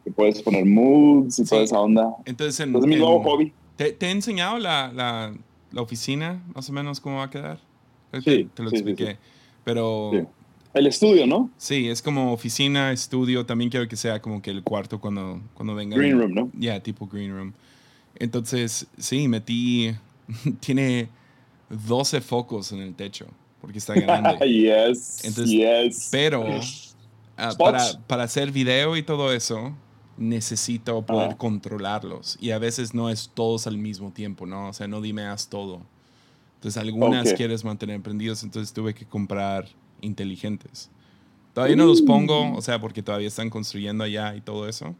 Que 0.03 0.11
puedes 0.11 0.41
poner 0.41 0.65
moods 0.65 1.39
y 1.39 1.43
Sí. 1.43 1.49
toda 1.49 1.63
esa 1.63 1.79
onda. 1.79 2.13
Entonces, 2.25 2.59
en, 2.59 2.69
Entonces, 2.69 2.87
mi 2.89 2.95
en- 2.95 3.01
nuevo 3.01 3.23
hobby. 3.23 3.53
¿te, 3.75 3.91
te 3.93 4.07
he 4.07 4.11
enseñado 4.11 4.59
la, 4.59 4.91
la, 4.93 5.33
la 5.71 5.81
oficina, 5.81 6.41
más 6.53 6.69
o 6.69 6.73
menos, 6.73 6.99
cómo 6.99 7.17
va 7.17 7.23
a 7.25 7.29
quedar? 7.29 7.59
Sí, 8.23 8.47
te 8.53 8.63
lo 8.63 8.69
sí, 8.69 8.75
expliqué. 8.77 9.11
sí. 9.13 9.17
Pero. 9.63 10.11
El 10.73 10.87
estudio, 10.87 11.27
¿no? 11.27 11.51
sí, 11.57 11.87
es 11.87 12.01
como 12.01 12.33
oficina, 12.33 12.91
estudio. 12.91 13.45
También 13.45 13.69
quiero 13.69 13.87
que 13.87 13.95
sea 13.95 14.19
como 14.21 14.41
que 14.41 14.49
el 14.51 14.63
cuarto 14.63 14.99
cuando, 14.99 15.39
cuando 15.53 15.75
venga. 15.75 15.95
Green 15.97 16.19
room, 16.19 16.33
¿no? 16.33 16.51
Ya, 16.57 16.79
tipo 16.81 17.07
green 17.07 17.31
room. 17.31 17.53
Entonces, 18.17 18.87
sí, 18.97 19.27
metí. 19.27 19.95
tiene 20.59 21.09
12 21.69 22.21
focos 22.21 22.71
en 22.71 22.79
el 22.79 22.95
techo, 22.95 23.27
porque 23.61 23.77
está 23.77 23.93
grande. 23.93 24.37
yes, 24.49 25.23
Entonces, 25.25 25.49
yes. 25.49 26.09
Pero 26.11 26.43
Spots. 26.61 27.55
para, 27.57 27.83
para 28.07 28.23
hacer 28.23 28.51
video 28.51 28.95
y 28.97 29.03
todo 29.03 29.31
eso, 29.33 29.73
necesito 30.17 31.02
poder 31.06 31.30
Ajá. 31.30 31.38
controlarlos. 31.38 32.38
Y 32.39 32.52
a 32.52 32.60
veces 32.60 32.93
no 32.93 33.10
es 33.10 33.32
todos 33.34 33.67
al 33.67 33.78
mismo 33.78 34.12
tiempo, 34.12 34.45
¿no? 34.45 34.69
O 34.69 34.73
sea, 34.73 34.88
no 34.88 35.02
dimeas 35.02 35.47
todo. 35.49 35.82
Entonces, 36.56 36.82
algunas 36.82 37.34
quieres 37.34 37.65
mantener 37.65 38.02
prendidos, 38.02 38.43
entonces 38.43 38.73
tuve 38.73 38.93
que 38.93 39.06
comprar 39.06 39.67
inteligentes. 40.02 40.89
Todavía 41.54 41.76
no 41.76 41.86
los 41.86 42.02
pongo, 42.02 42.56
o 42.56 42.62
sea, 42.62 42.80
porque 42.80 43.04
todavía 43.04 43.28
están 43.28 43.49
construyendo 43.49 44.04
allá 44.04 44.36
y 44.36 44.41
todo 44.41 44.67
eso. 44.67 44.95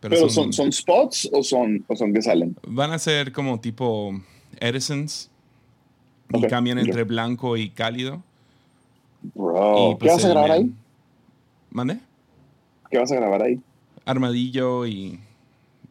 Pero, 0.00 0.14
Pero 0.14 0.28
son, 0.30 0.52
son, 0.52 0.52
son 0.52 0.72
spots 0.72 1.28
o 1.32 1.42
son, 1.42 1.84
o 1.88 1.96
son 1.96 2.14
que 2.14 2.22
salen. 2.22 2.56
van 2.66 2.92
a 2.92 2.98
ser 2.98 3.32
como 3.32 3.60
tipo 3.60 4.12
Edisons. 4.60 5.30
Y 6.32 6.46
cambian 6.46 6.78
entre 6.78 7.04
blanco 7.04 7.56
y 7.56 7.70
cálido. 7.70 8.22
Bro, 9.34 9.92
y, 9.92 9.92
¿qué 9.92 9.96
pues, 9.98 10.12
vas 10.12 10.24
a 10.24 10.28
grabar 10.28 10.50
ahí? 10.52 10.72
¿Mande? 11.70 11.98
¿Qué 12.90 12.98
vas 12.98 13.10
a 13.10 13.16
grabar 13.16 13.42
ahí? 13.42 13.58
Armadillo 14.10 14.86
y, 14.86 15.18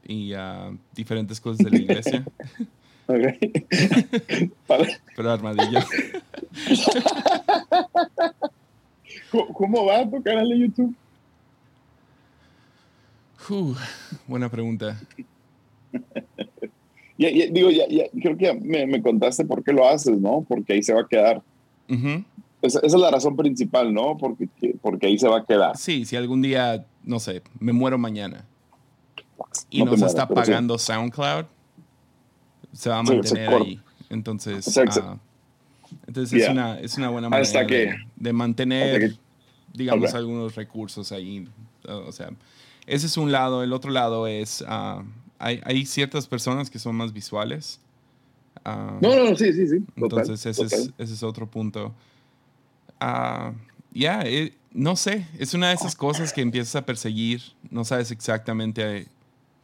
y 0.08 0.34
ah, 0.34 0.72
diferentes 0.96 1.40
cosas 1.40 1.60
de 1.66 1.72
la 1.72 1.78
iglesia. 1.78 2.26
Ok. 3.10 3.24
Para- 4.68 4.86
pero 5.16 5.32
armadillo. 5.32 5.80
¿Cómo- 9.32 9.54
¿Cómo 9.54 9.86
va 9.86 10.10
tu 10.10 10.22
canal 10.22 10.50
de 10.50 10.60
YouTube? 10.60 10.94
Uh, 13.50 13.74
buena 14.28 14.50
pregunta. 14.50 15.00
Ya, 17.20 17.32
ya- 17.32 17.48
digo, 17.50 17.72
ya, 17.72 17.88
ya, 17.90 18.04
creo 18.22 18.38
que 18.38 18.46
ya 18.46 18.54
me, 18.54 18.86
me 18.86 19.02
contaste 19.02 19.44
por 19.44 19.64
qué 19.64 19.74
lo 19.74 19.88
haces, 19.90 20.20
¿no? 20.20 20.46
Porque 20.48 20.74
ahí 20.74 20.84
se 20.84 20.94
va 20.94 21.02
a 21.02 21.08
quedar. 21.08 21.42
Ujú. 21.90 22.24
Esa, 22.62 22.78
esa 22.80 22.96
es 22.96 23.02
la 23.02 23.10
razón 23.10 23.36
principal, 23.36 23.92
¿no? 23.92 24.16
Porque, 24.18 24.48
que- 24.62 24.76
porque 24.80 25.08
ahí 25.08 25.18
se 25.18 25.28
va 25.28 25.40
a 25.40 25.44
quedar. 25.46 25.76
Sí, 25.78 26.06
si 26.06 26.16
algún 26.16 26.44
día, 26.44 26.86
no 27.08 27.20
sé, 27.20 27.42
me 27.60 27.74
muero 27.74 27.98
mañana 27.98 28.46
y 29.70 29.84
No 29.84 29.94
está 29.94 30.28
sí. 30.28 30.34
pagando 30.34 30.78
SoundCloud, 30.78 31.46
se 32.74 32.90
va 32.90 33.00
a 33.00 33.06
Sí, 33.06 33.14
mantener 33.14 33.50
corta. 33.50 33.66
ahí. 33.66 33.82
Entonces, 34.10 34.78
ah, 34.78 35.18
entonces 36.06 36.42
es, 36.44 36.50
una, 36.50 36.80
es 36.80 36.98
una 36.98 37.10
buena 37.10 37.30
manera 37.30 37.46
Hasta 37.48 37.60
de, 37.62 37.68
que- 37.68 37.96
de 38.16 38.34
mantener, 38.34 39.00
que- 39.00 39.18
digamos, 39.74 40.14
algunos 40.14 40.56
recursos 40.56 41.12
ahí. 41.12 41.48
O 41.88 42.12
sea, 42.12 42.30
ese 42.86 43.06
es 43.08 43.18
un 43.18 43.32
lado. 43.32 43.64
El 43.64 43.74
otro 43.74 43.92
lado 43.92 44.28
es, 44.28 44.64
ah, 44.68 45.04
hay, 45.40 45.62
hay 45.64 45.86
ciertas 45.86 46.28
personas 46.28 46.70
que 46.70 46.80
son 46.80 46.96
más 46.96 47.14
visuales. 47.14 47.80
Ah, 48.66 48.98
No, 49.02 49.16
no, 49.16 49.30
no, 49.30 49.36
sí, 49.36 49.54
sí, 49.54 49.68
sí. 49.68 49.80
Total, 49.98 50.20
entonces 50.20 50.46
ese, 50.46 50.66
es, 50.66 50.94
ese 50.98 51.14
es 51.14 51.24
otro 51.24 51.48
punto. 51.48 51.94
Ya, 53.98 54.22
eh, 54.26 54.54
no 54.74 54.96
sé, 54.96 55.26
es 55.40 55.56
una 55.56 55.70
de 55.70 55.74
esas 55.74 55.96
cosas 55.96 56.32
que 56.32 56.42
empiezas 56.42 56.76
a 56.76 56.86
perseguir, 56.86 57.42
no 57.72 57.84
sabes 57.84 58.12
exactamente 58.12 59.08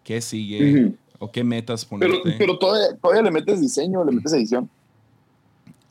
qué 0.03 0.21
sigue 0.21 0.93
o 1.19 1.31
qué 1.31 1.43
metas 1.43 1.85
ponerte. 1.85 2.35
pero 2.39 2.57
todavía, 2.57 2.97
todavía 2.97 3.21
le 3.21 3.29
metes 3.29 3.61
diseño, 3.61 4.03
le 4.03 4.11
metes 4.11 4.33
edición. 4.33 4.67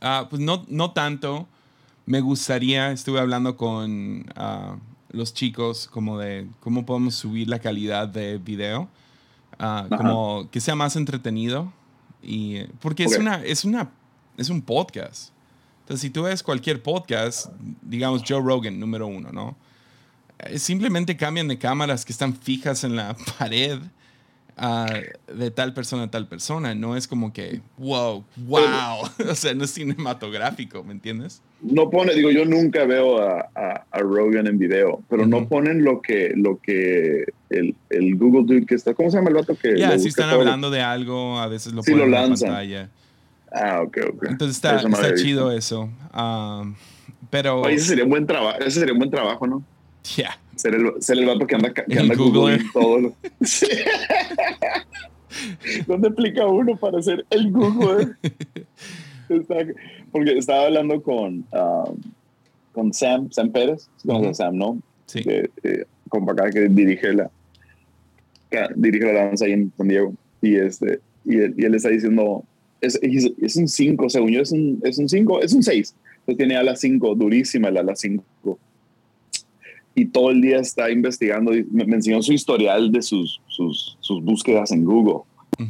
Ah, 0.00 0.26
pues 0.28 0.42
no, 0.42 0.64
no 0.66 0.90
tanto. 0.90 1.46
Me 2.04 2.20
gustaría, 2.20 2.90
estuve 2.90 3.20
hablando 3.20 3.56
con 3.56 4.26
ah, 4.34 4.76
los 5.10 5.32
chicos 5.32 5.86
como 5.86 6.18
de 6.18 6.48
cómo 6.58 6.84
podemos 6.84 7.14
subir 7.14 7.48
la 7.48 7.60
calidad 7.60 8.08
de 8.08 8.38
video, 8.38 8.88
ah, 9.60 9.86
como 9.96 10.50
que 10.50 10.60
sea 10.60 10.74
más 10.74 10.96
entretenido. 10.96 11.72
Y, 12.20 12.56
eh, 12.56 12.70
porque 12.80 13.04
es, 13.04 13.16
una, 13.16 13.36
es, 13.44 13.64
una, 13.64 13.92
es 14.36 14.50
un 14.50 14.62
podcast. 14.62 15.31
Entonces, 15.92 16.08
si 16.08 16.10
tú 16.10 16.22
ves 16.22 16.42
cualquier 16.42 16.80
podcast, 16.80 17.52
digamos 17.82 18.22
Joe 18.26 18.40
Rogan, 18.40 18.80
número 18.80 19.06
uno, 19.06 19.30
¿no? 19.30 19.58
Eh, 20.38 20.58
Simplemente 20.58 21.18
cambian 21.18 21.48
de 21.48 21.58
cámaras 21.58 22.06
que 22.06 22.12
están 22.12 22.34
fijas 22.34 22.82
en 22.84 22.96
la 22.96 23.14
pared 23.38 23.78
ah, 24.56 24.86
de 25.36 25.50
tal 25.50 25.74
persona 25.74 26.04
a 26.04 26.10
tal 26.10 26.26
persona. 26.28 26.74
No 26.74 26.96
es 26.96 27.06
como 27.06 27.34
que, 27.34 27.60
wow, 27.76 28.24
wow. 28.36 29.02
o 29.30 29.34
sea, 29.34 29.52
no 29.52 29.64
es 29.64 29.72
cinematográfico, 29.72 30.82
¿me 30.82 30.92
entiendes? 30.92 31.42
No 31.60 31.90
pone, 31.90 32.14
digo, 32.14 32.30
yo 32.30 32.46
nunca 32.46 32.86
veo 32.86 33.20
a, 33.20 33.50
a, 33.54 33.84
a 33.90 33.98
Rogan 33.98 34.46
en 34.46 34.56
video, 34.56 35.02
pero 35.10 35.26
no 35.26 35.46
ponen 35.46 35.84
lo 35.84 36.00
que, 36.00 36.32
lo 36.34 36.58
que 36.58 37.26
el, 37.50 37.76
el, 37.90 38.16
Google 38.16 38.44
Dude 38.46 38.64
que 38.64 38.76
está, 38.76 38.94
¿cómo 38.94 39.10
se 39.10 39.18
llama 39.18 39.28
el 39.28 39.36
vato 39.36 39.54
que? 39.60 39.76
Ya, 39.76 39.98
si 39.98 40.08
están 40.08 40.30
hablando 40.30 40.70
de 40.70 40.80
algo, 40.80 41.38
a 41.38 41.48
veces 41.48 41.74
lo 41.74 41.82
ponen 41.82 42.00
en 42.00 42.10
la 42.10 42.22
pantalla. 42.22 42.88
Ah, 43.54 43.82
ok, 43.82 43.98
ok. 44.14 44.24
Entonces 44.30 44.56
está, 44.56 44.80
está 44.80 45.14
chido 45.14 45.50
eso. 45.52 45.90
Um, 46.14 46.74
pero... 47.30 47.68
ese 47.68 47.86
sería 47.86 48.04
un 48.04 48.10
buen 48.10 48.26
trabajo, 48.26 48.58
ese 48.60 48.80
sería 48.80 48.92
un 48.92 48.98
buen 48.98 49.10
trabajo, 49.10 49.46
¿no? 49.46 49.62
Ya. 50.16 50.38
Ser, 50.56 50.74
el, 50.74 50.92
ser 51.00 51.18
el 51.18 51.26
vato 51.26 51.46
que 51.46 51.54
anda, 51.54 51.72
que 51.72 51.98
anda 51.98 52.14
Google 52.14 52.58
todo. 52.72 52.98
Lo... 52.98 53.14
¿Dónde 55.86 56.08
aplica 56.08 56.46
uno 56.46 56.76
para 56.76 57.00
ser 57.02 57.24
el 57.30 57.50
Google? 57.50 58.14
porque 60.12 60.38
estaba 60.38 60.66
hablando 60.66 61.02
con, 61.02 61.46
um, 61.52 61.96
con 62.72 62.92
Sam, 62.92 63.30
Sam 63.30 63.50
Pérez, 63.50 63.88
uh 64.04 64.34
Sam, 64.34 64.56
¿no? 64.56 64.78
Sí. 65.06 65.22
Que, 65.22 65.50
eh, 65.62 65.86
que 66.52 66.68
dirige 66.68 67.12
la, 67.14 67.30
dirige 68.76 69.12
la 69.12 69.24
danza 69.24 69.46
ahí 69.46 69.52
en 69.52 69.72
San 69.76 69.88
Diego. 69.88 70.14
Y, 70.42 70.56
este, 70.56 71.00
y, 71.24 71.36
él, 71.38 71.54
y 71.56 71.64
él 71.64 71.74
está 71.74 71.88
diciendo, 71.88 72.44
es, 72.82 72.98
es 73.40 73.56
un 73.56 73.68
5, 73.68 74.10
según 74.10 74.30
yo, 74.32 74.42
es 74.42 74.52
un 74.52 74.80
5, 74.82 74.86
es 74.86 74.98
un 74.98 75.08
5, 75.08 75.40
es 75.42 75.52
un 75.52 75.62
6. 75.62 75.94
Entonces 76.20 76.36
tiene 76.36 76.56
a 76.56 76.62
las 76.62 76.80
5, 76.80 77.14
durísima 77.14 77.70
la 77.70 77.80
ala 77.80 77.96
5. 77.96 78.22
Y 79.94 80.06
todo 80.06 80.30
el 80.30 80.40
día 80.40 80.58
está 80.58 80.90
investigando, 80.90 81.52
me, 81.70 81.84
me 81.84 81.96
enseñó 81.96 82.22
su 82.22 82.32
historial 82.32 82.90
de 82.92 83.02
sus, 83.02 83.40
sus, 83.46 83.96
sus 84.00 84.22
búsquedas 84.22 84.72
en 84.72 84.84
Google. 84.84 85.20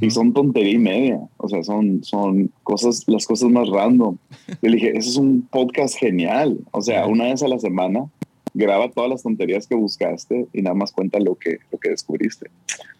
Y 0.00 0.10
son 0.10 0.32
tontería 0.32 0.72
y 0.72 0.78
media, 0.78 1.20
o 1.36 1.48
sea, 1.48 1.62
son, 1.64 2.02
son 2.04 2.50
cosas, 2.62 3.02
las 3.08 3.26
cosas 3.26 3.50
más 3.50 3.68
random. 3.68 4.16
Le 4.62 4.76
dije, 4.76 4.96
eso 4.96 5.10
es 5.10 5.16
un 5.16 5.42
podcast 5.42 5.96
genial, 5.98 6.58
o 6.70 6.80
sea, 6.80 7.06
una 7.06 7.24
vez 7.24 7.42
a 7.42 7.48
la 7.48 7.58
semana 7.58 8.06
graba 8.54 8.90
todas 8.90 9.10
las 9.10 9.22
tonterías 9.22 9.66
que 9.66 9.74
buscaste 9.74 10.46
y 10.52 10.62
nada 10.62 10.74
más 10.74 10.92
cuenta 10.92 11.18
lo 11.18 11.34
que, 11.34 11.58
lo 11.70 11.78
que 11.78 11.90
descubriste. 11.90 12.48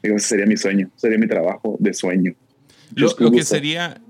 Digo, 0.03 0.17
ese 0.17 0.29
sería 0.29 0.47
mi 0.47 0.57
sueño, 0.57 0.91
sería 0.97 1.19
mi 1.19 1.29
trabajo 1.29 1.77
de 1.79 1.95
sueño. 1.95 2.35
Lo, 2.95 3.11
lo 3.19 3.31
que 3.31 3.43
sería, 3.45 4.01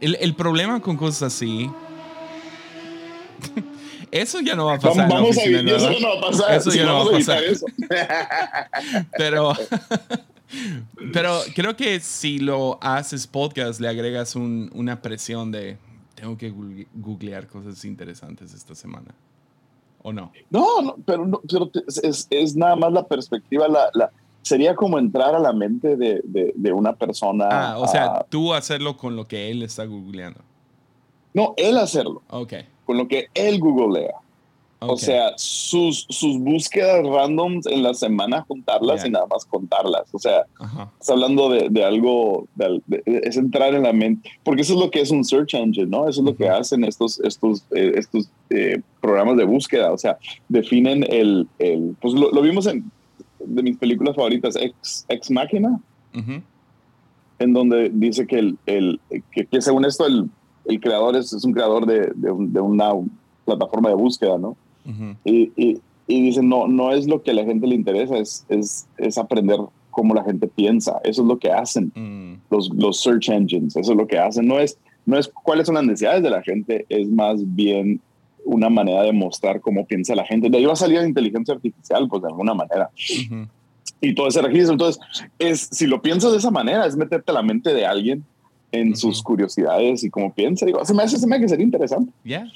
el, 0.00 0.16
el, 0.20 0.34
problema 0.34 0.80
con 0.80 0.96
cosas 0.96 1.34
así, 1.34 1.70
eso 4.10 4.40
ya 4.40 4.54
no 4.54 4.66
va 4.66 4.74
a 4.74 4.78
pasar. 4.78 5.08
Vamos, 5.08 5.38
a 5.38 5.44
vivir, 5.44 5.68
eso 5.68 5.90
no 6.00 6.08
va 6.08 6.18
a 6.18 6.20
pasar. 6.30 6.54
Eso 6.54 6.70
ya 6.72 6.84
no 6.84 6.94
va 6.94 7.02
a 7.02 7.18
pasar. 7.18 7.42
Pero... 9.16 9.52
Pero 11.12 11.40
creo 11.56 11.76
que 11.76 11.98
si 11.98 12.38
lo 12.38 12.78
haces 12.80 13.26
podcast, 13.26 13.80
le 13.80 13.88
agregas 13.88 14.36
un, 14.36 14.70
una 14.74 15.02
presión 15.02 15.50
de 15.50 15.76
tengo 16.14 16.36
que 16.36 16.52
googlear 16.94 17.46
cosas 17.46 17.84
interesantes 17.84 18.54
esta 18.54 18.74
semana. 18.74 19.14
¿O 20.02 20.12
no? 20.12 20.32
No, 20.50 20.82
no 20.82 20.96
pero, 21.04 21.26
no, 21.26 21.40
pero 21.48 21.70
es, 22.02 22.26
es, 22.30 22.56
nada 22.56 22.76
más 22.76 22.92
la 22.92 23.06
perspectiva, 23.06 23.68
la, 23.68 23.90
la, 23.92 24.10
sería 24.46 24.76
como 24.76 24.96
entrar 24.96 25.34
a 25.34 25.40
la 25.40 25.52
mente 25.52 25.96
de, 25.96 26.20
de, 26.22 26.52
de 26.54 26.72
una 26.72 26.94
persona. 26.94 27.48
Ah, 27.50 27.78
o 27.78 27.88
sea, 27.88 28.24
tú 28.28 28.54
hacerlo 28.54 28.96
con 28.96 29.16
lo 29.16 29.26
que 29.26 29.50
él 29.50 29.64
está 29.64 29.84
googleando. 29.86 30.38
No, 31.34 31.54
él 31.56 31.76
hacerlo. 31.78 32.22
Ok. 32.30 32.54
Con 32.84 32.96
lo 32.96 33.08
que 33.08 33.26
él 33.34 33.58
googlea. 33.58 34.14
O 34.78 34.96
sea, 34.96 35.32
sus, 35.36 36.06
sus 36.10 36.38
búsquedas 36.38 37.04
randoms 37.04 37.66
en 37.66 37.82
la 37.82 37.92
semana, 37.92 38.44
juntarlas 38.46 39.04
y 39.04 39.10
nada 39.10 39.26
más 39.26 39.44
contarlas. 39.44 40.04
O 40.12 40.18
sea, 40.18 40.44
estás 40.60 41.10
hablando 41.10 41.48
de, 41.48 41.68
de 41.68 41.84
algo, 41.84 42.46
es 43.04 43.36
entrar 43.36 43.74
en 43.74 43.82
la 43.82 43.92
mente, 43.92 44.30
porque 44.44 44.62
eso 44.62 44.74
es 44.74 44.78
lo 44.78 44.90
que 44.90 45.00
es 45.00 45.10
un 45.10 45.24
search 45.24 45.54
engine, 45.54 45.86
¿no? 45.86 46.08
Eso 46.08 46.20
es 46.20 46.26
lo 46.26 46.36
que 46.36 46.48
hacen 46.48 46.84
estos, 46.84 47.18
estos, 47.20 47.64
eh, 47.74 47.94
estos 47.96 48.28
eh, 48.50 48.80
programas 49.00 49.36
de 49.38 49.44
búsqueda. 49.44 49.90
O 49.92 49.98
sea, 49.98 50.18
definen 50.48 51.04
el, 51.10 51.48
el 51.58 51.96
pues 52.00 52.14
lo, 52.14 52.40
vimos 52.42 52.66
en 52.66 52.88
de 53.46 53.62
mis 53.62 53.76
películas 53.76 54.16
favoritas, 54.16 54.56
Ex, 54.56 55.06
Ex 55.08 55.30
Máquina, 55.30 55.80
en 57.38 57.52
donde 57.52 57.90
dice 57.92 58.26
que, 58.26 58.38
el, 58.38 58.58
el 58.66 59.00
que, 59.30 59.60
según 59.60 59.84
esto 59.84 60.06
el, 60.06 60.28
el 60.64 60.80
creador 60.80 61.16
es, 61.16 61.32
es 61.32 61.44
un 61.44 61.52
creador 61.52 61.86
de, 61.86 62.12
de, 62.14 62.34
de 62.38 62.60
una 62.60 62.92
plataforma 63.44 63.90
de 63.90 63.94
búsqueda, 63.94 64.38
¿no? 64.38 64.56
y, 65.24 65.52
y, 65.56 65.80
y, 66.06 66.22
dicen, 66.22 66.48
no, 66.48 66.68
no 66.68 66.92
es 66.92 67.08
lo 67.08 67.22
que 67.22 67.32
a 67.32 67.34
la 67.34 67.44
gente 67.44 67.66
le 67.66 67.74
interesa, 67.74 68.16
es, 68.16 68.46
es, 68.48 68.86
es 68.98 69.18
aprender 69.18 69.58
cómo 69.90 70.14
la 70.14 70.22
gente 70.22 70.46
piensa. 70.46 71.00
Eso 71.04 71.22
es 71.22 71.28
lo 71.28 71.38
que 71.38 71.50
hacen 71.50 71.90
mm. 71.94 72.54
los, 72.54 72.70
los 72.74 73.00
search 73.00 73.30
engines, 73.30 73.76
eso 73.76 73.92
es 73.92 73.98
lo 73.98 74.06
que 74.06 74.18
hacen. 74.18 74.46
No 74.46 74.58
es, 74.58 74.78
no 75.06 75.18
es 75.18 75.26
cuáles 75.28 75.66
son 75.66 75.76
las 75.76 75.84
necesidades 75.84 76.22
de 76.22 76.30
la 76.30 76.42
gente, 76.42 76.86
es 76.88 77.08
más 77.08 77.40
bien 77.54 78.00
una 78.46 78.70
manera 78.70 79.02
de 79.02 79.12
mostrar 79.12 79.60
cómo 79.60 79.84
piensa 79.86 80.14
la 80.14 80.24
gente. 80.24 80.48
De 80.48 80.56
ahí 80.56 80.64
va 80.64 80.72
a 80.72 80.76
salir 80.76 81.00
la 81.00 81.06
inteligencia 81.06 81.54
artificial, 81.54 82.08
pues 82.08 82.22
de 82.22 82.28
alguna 82.28 82.54
manera. 82.54 82.90
Y 84.00 84.14
todo 84.14 84.28
ese 84.28 84.40
registro. 84.40 84.72
Entonces, 84.72 85.00
es, 85.38 85.68
si 85.70 85.86
lo 85.86 86.00
piensas 86.00 86.32
de 86.32 86.38
esa 86.38 86.50
manera, 86.50 86.86
es 86.86 86.96
meterte 86.96 87.30
a 87.30 87.34
la 87.34 87.42
mente 87.42 87.74
de 87.74 87.84
alguien 87.84 88.24
en 88.72 88.96
sus 88.96 89.22
curiosidades 89.22 90.04
y 90.04 90.10
cómo 90.10 90.32
piensa. 90.32 90.64
Digo, 90.66 90.84
se 90.84 90.94
me 90.94 91.02
hace, 91.02 91.18
se 91.18 91.26
me 91.26 91.36
hace 91.36 91.42
que 91.42 91.48
sería 91.48 91.64
interesante. 91.64 92.12
Ya. 92.24 92.46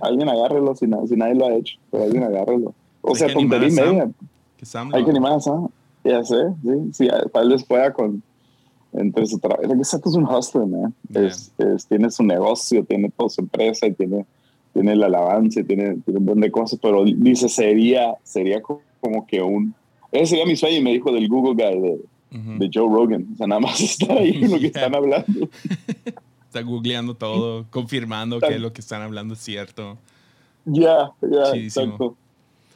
Alguien 0.00 0.28
agárrelo 0.28 0.74
si, 0.74 0.86
si, 1.08 1.16
nadie 1.16 1.34
lo 1.34 1.46
ha 1.46 1.54
hecho, 1.54 1.78
pero 1.90 2.04
alguien 2.04 2.22
agárrelo. 2.22 2.74
O 3.00 3.14
sea, 3.14 3.32
tontería 3.32 3.68
y 3.68 3.72
media. 3.72 4.10
Hay 4.92 5.04
que 5.04 5.10
animar, 5.10 5.40
¿sabes? 5.40 5.70
Ya 6.04 6.22
sé, 6.24 6.36
sí. 6.62 6.92
sí 6.92 7.08
tal 7.32 7.48
vez 7.48 7.64
pueda 7.64 7.92
con. 7.92 8.22
Entre 8.92 9.26
su 9.26 9.38
trabajo. 9.38 9.62
Es 9.62 9.90
que 9.90 10.08
es 10.08 10.14
un 10.14 10.24
hustler, 10.24 10.66
man. 10.66 10.94
Es, 11.14 11.52
tiene 11.88 12.10
su 12.10 12.22
negocio, 12.22 12.84
tiene 12.84 13.10
toda 13.10 13.30
su 13.30 13.40
empresa 13.40 13.86
y 13.86 13.92
tiene, 13.92 14.26
tiene 14.74 14.94
la 14.96 15.06
alabanza 15.06 15.60
y 15.60 15.64
tiene, 15.64 15.96
tiene 16.04 16.18
un 16.18 16.26
montón 16.26 16.40
de 16.40 16.50
cosas, 16.50 16.78
pero 16.82 17.04
dice, 17.04 17.48
sería, 17.48 18.14
sería 18.22 18.60
como 18.60 19.26
que 19.26 19.40
un. 19.40 19.74
Ese 20.10 20.26
sería 20.26 20.44
mi 20.44 20.56
sueño 20.56 20.76
y 20.76 20.82
me 20.82 20.92
dijo 20.92 21.10
del 21.10 21.26
Google 21.28 21.54
Guy 21.54 21.80
de, 21.80 22.00
de 22.58 22.70
Joe 22.72 22.88
Rogan. 22.88 23.26
O 23.32 23.36
sea, 23.36 23.46
nada 23.46 23.60
más 23.60 23.80
estar 23.80 24.16
ahí 24.16 24.42
en 24.42 24.50
lo 24.50 24.58
que 24.58 24.66
están 24.74 24.94
hablando. 24.94 25.48
Está 26.46 26.60
googleando 26.60 27.14
todo, 27.14 27.64
confirmando 27.70 28.38
que 28.38 28.58
lo 28.58 28.74
que 28.74 28.82
están 28.82 29.00
hablando 29.00 29.32
es 29.32 29.40
cierto. 29.40 29.96
Ya, 30.66 31.10
ya, 31.22 31.56
exacto. 31.56 32.14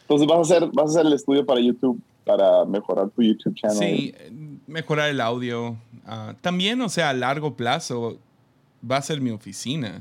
Entonces 0.00 0.26
vas 0.26 0.38
a 0.38 0.40
hacer, 0.40 0.70
vas 0.72 0.87
a 0.87 0.88
hacer 0.88 1.07
el 1.07 1.12
estudio 1.12 1.44
para 1.44 1.61
YouTube 1.61 2.00
para 2.24 2.64
mejorar 2.64 3.11
tu 3.11 3.22
YouTube 3.22 3.55
channel. 3.55 3.76
Sí, 3.76 4.14
mejorar 4.66 5.11
el 5.11 5.20
audio. 5.20 5.76
Ah, 6.05 6.35
también, 6.40 6.81
o 6.81 6.88
sea, 6.88 7.11
a 7.11 7.14
largo 7.14 7.57
plazo 7.57 8.18
va 8.88 8.98
a 8.98 9.02
ser 9.02 9.20
mi 9.20 9.31
oficina. 9.31 10.00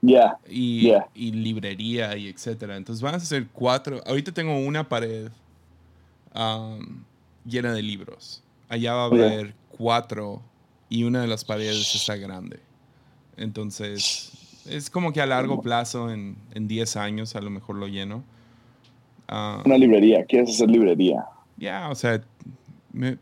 Ya. 0.00 0.38
y, 0.48 0.92
y, 1.12 1.32
librería 1.32 2.16
y 2.16 2.28
etcétera. 2.28 2.76
Entonces 2.76 3.02
van 3.02 3.16
a 3.16 3.20
ser 3.20 3.48
cuatro. 3.52 4.00
Ahorita 4.06 4.30
tengo 4.30 4.56
una 4.56 4.88
pared 4.88 5.28
llena 7.44 7.72
de 7.72 7.82
libros. 7.82 8.42
Allá 8.68 8.94
va 8.94 9.02
a 9.02 9.06
haber 9.06 9.54
cuatro 9.76 10.40
y 10.88 11.04
una 11.04 11.22
de 11.22 11.26
las 11.26 11.44
paredes 11.44 11.94
está 11.94 12.16
grande. 12.16 12.60
Entonces, 13.36 14.32
es 14.68 14.90
como 14.90 15.12
que 15.12 15.20
a 15.20 15.26
largo 15.26 15.60
plazo, 15.60 16.10
en, 16.10 16.36
en 16.54 16.68
10 16.68 16.96
años, 16.96 17.36
a 17.36 17.40
lo 17.40 17.50
mejor 17.50 17.76
lo 17.76 17.86
lleno. 17.86 18.24
Uh, 19.30 19.66
una 19.66 19.78
librería, 19.78 20.24
¿quieres 20.24 20.50
hacer 20.50 20.70
librería? 20.70 21.24
Ya, 21.56 21.88
o 21.90 21.94
sea, 21.94 22.22
me, 22.92 23.18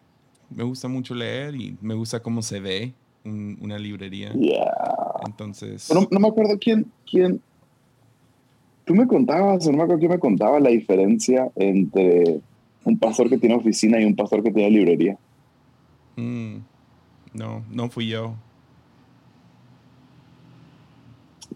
me, 0.50 0.64
gusta 0.64 0.88
mucho 0.88 1.14
leer 1.14 1.54
y 1.54 1.76
me 1.80 1.94
gusta 1.94 2.20
cómo 2.20 2.42
se 2.42 2.60
ve 2.60 2.94
una 3.24 3.78
librería. 3.78 4.32
Ya. 4.34 4.72
Entonces. 5.26 5.92
No, 5.92 6.06
no, 6.10 6.20
me 6.20 6.28
acuerdo 6.28 6.58
quién, 6.60 6.86
quién. 7.10 7.40
Tú 8.84 8.94
me 8.94 9.06
contabas, 9.06 9.66
no 9.66 9.72
me 9.72 9.82
acuerdo 9.82 9.98
quién 9.98 10.12
me 10.12 10.18
contaba 10.18 10.60
la 10.60 10.70
diferencia 10.70 11.50
entre 11.56 12.40
un 12.84 12.98
pastor 12.98 13.28
que 13.28 13.38
tiene 13.38 13.56
oficina 13.56 14.00
y 14.00 14.04
un 14.04 14.14
pastor 14.14 14.42
que 14.42 14.52
tiene 14.52 14.70
librería. 14.70 15.18
Mm. 16.14 16.58
No, 17.34 17.64
no 17.70 17.90
fui 17.90 18.08
yo. 18.08 18.34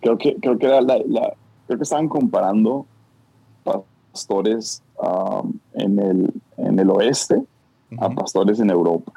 Creo 0.00 0.18
que, 0.18 0.35
creo 0.37 0.59
que, 0.59 0.66
era 0.66 0.81
la, 0.81 0.96
creo 1.66 1.79
que 1.79 1.83
estaban 1.83 2.09
comparando 2.09 2.87
pastores 3.62 4.83
um, 4.98 5.53
en, 5.74 5.98
el, 5.98 6.33
en 6.57 6.79
el 6.79 6.90
oeste 6.90 7.44
a 7.98 8.11
pastores 8.11 8.61
en 8.61 8.70
Europa. 8.70 9.12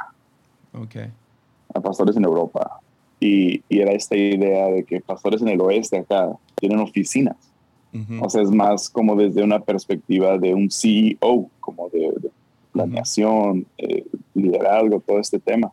Okay. 0.73 1.12
A 1.73 1.79
pastores 1.79 2.15
en 2.17 2.25
Europa. 2.25 2.79
Y, 3.19 3.63
y, 3.69 3.79
era 3.79 3.91
esta 3.93 4.15
idea 4.15 4.67
de 4.67 4.83
que 4.83 4.99
pastores 4.99 5.41
en 5.41 5.49
el 5.49 5.62
oeste 5.62 5.99
acá 5.99 6.31
tienen 6.55 6.79
oficinas. 6.79 7.38
O 8.21 8.27
sea, 8.27 8.41
es 8.41 8.49
más 8.49 8.89
como 8.89 9.15
desde 9.15 9.43
una 9.43 9.59
perspectiva 9.59 10.39
de 10.39 10.55
un 10.55 10.71
CEO, 10.71 11.47
como 11.59 11.89
de, 11.89 12.12
planeación, 12.71 13.67
eh, 13.77 14.03
liderazgo, 14.33 14.99
todo 14.99 15.19
este 15.19 15.39
tema 15.39 15.71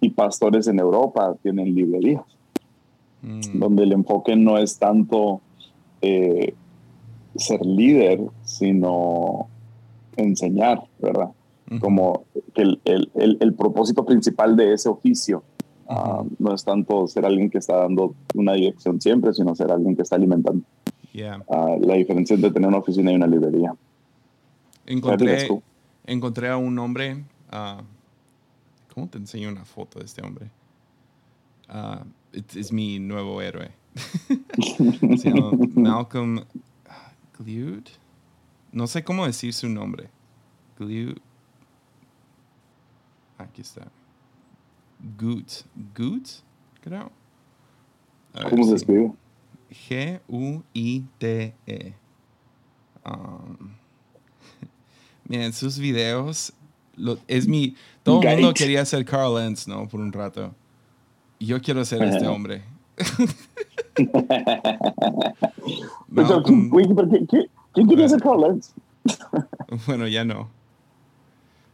y 0.00 0.10
pastores 0.10 0.68
en 0.68 0.78
Europa 0.78 1.34
tienen 1.42 1.74
librerías, 1.74 2.22
mm. 3.22 3.58
donde 3.58 3.82
el 3.82 3.92
enfoque 3.92 4.36
no 4.36 4.58
es 4.58 4.78
tanto 4.78 5.40
eh, 6.00 6.54
ser 7.34 7.64
líder, 7.64 8.20
sino 8.44 9.48
enseñar, 10.16 10.84
¿verdad? 10.98 11.30
Como 11.80 12.24
que 12.54 12.62
el, 12.62 12.80
el, 12.84 13.36
el, 13.40 13.54
propósito 13.54 14.04
principal 14.04 14.56
de 14.56 14.72
ese 14.72 14.88
oficio 14.88 15.42
ah, 15.86 16.24
no 16.38 16.54
es 16.54 16.64
tanto 16.64 17.06
ser 17.06 17.26
alguien 17.26 17.50
que 17.50 17.58
está 17.58 17.76
dando 17.76 18.14
una 18.34 18.54
dirección 18.54 19.00
siempre, 19.00 19.34
sino 19.34 19.54
ser 19.54 19.70
alguien 19.70 19.94
que 19.94 20.02
está 20.02 20.16
alimentando. 20.16 20.64
Yeah. 21.12 21.44
la 21.80 21.94
diferencia 21.94 22.34
entre 22.34 22.50
tener 22.50 22.68
una 22.68 22.78
oficina 22.78 23.12
y 23.12 23.16
una 23.16 23.26
librería. 23.26 23.74
Encontré, 24.86 25.48
encontré 26.06 26.48
a 26.48 26.56
un 26.56 26.78
hombre. 26.78 27.24
ah, 27.50 27.82
¿Cómo 28.94 29.08
te 29.08 29.18
enseño 29.18 29.48
una 29.48 29.64
foto 29.64 29.98
de 29.98 30.06
este 30.06 30.24
hombre? 30.24 30.50
Ah, 31.68 32.04
es, 32.32 32.56
es 32.56 32.72
mi 32.72 32.98
nuevo 32.98 33.42
héroe. 33.42 33.70
Se 35.18 35.30
llama 35.30 35.50
Malcolm 35.74 36.44
Glued. 37.38 37.84
No 38.72 38.86
sé 38.86 39.04
cómo 39.04 39.26
decir 39.26 39.52
su 39.52 39.68
nombre. 39.68 40.08
Glued. 40.78 41.18
Aquí 43.38 43.62
está. 43.62 43.86
Gut. 45.18 45.50
Gut, 45.96 46.28
creo. 46.80 47.10
A 48.34 48.48
¿Cómo 48.50 48.64
se 48.64 48.70
si- 48.70 48.76
escribe? 48.76 49.12
G-U-I-T-E. 49.88 51.94
Um, 53.04 53.70
miren, 55.28 55.52
sus 55.52 55.78
videos. 55.78 56.52
lo- 56.96 57.18
es 57.28 57.46
mi. 57.46 57.76
Todo 58.02 58.20
el 58.22 58.36
mundo 58.40 58.54
quería 58.54 58.84
ser 58.84 59.04
Carl 59.04 59.34
Lentz, 59.36 59.68
¿no? 59.68 59.86
Por 59.88 60.00
un 60.00 60.12
rato. 60.12 60.54
Yo 61.40 61.60
quiero 61.62 61.84
ser 61.84 62.02
este 62.02 62.24
Ajá. 62.24 62.32
hombre. 62.32 62.64
Pero, 63.96 64.12
Malcolm- 66.08 66.42
¿quién, 66.44 66.68
güey, 66.70 66.86
pero 66.94 67.08
¿quién- 67.08 67.26
quién- 67.26 67.50
quién 67.72 67.88
quería 67.88 68.08
ser 68.08 68.20
Carl 68.20 68.40
Lentz? 68.40 68.72
bueno, 69.86 70.06
ya 70.08 70.24
no. 70.24 70.48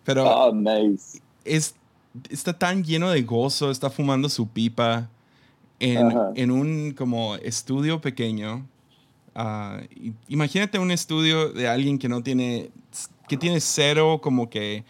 Pero 0.05 0.25
Oh, 0.25 0.53
nice. 0.55 1.21
Es, 1.45 1.75
está 2.31 2.59
tan 2.59 2.85
lleno 2.85 3.11
de 3.11 3.23
gozo, 3.23 3.71
está 3.71 3.91
fumando 3.91 4.29
su 4.29 4.49
pipa 4.49 5.09
en, 5.81 6.13
en 6.35 6.51
un 6.51 6.93
como 6.97 7.37
estudio 7.37 8.01
pequeño. 8.01 8.67
Y- 9.97 10.13
imagínate 10.29 10.79
un 10.79 10.91
estudio 10.91 11.51
de 11.53 11.69
alguien 11.69 11.99
que 11.99 12.09
no 12.09 12.23
tiene, 12.23 12.71
que 13.29 13.37
tiene 13.37 13.61
cero 13.61 14.21
como 14.23 14.49
que 14.49 14.85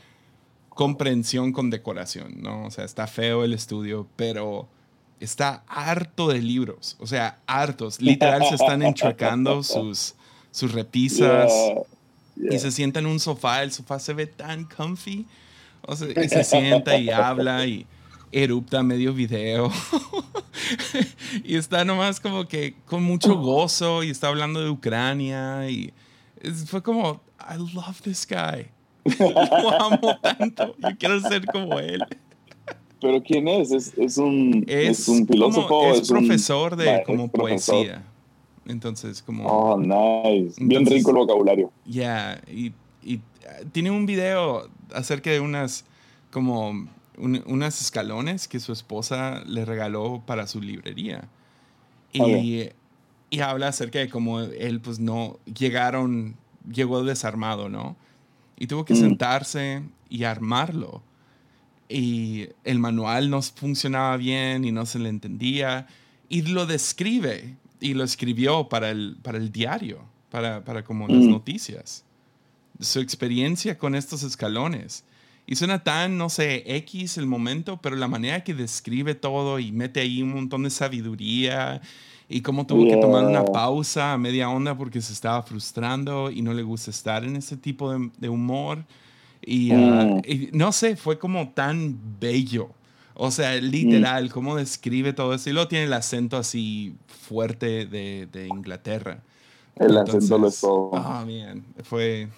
comprensión 0.70 1.52
con 1.52 1.70
decoración, 1.70 2.42
¿no? 2.42 2.64
O 2.64 2.70
sea, 2.70 2.84
está 2.84 3.06
feo 3.06 3.44
el 3.44 3.52
estudio, 3.52 4.06
pero 4.16 4.68
está 5.20 5.62
harto 5.68 6.28
de 6.28 6.42
libros, 6.42 6.96
o 6.98 7.06
sea, 7.06 7.38
hartos. 7.46 8.00
Literal 8.02 8.42
se 8.48 8.56
están 8.56 8.82
enchuecando 8.82 9.62
sus, 9.62 10.14
sus 10.50 10.72
repisas 10.72 11.50
Yeah, 12.36 12.48
yeah. 12.50 12.56
y 12.56 12.58
se 12.58 12.72
sienta 12.72 12.98
en 12.98 13.06
un 13.06 13.20
sofá. 13.20 13.62
El 13.62 13.70
sofá 13.72 13.98
se 14.00 14.12
ve 14.12 14.26
tan 14.26 14.64
comfy. 14.64 15.24
O 15.86 15.96
sea, 15.96 16.08
y 16.24 16.28
se 16.28 16.44
sienta 16.44 16.96
y 16.98 17.10
habla 17.10 17.66
y 17.66 17.86
erupta 18.32 18.82
medio 18.82 19.12
video. 19.14 19.70
y 21.44 21.56
está 21.56 21.84
nomás 21.84 22.20
como 22.20 22.46
que 22.46 22.74
con 22.86 23.02
mucho 23.02 23.36
gozo 23.36 24.02
y 24.02 24.10
está 24.10 24.28
hablando 24.28 24.60
de 24.62 24.70
Ucrania. 24.70 25.68
Y 25.68 25.92
es- 26.40 26.68
fue 26.68 26.82
como, 26.82 27.20
I 27.40 27.56
love 27.74 28.00
this 28.02 28.26
guy. 28.28 28.66
Lo 29.18 29.82
amo 29.82 30.18
tanto. 30.20 30.74
Yo 30.78 30.88
quiero 30.98 31.20
ser 31.20 31.44
como 31.46 31.78
él. 31.78 32.02
Pero 33.00 33.22
¿quién 33.22 33.46
es? 33.48 33.70
¿Es, 33.70 33.92
es 33.98 34.16
un, 34.16 34.64
Es, 34.66 35.00
es 35.00 35.08
un 35.08 35.26
filósofo? 35.26 35.68
como- 35.68 35.92
es, 35.92 36.08
un- 36.10 36.18
profesor 36.18 36.76
de 36.76 36.86
Va, 36.86 36.96
es 36.96 37.06
como 37.06 37.28
profesor. 37.30 37.74
poesía. 37.76 38.02
Entonces, 38.66 39.22
como... 39.22 39.44
Oh, 39.46 39.78
nice. 39.78 40.54
Bien 40.56 40.80
Entonces- 40.80 40.94
rico 40.94 41.10
el 41.10 41.16
vocabulario. 41.16 41.70
Ya, 41.84 42.40
y, 42.50 42.72
y, 43.02 43.16
uh, 43.16 43.20
tiene 43.72 43.90
un 43.90 44.06
video 44.06 44.68
acerca 44.92 45.30
de 45.30 45.40
unas, 45.40 45.84
como, 46.30 46.70
un- 47.16 47.42
unas 47.46 47.80
escalones 47.80 48.48
que 48.48 48.60
su 48.60 48.72
esposa 48.72 49.42
le 49.46 49.64
regaló 49.64 50.22
para 50.26 50.46
su 50.46 50.60
librería. 50.60 51.28
Y, 52.12 52.68
y 53.30 53.40
habla 53.40 53.68
acerca 53.68 53.98
de 53.98 54.08
cómo 54.08 54.40
él, 54.40 54.80
pues, 54.80 54.98
no, 55.00 55.38
llegaron, 55.58 56.36
llegó 56.70 57.02
desarmado, 57.02 57.68
¿no? 57.68 57.96
Y 58.56 58.66
tuvo 58.68 58.84
que 58.84 58.94
Mm. 58.94 58.98
sentarse 58.98 59.82
y 60.08 60.24
armarlo. 60.24 61.02
Y 61.88 62.48
el 62.64 62.78
manual 62.78 63.30
no 63.30 63.42
funcionaba 63.42 64.16
bien 64.16 64.64
y 64.64 64.72
no 64.72 64.86
se 64.86 64.98
le 64.98 65.08
entendía. 65.08 65.86
Y 66.28 66.42
lo 66.42 66.66
describe 66.66 67.56
y 67.80 67.94
lo 67.94 68.04
escribió 68.04 68.68
para 68.68 68.90
el, 68.90 69.16
para 69.22 69.38
el 69.38 69.52
diario, 69.52 69.98
para, 70.30 70.64
para 70.64 70.84
como 70.84 71.08
las 71.08 71.26
Mm. 71.26 71.30
noticias. 71.30 72.04
Su 72.80 73.00
experiencia 73.00 73.78
con 73.78 73.94
estos 73.94 74.22
escalones. 74.22 75.04
Y 75.46 75.56
suena 75.56 75.84
tan, 75.84 76.16
no 76.16 76.30
sé, 76.30 76.62
X 76.76 77.18
el 77.18 77.26
momento, 77.26 77.78
pero 77.82 77.96
la 77.96 78.08
manera 78.08 78.42
que 78.42 78.54
describe 78.54 79.14
todo 79.14 79.58
y 79.58 79.72
mete 79.72 80.00
ahí 80.00 80.22
un 80.22 80.32
montón 80.34 80.62
de 80.62 80.70
sabiduría 80.70 81.82
y 82.30 82.40
cómo 82.40 82.66
tuvo 82.66 82.88
que 82.88 82.96
tomar 82.96 83.24
una 83.26 83.44
pausa 83.44 84.14
a 84.14 84.18
media 84.18 84.48
onda 84.48 84.74
porque 84.76 85.02
se 85.02 85.12
estaba 85.12 85.42
frustrando 85.42 86.30
y 86.30 86.40
no 86.40 86.54
le 86.54 86.62
gusta 86.62 86.90
estar 86.90 87.24
en 87.24 87.36
ese 87.36 87.58
tipo 87.58 87.92
de, 87.92 88.10
de 88.16 88.28
humor. 88.30 88.84
Y, 89.42 89.70
ah, 89.72 89.76
Mm. 89.76 90.22
y 90.26 90.48
no 90.52 90.72
sé, 90.72 90.96
fue 90.96 91.18
como 91.18 91.50
tan 91.50 91.98
bello. 92.18 92.70
O 93.12 93.30
sea, 93.30 93.54
literal, 93.56 94.30
cómo 94.32 94.56
describe 94.56 95.12
todo 95.12 95.34
eso. 95.34 95.50
Y 95.50 95.52
luego 95.52 95.68
tiene 95.68 95.84
el 95.84 95.92
acento 95.92 96.38
así 96.38 96.96
fuerte 97.06 97.84
de, 97.86 98.26
de 98.32 98.48
Inglaterra. 98.48 99.22
El 99.76 99.96
acento 99.98 100.38
lo 100.38 100.48
es 100.48 100.60
todo. 100.60 100.90
Ah, 100.94 101.24
man, 101.26 101.62
fue, 101.84 102.28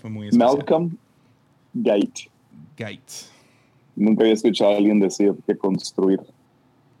fue 0.00 0.10
muy 0.10 0.28
especial. 0.28 0.56
Malcolm 0.56 0.96
Gate. 1.74 2.30
Gate. 2.76 3.12
Nunca 3.96 4.22
había 4.22 4.34
escuchado 4.34 4.72
a 4.72 4.76
alguien 4.76 5.00
decir 5.00 5.34
que 5.46 5.56
construir 5.56 6.20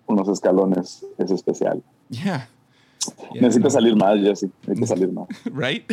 unos 0.06 0.28
escalones 0.28 1.04
es 1.18 1.30
especial. 1.30 1.82
Yeah. 2.10 2.48
Yeah, 3.32 3.40
Necesita 3.42 3.64
no. 3.68 3.70
salir 3.70 3.96
más, 3.96 4.18
Jesse. 4.20 4.48
Necesita 4.66 4.86
salir 4.88 5.12
más. 5.12 5.28
Right? 5.54 5.84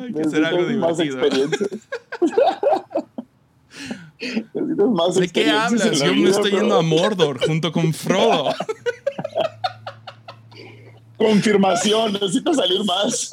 Hay 0.00 0.12
que 0.12 0.20
hacer 0.22 0.44
algo 0.44 0.62
más 0.78 0.98
divertido. 0.98 1.26
experiencias. 1.26 1.88
Necesitas 4.54 4.88
más 4.90 5.14
¿De 5.14 5.28
qué 5.28 5.50
hablas? 5.50 6.00
la 6.00 6.06
Yo 6.06 6.14
me 6.14 6.30
estoy 6.30 6.50
bro. 6.50 6.60
yendo 6.60 6.76
a 6.78 6.82
Mordor 6.82 7.46
junto 7.46 7.70
con 7.70 7.92
Frodo. 7.92 8.52
Confirmación, 11.18 12.12
necesito 12.14 12.54
salir 12.54 12.82
más. 12.84 13.30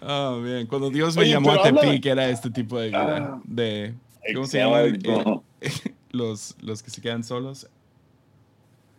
Oh, 0.00 0.40
bien. 0.42 0.66
Cuando 0.66 0.90
Dios 0.90 1.16
me 1.16 1.22
Oye, 1.22 1.30
llamó 1.32 1.50
a 1.52 1.62
pero 1.62 1.68
habla- 1.78 1.80
Tepic 1.80 2.06
era 2.06 2.28
este 2.28 2.50
tipo 2.50 2.78
de 2.78 2.88
vida. 2.88 3.16
Ah, 3.34 3.40
de, 3.44 3.94
¿Cómo 4.34 4.46
se 4.46 4.58
llama? 4.58 4.82
Exacto. 4.82 5.42
Eh, 5.60 5.70
los, 6.10 6.54
los 6.60 6.82
que 6.82 6.90
se 6.90 7.00
quedan 7.00 7.24
solos. 7.24 7.66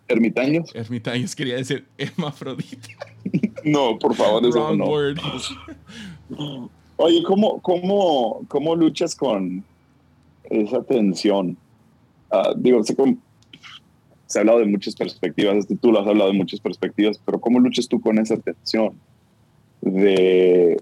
¿Ermitaños? 0.08 0.74
Ermitaños 0.74 1.36
quería 1.36 1.56
decir 1.56 1.86
hermafrodita. 1.98 2.88
No, 3.64 4.00
por 4.00 4.16
favor, 4.16 4.46
eso 4.46 4.74
no. 4.78 4.86
word. 4.86 5.18
Oye, 6.96 7.24
¿cómo, 7.24 7.60
cómo, 7.62 8.42
¿cómo 8.48 8.76
luchas 8.76 9.14
con 9.14 9.64
esa 10.50 10.82
tensión? 10.84 11.58
Ah, 12.32 12.54
digo, 12.56 12.82
sé 12.86 12.96
que 12.96 13.18
se 14.28 14.38
ha 14.38 14.42
hablado 14.42 14.60
de 14.60 14.66
muchas 14.66 14.96
perspectivas, 14.96 15.56
este, 15.56 15.76
tú 15.76 15.92
lo 15.92 16.00
has 16.00 16.08
hablado 16.08 16.32
de 16.32 16.38
muchas 16.38 16.60
perspectivas, 16.60 17.20
pero 17.26 17.40
¿cómo 17.40 17.60
luchas 17.60 17.88
tú 17.88 18.00
con 18.00 18.20
esa 18.20 18.38
tensión? 18.38 18.94
De. 19.82 20.78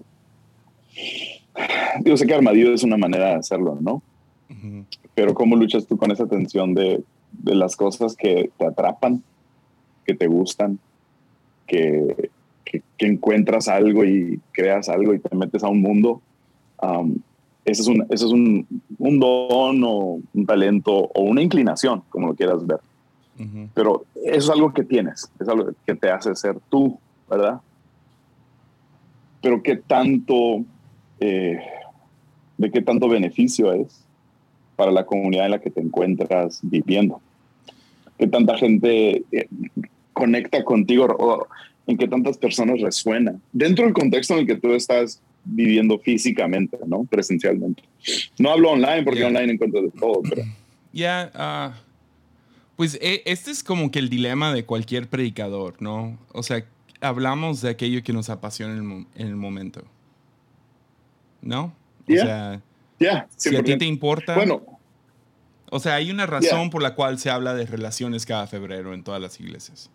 Digo, 2.00 2.16
sé 2.16 2.26
que 2.26 2.34
Armadillo 2.34 2.74
es 2.74 2.82
una 2.82 2.96
manera 2.96 3.28
de 3.28 3.34
hacerlo, 3.36 3.78
¿no? 3.80 4.02
Pero 5.14 5.32
¿cómo 5.32 5.56
luchas 5.56 5.86
tú 5.86 5.96
con 5.96 6.10
esa 6.10 6.26
tensión 6.26 6.74
de, 6.74 7.02
de 7.32 7.54
las 7.54 7.76
cosas 7.76 8.16
que 8.16 8.50
te 8.58 8.66
atrapan, 8.66 9.22
que 10.04 10.14
te 10.14 10.26
gustan, 10.26 10.78
que, 11.66 12.30
que, 12.64 12.82
que 12.98 13.06
encuentras 13.06 13.68
algo 13.68 14.04
y 14.04 14.40
creas 14.52 14.88
algo 14.88 15.14
y 15.14 15.20
te 15.20 15.34
metes 15.34 15.62
a 15.62 15.68
un 15.68 15.80
mundo? 15.80 16.20
Um, 16.82 17.18
eso 17.64 17.82
es, 17.82 17.88
un, 17.88 18.06
eso 18.10 18.26
es 18.26 18.32
un, 18.32 18.66
un 18.98 19.18
don 19.18 19.82
o 19.84 20.20
un 20.32 20.46
talento 20.46 20.92
o 20.92 21.22
una 21.22 21.42
inclinación, 21.42 22.02
como 22.10 22.28
lo 22.28 22.34
quieras 22.34 22.64
ver. 22.66 22.78
Ujú. 23.38 23.68
Pero 23.74 24.04
eso 24.24 24.36
es 24.36 24.50
algo 24.50 24.72
que 24.72 24.84
tienes, 24.84 25.30
es 25.38 25.48
algo 25.48 25.72
que 25.86 25.94
te 25.94 26.10
hace 26.10 26.34
ser 26.34 26.56
tú, 26.70 26.98
¿verdad? 27.28 27.60
Pero 29.42 29.62
qué 29.62 29.76
tanto, 29.76 30.64
eh, 31.20 31.58
de 32.56 32.70
qué 32.70 32.82
tanto 32.82 33.08
beneficio 33.08 33.72
es 33.72 34.02
para 34.76 34.90
la 34.90 35.04
comunidad 35.06 35.46
en 35.46 35.50
la 35.52 35.60
que 35.60 35.70
te 35.70 35.80
encuentras 35.80 36.60
viviendo. 36.62 37.20
Qué 38.18 38.26
tanta 38.26 38.56
gente 38.56 39.22
eh, 39.32 39.48
conecta 40.12 40.64
contigo 40.64 41.06
o 41.18 41.46
en 41.86 41.96
qué 41.96 42.08
tantas 42.08 42.36
personas 42.38 42.80
resuena 42.80 43.34
dentro 43.52 43.84
del 43.84 43.94
contexto 43.94 44.34
en 44.34 44.40
el 44.40 44.46
que 44.46 44.56
tú 44.56 44.72
estás 44.72 45.20
viviendo 45.44 45.98
físicamente, 45.98 46.76
¿no? 46.86 47.04
Presencialmente. 47.04 47.82
No 48.38 48.50
hablo 48.50 48.70
online 48.70 49.02
porque 49.04 49.20
Yeah. 49.20 49.28
online 49.28 49.52
encuentras 49.52 49.84
de 49.84 49.90
todo, 49.90 50.22
pero 50.28 50.42
Ya, 50.92 51.30
ah, 51.34 51.74
pues 52.76 52.98
e- 53.00 53.22
este 53.26 53.50
es 53.50 53.62
como 53.64 53.90
que 53.90 53.98
el 53.98 54.08
dilema 54.08 54.52
de 54.52 54.64
cualquier 54.64 55.08
predicador, 55.08 55.80
¿no? 55.80 56.18
O 56.32 56.42
sea, 56.42 56.64
hablamos 57.00 57.60
de 57.62 57.70
aquello 57.70 58.02
que 58.02 58.12
nos 58.12 58.28
apasiona 58.30 58.72
en 58.72 58.78
el, 58.78 58.84
mo- 58.84 59.06
en 59.14 59.26
el 59.28 59.36
momento. 59.36 59.82
¿No? 61.42 61.64
O 61.64 61.72
Yeah. 62.12 62.24
sea, 62.24 62.62
ya, 63.00 63.28
si 63.36 63.54
a 63.56 63.62
ti 63.62 63.72
100%. 63.72 63.78
te 63.78 63.84
importa... 63.84 64.34
Bueno, 64.34 64.62
o 65.70 65.80
sea, 65.80 65.96
hay 65.96 66.10
una 66.10 66.26
razón 66.26 66.60
Yeah. 66.62 66.70
por 66.70 66.82
la 66.82 66.94
cual 66.94 67.18
se 67.18 67.30
habla 67.30 67.54
de 67.54 67.66
relaciones 67.66 68.24
cada 68.26 68.46
febrero 68.46 68.94
en 68.94 69.02
todas 69.02 69.20
las 69.20 69.38
iglesias. 69.40 69.90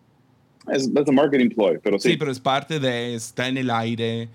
Es, 0.70 0.86
un 0.88 1.14
marketing 1.14 1.48
ploy, 1.50 1.78
pero 1.82 1.98
sí. 1.98 2.10
Sí, 2.10 2.16
pero 2.16 2.30
es 2.30 2.38
parte 2.38 2.78
de, 2.78 3.14
está 3.14 3.48
en 3.48 3.56
el 3.58 3.70
aire. 3.70 4.28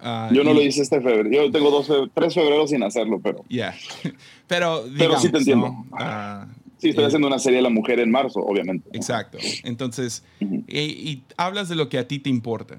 ah, 0.00 0.28
Yo 0.32 0.42
no 0.42 0.50
y- 0.52 0.54
lo 0.54 0.62
hice 0.62 0.82
este 0.82 1.00
febrero. 1.00 1.30
Yo 1.30 1.50
tengo 1.52 1.70
dos, 1.70 1.90
tres 2.14 2.34
febreros 2.34 2.70
sin 2.70 2.82
hacerlo, 2.82 3.20
pero 3.22 3.44
Yeah. 3.48 3.74
pero, 4.48 4.84
Pero 4.98 5.18
sí 5.20 5.28
te 5.30 5.38
entiendo. 5.38 5.68
¿no? 5.68 5.86
Ah, 5.92 6.46
sí, 6.78 6.90
estoy 6.90 7.04
eh, 7.04 7.06
haciendo 7.06 7.28
una 7.28 7.38
serie 7.38 7.56
de 7.58 7.62
la 7.62 7.70
mujer 7.70 8.00
en 8.00 8.10
marzo, 8.10 8.40
obviamente. 8.40 8.88
¿no? 8.92 8.96
Exacto. 8.98 9.38
Entonces, 9.62 10.24
Ujú. 10.40 10.64
y, 10.68 10.78
y 10.78 11.24
hablas 11.36 11.68
de 11.68 11.74
lo 11.74 11.88
que 11.88 11.98
a 11.98 12.06
ti 12.08 12.18
te 12.18 12.30
importa. 12.30 12.76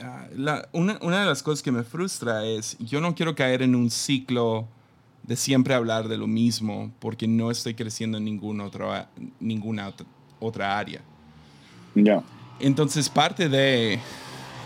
Ah, 0.00 0.26
la- 0.34 0.68
una, 0.72 0.98
una 1.02 1.20
de 1.20 1.26
las 1.26 1.42
cosas 1.42 1.62
que 1.62 1.72
me 1.72 1.82
frustra 1.82 2.44
es, 2.44 2.76
yo 2.78 3.00
no 3.00 3.14
quiero 3.14 3.34
caer 3.34 3.62
en 3.62 3.74
un 3.74 3.90
ciclo 3.90 4.68
de 5.22 5.36
siempre 5.36 5.74
hablar 5.74 6.08
de 6.08 6.16
lo 6.18 6.26
mismo 6.26 6.92
porque 7.00 7.26
no 7.26 7.50
estoy 7.50 7.74
creciendo 7.74 8.18
en 8.18 8.24
ninguna 8.24 8.64
otra, 8.64 9.08
ninguna 9.40 9.88
ot- 9.90 10.04
otra 10.38 10.78
área. 10.78 11.00
Ya. 11.94 12.22
Entonces, 12.60 13.08
parte 13.08 13.48
de, 13.48 13.98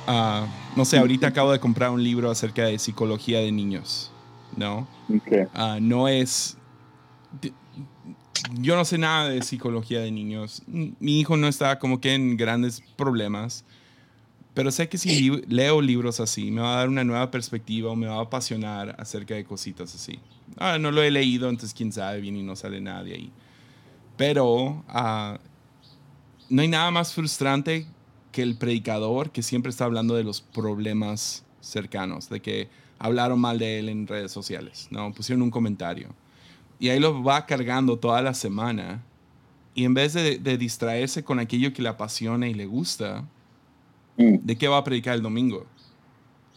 ah, 0.07 0.47
no 0.77 0.85
sé, 0.85 0.99
ahorita 0.99 1.29
acabo 1.29 1.53
de 1.53 1.61
comprar 1.61 1.91
un 1.91 2.03
libro 2.03 2.31
acerca 2.31 2.65
de 2.65 2.79
psicología 2.79 3.39
de 3.39 3.53
niños, 3.53 4.11
¿no? 4.57 4.87
Ok. 5.09 5.49
Ah, 5.55 5.79
no 5.81 6.09
es. 6.09 6.57
Yo 8.61 8.77
no 8.77 8.85
sé 8.85 8.99
nada 8.99 9.29
de 9.29 9.43
psicología 9.43 10.01
de 10.01 10.11
niños. 10.11 10.63
Mi 10.67 11.21
hijo 11.21 11.37
no 11.37 11.49
está 11.49 11.79
como 11.79 12.01
que 12.01 12.15
en 12.15 12.37
grandes 12.37 12.83
problemas. 12.97 13.65
Pero 14.55 14.71
sé 14.73 14.89
que 14.89 14.99
si 14.99 15.09
li- 15.31 15.45
leo 15.49 15.81
libros 15.81 16.19
así, 16.21 16.51
me 16.51 16.61
va 16.61 16.75
a 16.75 16.77
dar 16.79 16.89
una 16.89 17.05
nueva 17.05 17.31
perspectiva 17.31 17.91
o 17.91 17.97
me 17.97 18.09
va 18.09 18.17
a 18.17 18.23
apasionar 18.23 18.97
acerca 18.99 19.35
de 19.35 19.45
cositas 19.45 19.95
así. 19.95 20.19
Ah, 20.57 20.79
no 20.79 20.91
lo 20.91 21.03
he 21.03 21.11
leído, 21.11 21.49
entonces 21.49 21.73
quién 21.73 21.93
sabe 21.93 22.21
bien 22.21 22.37
y 22.37 22.43
no 22.43 22.57
sale 22.57 22.81
nada 22.81 23.05
de 23.05 23.15
ahí. 23.15 23.31
Pero 24.17 24.85
ah, 24.89 25.39
no 26.49 26.63
hay 26.63 26.69
nada 26.69 26.91
más 26.91 27.15
frustrante 27.15 27.87
que 28.33 28.43
el 28.43 28.57
predicador 28.57 29.31
que 29.31 29.43
siempre 29.43 29.71
está 29.71 29.85
hablando 29.85 30.15
de 30.15 30.25
los 30.25 30.41
problemas 30.41 31.45
cercanos, 31.61 32.29
de 32.29 32.41
que 32.41 32.69
hablaron 32.99 33.41
mal 33.41 33.59
de 33.59 33.79
él 33.79 33.89
en 33.89 34.07
redes 34.07 34.33
sociales, 34.33 34.89
¿no? 34.91 35.13
Pusieron 35.13 35.43
un 35.43 35.51
comentario. 35.51 36.09
Y 36.81 36.89
ahí 36.89 36.99
lo 36.99 37.23
va 37.23 37.47
cargando 37.47 37.99
toda 37.99 38.21
la 38.23 38.35
semana. 38.35 39.03
Y 39.75 39.85
en 39.85 39.95
vez 39.95 40.15
de, 40.15 40.39
de 40.39 40.59
distraerse 40.59 41.23
con 41.23 41.39
aquello 41.39 41.73
que 41.73 41.83
le 41.83 41.89
apasiona 41.89 42.49
y 42.49 42.55
le 42.55 42.67
gusta, 42.67 43.25
Mm, 44.21 44.39
¿de 44.43 44.57
qué 44.57 44.69
va 44.69 44.79
a 44.79 44.85
predicar 44.85 45.15
el 45.15 45.23
domingo? 45.23 45.67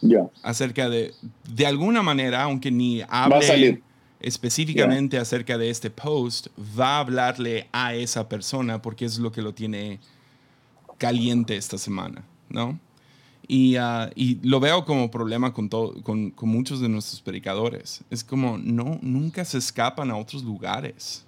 Ya. 0.00 0.28
Acerca 0.42 0.88
de, 0.88 1.14
de 1.48 1.66
alguna 1.66 2.02
manera, 2.02 2.42
aunque 2.42 2.70
ni 2.70 3.02
hable 3.08 3.82
específicamente 4.20 5.18
acerca 5.18 5.56
de 5.56 5.70
este 5.70 5.90
post, 5.90 6.48
va 6.78 6.96
a 6.96 7.00
hablarle 7.00 7.68
a 7.72 7.94
esa 7.94 8.28
persona 8.28 8.82
porque 8.82 9.06
es 9.06 9.18
lo 9.18 9.32
que 9.32 9.40
lo 9.42 9.54
tiene 9.54 9.98
caliente 10.98 11.56
esta 11.56 11.78
semana, 11.78 12.24
¿no? 12.48 12.78
Y, 13.46 13.76
ah, 13.76 14.10
y 14.14 14.36
lo 14.46 14.58
veo 14.60 14.84
como 14.84 15.10
problema 15.10 15.52
con, 15.52 15.68
todo, 15.68 16.02
con, 16.02 16.30
con 16.30 16.48
muchos 16.48 16.80
de 16.80 16.88
nuestros 16.88 17.20
predicadores. 17.20 18.02
Es 18.10 18.24
como, 18.24 18.56
no, 18.58 18.98
nunca 19.02 19.44
se 19.44 19.58
escapan 19.58 20.10
a 20.10 20.16
otros 20.16 20.42
lugares. 20.44 21.26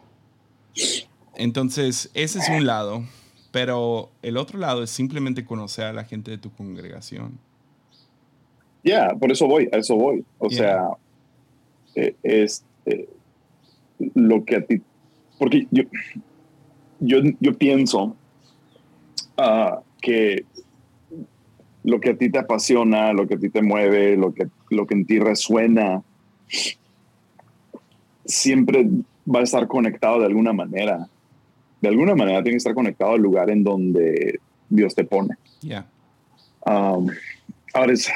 Entonces, 1.34 2.10
ese 2.14 2.38
es 2.38 2.48
un 2.48 2.66
lado, 2.66 3.04
pero 3.52 4.10
el 4.22 4.36
otro 4.36 4.58
lado 4.58 4.82
es 4.82 4.90
simplemente 4.90 5.44
conocer 5.44 5.84
a 5.84 5.92
la 5.92 6.04
gente 6.04 6.30
de 6.30 6.38
tu 6.38 6.50
congregación. 6.50 7.38
Ya, 8.82 9.10
por 9.18 9.32
eso 9.32 9.46
voy, 9.46 9.68
a 9.72 9.76
eso 9.78 9.96
voy. 9.96 10.24
O 10.38 10.48
Yeah. 10.48 10.58
sea, 11.94 12.02
eh, 12.02 12.16
es 12.22 12.64
eh, 12.86 13.08
lo 14.14 14.44
que 14.44 14.56
a 14.56 14.64
ti. 14.64 14.80
Porque 15.38 15.66
yo, 15.70 15.82
yo, 17.00 17.18
yo 17.40 17.58
pienso 17.58 18.16
ah, 19.36 19.80
que 20.00 20.44
lo 21.86 22.00
que 22.00 22.10
a 22.10 22.16
ti 22.18 22.30
te 22.30 22.38
apasiona, 22.38 23.12
lo 23.14 23.26
que 23.26 23.34
a 23.34 23.38
ti 23.38 23.48
te 23.48 23.62
mueve, 23.62 24.16
lo 24.16 24.34
que, 24.34 24.48
lo 24.70 24.86
que 24.86 24.94
en 24.94 25.06
ti 25.06 25.18
resuena, 25.18 26.02
siempre 28.24 28.86
va 29.26 29.40
a 29.40 29.44
estar 29.44 29.66
conectado 29.68 30.20
de 30.20 30.26
alguna 30.26 30.52
manera. 30.52 31.08
De 31.80 31.88
alguna 31.88 32.14
manera 32.14 32.42
tiene 32.42 32.54
que 32.54 32.58
estar 32.58 32.74
conectado 32.74 33.12
al 33.12 33.20
lugar 33.22 33.50
en 33.50 33.64
donde 33.64 34.40
Dios 34.68 34.94
te 34.94 35.04
pone. 35.04 35.36
Ya. 35.62 35.86
Um, 36.66 37.08
ahora 37.72 37.92
es 37.92 38.10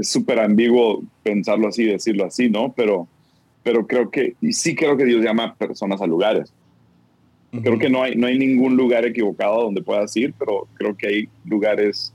es 0.00 0.08
súper 0.08 0.38
ambiguo 0.40 1.02
pensarlo 1.22 1.68
así, 1.68 1.84
decirlo 1.84 2.24
así, 2.24 2.48
¿no? 2.48 2.72
Pero, 2.72 3.06
pero 3.62 3.86
creo 3.86 4.10
que, 4.10 4.34
y 4.40 4.52
sí 4.52 4.74
creo 4.74 4.96
que 4.96 5.04
Dios 5.04 5.22
llama 5.22 5.44
a 5.44 5.54
personas 5.54 6.00
a 6.00 6.06
lugares. 6.06 6.52
Creo 7.62 7.78
que 7.78 7.90
no 7.90 8.02
hay, 8.02 8.14
no 8.14 8.28
hay 8.28 8.38
ningún 8.38 8.76
lugar 8.76 9.04
equivocado 9.04 9.64
donde 9.64 9.82
puedas 9.82 10.16
ir, 10.16 10.32
pero 10.38 10.68
creo 10.74 10.96
que 10.96 11.08
hay 11.08 11.28
lugares 11.44 12.14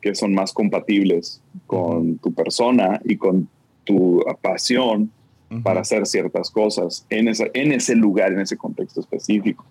que 0.00 0.14
son 0.14 0.34
más 0.34 0.52
compatibles 0.52 1.40
con 1.66 2.16
tu 2.18 2.32
persona 2.32 3.00
y 3.04 3.16
con 3.16 3.48
tu 3.84 4.22
pasión 4.42 5.10
Ujú. 5.50 5.62
para 5.62 5.80
hacer 5.80 6.06
ciertas 6.06 6.48
cosas 6.50 7.04
en, 7.10 7.26
esa, 7.28 7.44
en 7.54 7.72
ese 7.72 7.96
lugar, 7.96 8.32
en 8.32 8.40
ese 8.40 8.56
contexto 8.56 9.00
específico. 9.00 9.64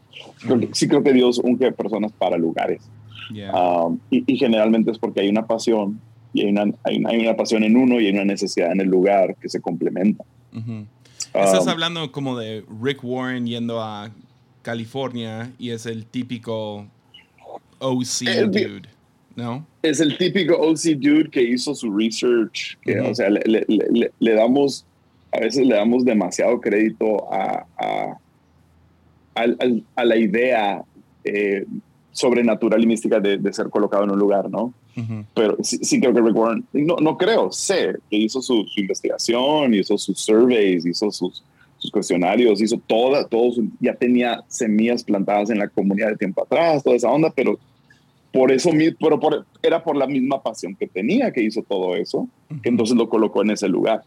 Que- 0.46 0.70
sí 0.74 0.88
creo 0.90 1.02
que 1.04 1.14
Dios 1.14 1.40
unge 1.44 1.72
personas 1.72 2.12
para 2.12 2.38
lugares. 2.38 2.82
Um, 3.32 4.00
y, 4.10 4.24
y 4.34 4.38
generalmente 4.38 4.92
es 4.92 4.98
porque 4.98 5.22
hay 5.22 5.30
una 5.30 5.46
pasión 5.48 6.02
y 6.34 6.42
hay 6.42 6.50
una, 6.52 6.64
hay, 6.84 6.98
una, 6.98 7.10
hay 7.12 7.20
una 7.22 7.36
pasión 7.38 7.64
en 7.64 7.78
uno 7.78 8.00
y 8.02 8.08
hay 8.08 8.12
una 8.14 8.26
necesidad 8.26 8.72
en 8.72 8.82
el 8.82 8.88
lugar 8.90 9.36
que 9.38 9.48
se 9.50 9.62
complementa. 9.62 10.24
Ujú. 10.54 10.86
Estás 11.34 11.64
Um, 11.64 11.70
hablando 11.70 12.12
como 12.12 12.38
de 12.38 12.66
Rick 12.82 13.04
Warren 13.04 13.46
yendo 13.48 13.82
a 13.82 14.10
California 14.64 15.52
y 15.60 15.70
es 15.70 15.86
el 15.86 16.06
típico 16.06 16.86
OC 17.80 18.22
El 18.28 18.52
di- 18.52 18.64
dude, 18.66 18.90
¿no? 19.40 19.66
es 19.82 20.00
el 20.00 20.18
típico 20.18 20.56
OC 20.58 20.96
dude 20.98 21.30
que 21.32 21.42
hizo 21.42 21.74
su 21.74 21.92
research, 21.96 22.78
que, 22.82 23.00
o 23.00 23.16
sea, 23.16 23.30
le, 23.30 23.42
le- 23.46 23.66
le- 23.68 24.12
le 24.20 24.34
damos, 24.34 24.86
a 25.32 25.40
veces 25.40 25.66
le 25.66 25.76
damos 25.76 26.04
demasiado 26.06 26.60
crédito 26.62 27.32
a, 27.34 27.66
a, 27.78 28.18
a 29.96 30.06
la 30.06 30.18
idea 30.18 30.84
eh, 31.24 31.66
sobrenatural 32.12 32.84
y 32.84 32.88
mística 32.88 33.20
de, 33.20 33.38
de 33.38 33.54
ser 33.54 33.70
colocado 33.70 34.04
en 34.04 34.12
un 34.12 34.20
lugar, 34.20 34.50
¿no? 34.50 34.74
Pero 35.34 35.56
sí, 35.64 35.78
sí 35.82 36.02
creo 36.02 36.14
que 36.14 36.20
Rick 36.22 36.36
Warren, 36.36 36.66
no, 36.74 36.98
no 36.98 37.18
creo, 37.18 37.52
sé 37.54 37.96
que 38.10 38.18
hizo 38.18 38.42
su, 38.42 38.66
su 38.66 38.82
investigación, 38.82 39.74
hizo 39.74 39.98
sus 39.98 40.20
surveys, 40.20 40.86
hizo 40.86 41.10
sus, 41.10 41.42
sus 41.78 41.90
cuestionarios, 41.90 42.62
hizo 42.62 42.78
toda, 42.86 43.26
todo 43.26 43.54
su- 43.54 43.70
ya 43.80 43.94
tenía 43.96 44.44
semillas 44.50 45.04
plantadas 45.06 45.52
en 45.52 45.60
la 45.60 45.70
comunidad 45.70 46.10
de 46.10 46.18
tiempo 46.18 46.44
atrás, 46.44 46.84
toda 46.84 46.98
esa 46.98 47.10
onda, 47.10 47.32
pero 47.34 47.58
por 48.32 48.52
eso, 48.52 48.70
pero 49.00 49.20
por, 49.20 49.46
era 49.64 49.84
por 49.84 49.96
la 49.96 50.06
misma 50.08 50.42
pasión 50.42 50.76
que 50.76 50.88
tenía 50.88 51.32
que 51.32 51.42
hizo 51.42 51.64
todo 51.64 51.96
eso, 51.96 52.28
que 52.62 52.70
entonces 52.70 52.96
lo 52.96 53.10
colocó 53.10 53.42
en 53.42 53.52
ese 53.52 53.68
lugar. 53.68 54.04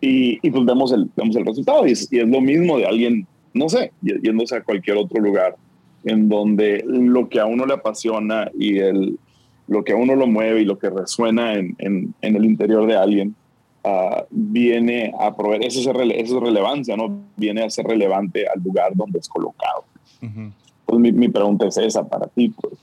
Y, 0.00 0.38
y 0.46 0.50
pues 0.50 0.64
vemos 0.64 0.92
el, 0.92 1.08
vemos 1.16 1.34
el 1.34 1.44
resultado 1.46 1.86
y 1.86 1.92
es, 1.92 2.12
y 2.12 2.18
es 2.20 2.28
lo 2.28 2.40
mismo 2.40 2.78
de 2.78 2.86
alguien, 2.86 3.26
no 3.54 3.68
sé, 3.68 3.92
yéndose 4.02 4.56
a 4.56 4.62
cualquier 4.62 4.96
otro 4.96 5.20
lugar 5.20 5.56
en 6.04 6.28
donde 6.28 6.84
lo 6.86 7.28
que 7.28 7.40
a 7.40 7.46
uno 7.46 7.66
le 7.66 7.74
apasiona 7.74 8.50
y 8.56 8.78
el, 8.78 9.18
lo 9.66 9.82
que 9.82 9.92
a 9.92 9.96
uno 9.96 10.14
lo 10.14 10.26
mueve 10.26 10.60
y 10.60 10.64
lo 10.64 10.78
que 10.78 10.90
resuena 10.90 11.54
en, 11.54 11.74
en, 11.78 12.14
en 12.20 12.36
el 12.36 12.44
interior 12.44 12.86
de 12.86 12.96
alguien 12.96 13.34
ah, 13.82 14.24
viene 14.30 15.12
a 15.18 15.34
proveer, 15.34 15.64
eso 15.64 15.80
es, 15.80 15.86
rele- 15.88 16.14
eso 16.22 16.36
es 16.36 16.42
relevancia, 16.42 16.96
¿no? 16.96 17.22
Viene 17.36 17.62
a 17.62 17.70
ser 17.70 17.86
relevante 17.86 18.46
al 18.46 18.62
lugar 18.62 18.92
donde 18.94 19.18
es 19.18 19.28
colocado. 19.28 19.84
Ujú. 20.22 20.52
Pues 20.86 21.00
mi, 21.00 21.12
mi 21.12 21.28
pregunta 21.28 21.66
es 21.66 21.76
esa 21.76 22.06
para 22.06 22.28
ti, 22.28 22.50
pues. 22.50 22.74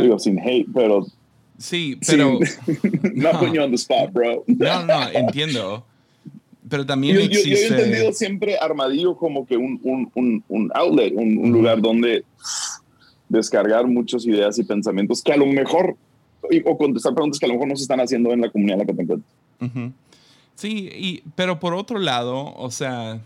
Digo, 0.00 0.18
sin 0.18 0.38
hate, 0.38 0.66
pero 0.72 1.06
Sí, 1.58 1.98
pero... 2.06 2.38
not 2.38 2.42
No. 3.14 3.30
putting 3.38 3.54
you 3.54 3.62
on 3.62 3.70
the 3.70 3.76
spot, 3.76 4.12
bro. 4.12 4.42
No, 4.46 4.84
no, 4.86 5.08
entiendo. 5.10 5.84
Pero 6.68 6.84
también 6.84 7.14
Yo, 7.16 7.20
yo- 7.22 7.28
yo 7.28 7.36
he 7.36 7.40
existe... 7.52 7.66
entendido 7.74 8.12
siempre 8.12 8.56
Armadillo 8.58 9.16
como 9.16 9.46
que 9.46 9.56
un, 9.56 9.78
un, 9.84 10.10
un, 10.14 10.44
un 10.48 10.70
outlet, 10.74 11.12
un, 11.14 11.38
un 11.38 11.52
lugar 11.52 11.80
donde 11.80 12.24
descargar 13.28 13.86
muchas 13.86 14.26
ideas 14.26 14.58
y 14.58 14.64
pensamientos 14.64 15.22
que 15.22 15.32
a 15.32 15.36
lo 15.36 15.46
mejor, 15.46 15.96
o 16.64 16.78
contestar 16.78 17.14
preguntas 17.14 17.38
que 17.38 17.46
a 17.46 17.48
lo 17.48 17.54
mejor 17.54 17.68
no 17.68 17.76
se 17.76 17.82
están 17.82 18.00
haciendo 18.00 18.32
en 18.32 18.40
la 18.40 18.50
comunidad 18.50 18.74
en 18.74 18.78
la 18.80 18.86
que 18.86 18.94
te 18.94 19.02
encuentras. 19.02 19.92
Sí, 20.56 20.88
y, 20.92 21.22
pero 21.36 21.58
por 21.60 21.74
otro 21.74 21.98
lado, 21.98 22.52
o 22.56 22.70
sea, 22.70 23.20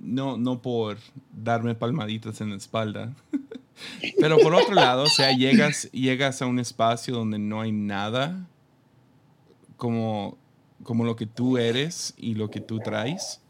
no, 0.00 0.36
no 0.36 0.60
por 0.62 0.98
darme 1.32 1.74
palmaditas 1.74 2.40
en 2.40 2.50
la 2.50 2.56
espalda, 2.56 3.12
pero 4.18 4.38
por 4.38 4.54
otro 4.54 4.74
lado, 4.74 5.04
o 5.04 5.06
sea, 5.06 5.32
llegas, 5.32 5.90
llegas 5.92 6.42
a 6.42 6.46
un 6.46 6.58
espacio 6.58 7.14
donde 7.14 7.38
no 7.38 7.60
hay 7.60 7.72
nada 7.72 8.46
como, 9.76 10.36
como 10.82 11.04
lo 11.04 11.16
que 11.16 11.26
tú 11.26 11.58
eres 11.58 12.14
y 12.16 12.34
lo 12.34 12.50
que 12.50 12.60
tú 12.60 12.80
traes, 12.80 13.40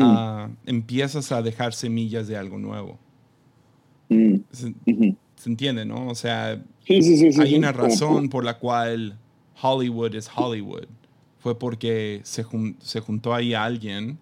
ah, 0.00 0.48
empiezas 0.66 1.32
a 1.32 1.42
dejar 1.42 1.74
semillas 1.74 2.26
de 2.28 2.36
algo 2.36 2.58
nuevo. 2.58 2.98
Mm, 4.08 4.36
Se, 4.50 4.74
entiende, 5.48 5.84
¿no? 5.84 6.08
O 6.08 6.14
sea, 6.14 6.62
Sí, 6.86 7.02
sí, 7.02 7.16
sí. 7.16 7.32
sí, 7.32 7.40
hay 7.40 7.54
una 7.54 7.72
razón 7.72 8.28
por 8.28 8.44
la 8.44 8.58
cual 8.58 9.18
Hollywood 9.60 10.14
es 10.14 10.30
Hollywood. 10.34 10.86
Fue 11.38 11.58
porque 11.58 12.20
se, 12.24 12.44
jun- 12.44 12.76
se 12.80 13.00
juntó 13.00 13.34
ahí 13.34 13.52
alguien, 13.52 14.18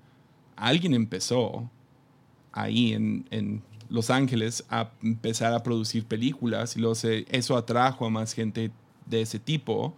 alguien 0.57 0.95
empezó 0.95 1.71
ahí 2.53 2.95
en, 2.95 3.27
en 3.31 3.63
Los 3.91 4.09
Ángeles 4.09 4.65
a 4.71 4.91
empezar 5.03 5.53
a 5.53 5.63
producir 5.63 6.07
películas 6.07 6.77
y 6.77 6.81
luego 6.81 6.95
eso 7.31 7.57
atrajo 7.57 8.07
a 8.07 8.11
más 8.11 8.33
gente 8.33 8.71
de 9.05 9.21
ese 9.21 9.39
tipo. 9.39 9.95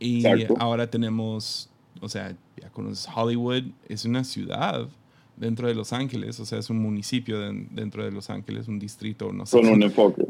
Y 0.00 0.24
ahora 0.58 0.90
tenemos, 0.90 1.70
o 2.00 2.08
sea, 2.08 2.36
ya 2.60 2.68
conoces 2.70 3.08
Hollywood, 3.14 3.62
es 3.88 4.04
una 4.04 4.24
ciudad 4.24 4.88
dentro 5.36 5.68
de 5.68 5.74
Los 5.74 5.92
Ángeles, 5.92 6.40
o 6.40 6.44
sea, 6.44 6.58
es 6.58 6.68
un 6.68 6.80
municipio 6.80 7.38
dentro 7.38 8.04
de 8.04 8.10
Los 8.10 8.28
Ángeles, 8.28 8.66
un 8.66 8.80
distrito, 8.80 9.32
no 9.32 9.46
sé. 9.46 9.60
Con 9.60 9.68
un 9.68 9.82
enfoque. 9.84 10.24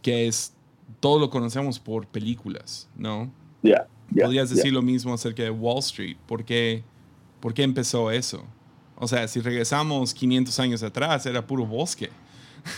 Que 0.00 0.26
es, 0.26 0.54
todo 1.00 1.18
lo 1.18 1.28
conocemos 1.28 1.78
por 1.78 2.06
películas, 2.06 2.88
¿no? 2.96 3.30
Ya. 3.62 3.86
Podrías 4.18 4.48
decir 4.48 4.72
lo 4.72 4.80
mismo 4.80 5.12
acerca 5.12 5.42
de 5.42 5.50
Wall 5.50 5.80
Street. 5.80 6.16
¿Por 6.26 6.44
qué, 6.44 6.82
¿Por 7.40 7.52
qué 7.52 7.62
empezó 7.62 8.10
eso? 8.10 8.42
O 8.96 9.06
sea, 9.06 9.28
si 9.28 9.40
regresamos 9.40 10.14
500 10.14 10.58
años 10.58 10.82
atrás, 10.82 11.26
era 11.26 11.46
puro 11.46 11.66
bosque. 11.66 12.08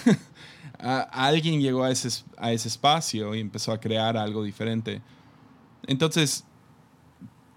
alguien 0.78 1.60
llegó 1.60 1.84
a 1.84 1.90
ese, 1.90 2.24
a 2.36 2.52
ese 2.52 2.68
espacio 2.68 3.34
y 3.34 3.40
empezó 3.40 3.72
a 3.72 3.80
crear 3.80 4.16
algo 4.16 4.42
diferente. 4.42 5.02
Entonces, 5.86 6.44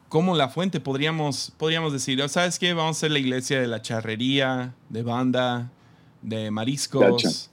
como 0.10 0.36
la 0.36 0.50
fuente 0.50 0.80
podríamos, 0.80 1.52
podríamos 1.58 1.92
decir, 1.92 2.22
oh, 2.22 2.28
¿sabes 2.28 2.60
qué? 2.60 2.74
Vamos 2.74 2.98
a 2.98 3.00
ser 3.02 3.12
la 3.12 3.20
iglesia 3.20 3.60
de 3.60 3.68
la 3.68 3.82
charrería, 3.82 4.76
de 4.90 5.04
banda, 5.04 5.72
de 6.22 6.52
mariscos. 6.52 7.50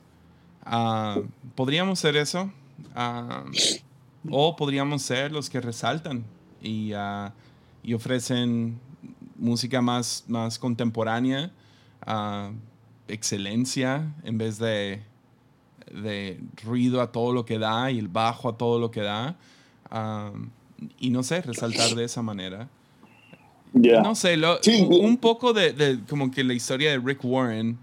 Ah, 0.65 1.19
¿Podríamos 1.55 1.99
ser 1.99 2.17
eso? 2.17 2.53
Ah, 2.95 3.45
o 4.29 4.57
podríamos 4.57 5.03
ser 5.03 5.33
los 5.33 5.49
que 5.49 5.61
resaltan 5.61 6.25
y, 6.61 6.93
ah, 6.93 7.33
y 7.83 7.95
ofrecen 7.95 8.79
música 9.37 9.81
más, 9.81 10.25
más 10.29 10.59
contemporánea, 10.59 11.51
excelencia, 13.13 14.13
en 14.25 14.39
vez 14.39 14.59
de, 14.59 15.01
de, 15.93 16.41
ruido 16.65 17.01
a 17.01 17.13
todo 17.13 17.33
lo 17.33 17.45
que 17.45 17.59
da 17.59 17.91
y 17.91 17.99
el 17.99 18.09
bajo 18.09 18.49
a 18.49 18.57
todo 18.57 18.79
lo 18.79 18.91
que 18.91 19.03
da. 19.03 19.37
y 20.99 21.11
no 21.11 21.23
sé, 21.23 21.43
resaltar 21.43 21.95
de 21.95 22.05
esa 22.05 22.23
manera. 22.23 22.69
No 23.73 24.15
sé, 24.15 24.37
un, 24.83 25.17
poco 25.17 25.53
de, 25.53 26.01
como 26.09 26.31
que 26.31 26.43
la 26.43 26.55
historia 26.55 26.91
de 26.91 26.99
Rick 26.99 27.25
Warren 27.25 27.79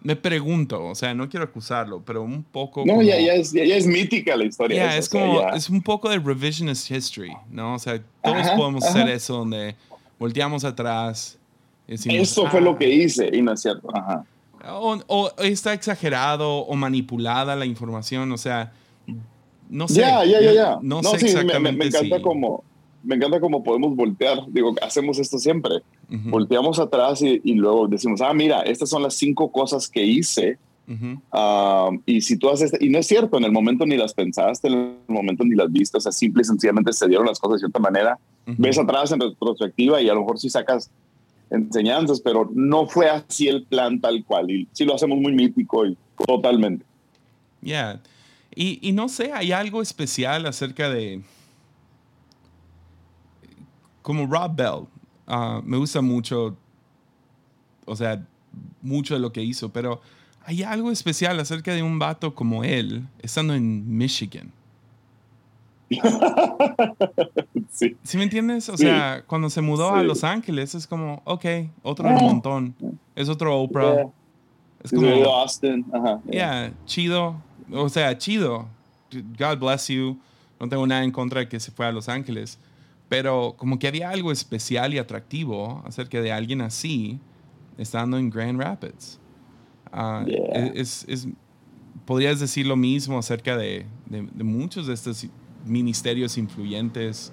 me 0.00 0.16
pregunto, 0.16 0.84
o 0.84 0.94
sea, 0.94 1.12
no 1.12 1.28
quiero 1.28 1.44
acusarlo, 1.44 2.02
pero 2.04 2.22
un 2.22 2.42
poco... 2.44 2.84
No, 2.86 3.02
ya, 3.02 3.20
ya, 3.20 3.34
es, 3.34 3.52
ya, 3.52 3.62
es, 3.62 3.86
mítica 3.86 4.36
la 4.36 4.44
historia. 4.44 4.96
es 4.96 5.08
como, 5.08 5.42
es 5.50 5.68
un 5.68 5.82
poco 5.82 6.08
de 6.08 6.18
revisionist 6.18 6.90
history, 6.90 7.32
¿no? 7.50 7.74
O 7.74 7.78
sea, 7.78 8.00
todos 8.22 8.48
podemos 8.56 8.84
hacer 8.84 9.08
eso 9.08 9.38
donde 9.38 9.74
volteamos 10.18 10.64
atrás. 10.64 11.36
Eso 11.88 12.46
fue 12.46 12.60
lo 12.60 12.72
ah". 12.72 12.78
que 12.78 12.88
hice 12.88 13.30
y 13.32 13.42
no 13.42 13.52
es 13.52 13.62
cierto. 13.62 13.88
Ajá. 13.94 14.24
O, 14.70 15.30
está 15.38 15.72
exagerado 15.72 16.58
o 16.58 16.74
manipulada 16.76 17.56
la 17.56 17.64
información, 17.64 18.30
o 18.32 18.38
sea, 18.38 18.72
no 19.68 19.88
sé. 19.88 20.00
Ya, 20.00 20.24
ya, 20.24 20.40
ya, 20.40 20.52
ya. 20.52 20.78
No, 20.82 21.02
sé 21.02 21.26
exactamente 21.26 21.78
me, 21.78 21.86
encanta 21.86 22.20
como 22.20 22.64
me 23.02 23.14
encanta 23.14 23.40
cómo 23.40 23.62
podemos 23.62 23.94
voltear. 23.94 24.40
Digo, 24.48 24.74
hacemos 24.82 25.18
esto 25.18 25.38
siempre. 25.38 25.76
Volteamos 26.08 26.78
atrás 26.78 27.22
y, 27.22 27.54
luego 27.54 27.86
decimos, 27.86 28.20
ah, 28.20 28.32
mira, 28.32 28.62
estas 28.62 28.90
son 28.90 29.02
las 29.02 29.14
cinco 29.14 29.50
cosas 29.50 29.88
que 29.88 30.04
hice. 30.04 30.58
Ah, 31.32 31.90
y 32.06 32.22
si 32.22 32.36
tú 32.36 32.50
haces, 32.50 32.72
y 32.80 32.88
no 32.88 32.98
es 32.98 33.06
cierto, 33.06 33.36
en 33.36 33.44
el 33.44 33.52
momento 33.52 33.86
ni 33.86 33.96
las 33.96 34.14
pensaste, 34.14 34.68
en 34.68 34.74
el 34.74 35.14
momento 35.14 35.44
ni 35.44 35.54
las 35.54 35.70
viste, 35.70 35.98
o 35.98 36.00
sea, 36.00 36.12
simple 36.12 36.42
y 36.42 36.44
sencillamente 36.44 36.92
se 36.92 37.06
dieron 37.06 37.26
las 37.26 37.38
cosas 37.38 37.56
de 37.56 37.66
cierta 37.66 37.78
manera. 37.78 38.18
Ves 38.46 38.78
atrás 38.78 39.12
en 39.12 39.20
retrospectiva 39.20 40.00
y 40.00 40.08
a 40.08 40.14
lo 40.14 40.20
mejor 40.20 40.38
sí 40.38 40.48
sacas 40.48 40.90
enseñanzas, 41.50 42.20
pero 42.20 42.50
no 42.54 42.86
fue 42.86 43.08
así 43.08 43.48
el 43.48 43.64
plan 43.64 44.00
tal 44.00 44.24
cual. 44.24 44.50
Y 44.50 44.68
sí 44.72 44.84
lo 44.84 44.94
hacemos 44.94 45.18
muy 45.18 45.32
mítico 45.32 45.86
y 45.86 45.96
totalmente. 46.26 46.84
Ya. 47.60 48.00
Y, 48.54 48.78
y 48.86 48.92
no 48.92 49.08
sé, 49.08 49.32
hay 49.32 49.52
algo 49.52 49.82
especial 49.82 50.46
acerca 50.46 50.88
de 50.88 51.22
como 54.08 54.26
Rob 54.26 54.56
Bell, 54.56 54.86
ah, 55.26 55.60
me 55.62 55.76
gusta 55.76 56.00
mucho, 56.00 56.56
o 57.84 57.94
sea, 57.94 58.26
mucho 58.80 59.12
de 59.12 59.20
lo 59.20 59.32
que 59.32 59.42
hizo, 59.42 59.68
pero 59.68 60.00
hay 60.46 60.62
algo 60.62 60.90
especial 60.90 61.38
acerca 61.40 61.74
de 61.74 61.82
un 61.82 61.98
vato 61.98 62.34
como 62.34 62.64
él, 62.64 63.06
estando 63.20 63.54
en 63.54 63.98
Michigan. 63.98 64.50
sí. 67.70 67.96
¿Sí 68.02 68.16
me 68.16 68.24
entiendes? 68.24 68.68
O 68.68 68.76
sea, 68.76 69.24
cuando 69.26 69.50
se 69.50 69.60
mudó 69.60 69.94
a 69.94 70.02
Los 70.02 70.24
Ángeles 70.24 70.74
es 70.74 70.86
como, 70.86 71.22
ok, 71.24 71.44
otro 71.82 72.08
del 72.08 72.20
montón. 72.20 72.74
Es 73.14 73.28
otro 73.28 73.58
Oprah. 73.60 74.08
Es 74.82 74.90
como, 74.90 75.08
Austin. 75.08 75.84
yeah, 76.30 76.72
chido. 76.86 77.36
O 77.72 77.88
sea, 77.88 78.16
chido. 78.16 78.68
God 79.38 79.58
bless 79.58 79.88
you. 79.88 80.18
No 80.60 80.68
tengo 80.68 80.86
nada 80.86 81.04
en 81.04 81.10
contra 81.10 81.40
de 81.40 81.48
que 81.48 81.60
se 81.60 81.70
fue 81.70 81.86
a 81.86 81.92
Los 81.92 82.08
Ángeles. 82.08 82.58
Pero 83.08 83.54
como 83.56 83.78
que 83.78 83.88
había 83.88 84.10
algo 84.10 84.32
especial 84.32 84.92
y 84.92 84.98
atractivo 84.98 85.82
acerca 85.86 86.20
de 86.20 86.30
alguien 86.30 86.60
así 86.60 87.18
estando 87.78 88.18
en 88.18 88.28
Grand 88.28 88.60
Rapids. 88.60 89.18
Ah, 89.90 90.24
es, 90.74 91.06
podrías 92.04 92.40
decir 92.40 92.66
lo 92.66 92.76
mismo 92.76 93.18
acerca 93.18 93.56
de, 93.56 93.86
de, 94.06 94.44
muchos 94.44 94.86
de 94.86 94.94
estos 94.94 95.26
ministerios 95.64 96.38
influyentes 96.38 97.32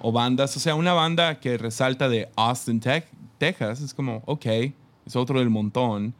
o 0.00 0.12
bandas. 0.12 0.56
O 0.56 0.60
sea, 0.60 0.74
una 0.74 0.92
banda 0.92 1.40
que 1.40 1.58
resalta 1.58 2.08
de 2.08 2.28
Austin, 2.36 2.80
Texas, 3.38 3.80
es 3.80 3.94
como, 3.94 4.22
ok, 4.26 4.46
es 5.06 5.16
otro 5.16 5.38
del 5.38 5.50
montón. 5.50 6.14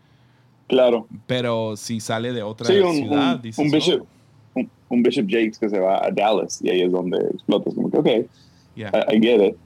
Claro. 0.67 1.07
Pero 1.27 1.77
si 1.77 2.01
sale 2.01 2.33
de 2.33 2.43
otra 2.43 2.67
ciudad, 2.67 3.37
un, 3.37 3.43
dices, 3.43 3.65
un 3.65 3.71
Bishop, 3.71 4.07
oh". 4.55 4.63
un, 4.91 5.03
Bishop 5.03 5.27
Jakes 5.29 5.59
que 5.59 5.69
se 5.71 5.79
va 5.79 6.05
a 6.05 6.11
Dallas 6.11 6.61
y 6.63 6.69
ahí 6.69 6.83
es 6.83 6.93
donde 6.93 7.19
explota. 7.33 7.71
Es 7.71 7.75
como 7.75 7.91
que, 7.91 7.99
ok 7.99 8.09
I, 8.87 9.19
get 9.21 9.41
it. 9.41 9.57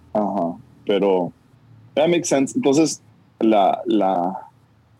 Pero 0.86 1.32
that 1.94 2.08
makes 2.08 2.28
sense. 2.28 2.54
Entonces, 2.56 3.02
la, 3.40 3.82
la, 3.86 4.48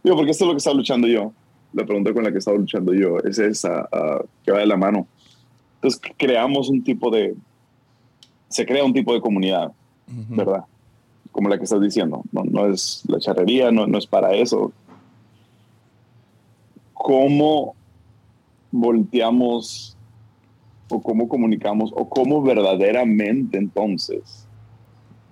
digo, 0.03 0.17
porque 0.17 0.31
esto 0.31 0.45
es 0.45 0.49
lo 0.49 0.55
que 0.55 0.59
estaba 0.59 0.77
luchando 0.77 1.09
yo. 1.09 1.33
La 1.73 1.85
pregunta 1.87 2.13
con 2.13 2.25
la 2.25 2.31
que 2.31 2.39
estaba 2.39 2.59
luchando 2.59 2.93
yo 2.93 3.19
es 3.19 3.39
esa, 3.39 3.89
uh, 3.93 4.27
que 4.45 4.53
va 4.53 4.59
de 4.59 4.67
la 4.67 4.77
mano. 4.77 5.07
Entonces, 5.83 6.01
creamos 6.17 6.69
un 6.69 6.85
tipo 6.85 7.11
de, 7.11 7.35
se 8.49 8.65
crea 8.65 8.85
un 8.85 8.93
tipo 8.93 9.13
de 9.13 9.21
comunidad, 9.21 9.73
¿verdad? 10.07 10.65
Como 11.33 11.49
la 11.49 11.59
que 11.59 11.65
estás 11.65 11.81
diciendo. 11.81 12.23
No, 12.31 12.45
no 12.45 12.67
es 12.67 13.03
la 13.09 13.19
charrería, 13.19 13.73
no, 13.73 13.89
no 13.89 13.99
es 13.99 14.07
para 14.07 14.33
eso. 14.33 14.71
¿Cómo 16.95 17.75
volteamos 18.71 19.97
o 20.89 21.03
cómo 21.03 21.29
comunicamos 21.29 21.91
o 21.97 22.09
cómo 22.09 22.43
verdaderamente 22.43 23.59
entonces 23.59 24.47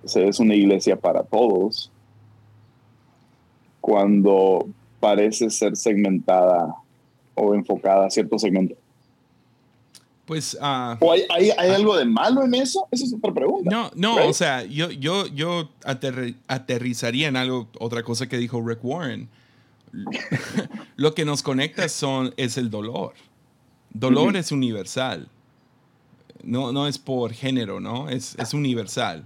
se 0.03 0.27
es 0.27 0.39
una 0.39 0.55
iglesia 0.55 0.95
para 0.95 1.23
todos 1.23 1.91
cuando 3.79 4.67
parece 4.99 5.49
ser 5.49 5.77
segmentada 5.77 6.75
o 7.35 7.55
enfocada 7.55 8.05
a 8.05 8.09
cierto 8.09 8.37
segmento. 8.37 8.75
Pues. 10.31 10.57
Uh, 10.61 10.95
¿O 11.01 11.11
hay, 11.11 11.25
hay, 11.29 11.49
hay 11.57 11.71
algo 11.71 11.97
de 11.97 12.05
malo 12.05 12.45
en 12.45 12.53
eso? 12.53 12.87
Esa 12.89 13.03
es 13.03 13.13
otra 13.13 13.33
pregunta. 13.33 13.69
No, 13.69 13.91
no, 13.95 14.27
o 14.27 14.33
sea, 14.33 14.63
yo, 14.63 14.89
yo, 14.89 15.27
yo 15.27 15.71
aterrizaría 15.83 17.27
en 17.27 17.35
algo, 17.35 17.67
otra 17.79 18.01
cosa 18.01 18.29
que 18.29 18.37
dijo 18.37 18.61
Rick 18.65 18.79
Warren. 18.81 19.27
Lo 20.95 21.13
que 21.13 21.25
nos 21.25 21.43
conecta 21.43 21.89
son, 21.89 22.33
es 22.37 22.57
el 22.57 22.69
dolor. 22.69 23.13
Dolor 23.89 24.37
es 24.37 24.53
universal 24.53 25.27
no, 26.43 26.71
no 26.71 26.87
es 26.87 26.97
por 26.97 27.33
género, 27.33 27.81
¿no? 27.81 28.07
Es, 28.07 28.35
es 28.39 28.53
universal. 28.53 29.25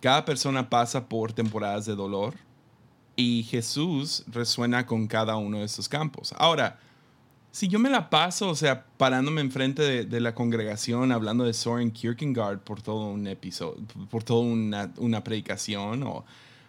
Cada 0.00 0.24
persona 0.24 0.70
pasa 0.70 1.08
por 1.08 1.32
temporadas 1.32 1.86
de 1.86 1.96
dolor 1.96 2.34
y 3.16 3.42
Jesús 3.42 4.24
resuena 4.28 4.86
con 4.86 5.06
cada 5.06 5.36
uno 5.36 5.58
de 5.58 5.64
esos 5.64 5.88
campos. 5.88 6.32
Ahora, 6.38 6.78
si 7.56 7.68
yo 7.68 7.78
me 7.78 7.88
la 7.88 8.10
paso, 8.10 8.50
o 8.50 8.54
sea, 8.54 8.84
parándome 8.98 9.40
enfrente 9.40 9.80
de, 9.80 10.04
de 10.04 10.20
la 10.20 10.34
congregación 10.34 11.10
hablando 11.10 11.42
de 11.42 11.54
Soren 11.54 11.90
Kierkegaard 11.90 12.58
por 12.58 12.82
todo 12.82 13.08
un 13.08 13.26
episodio, 13.26 13.82
por 14.10 14.22
toda 14.22 14.42
una, 14.42 14.92
una 14.98 15.24
predicación 15.24 16.02
o 16.02 16.22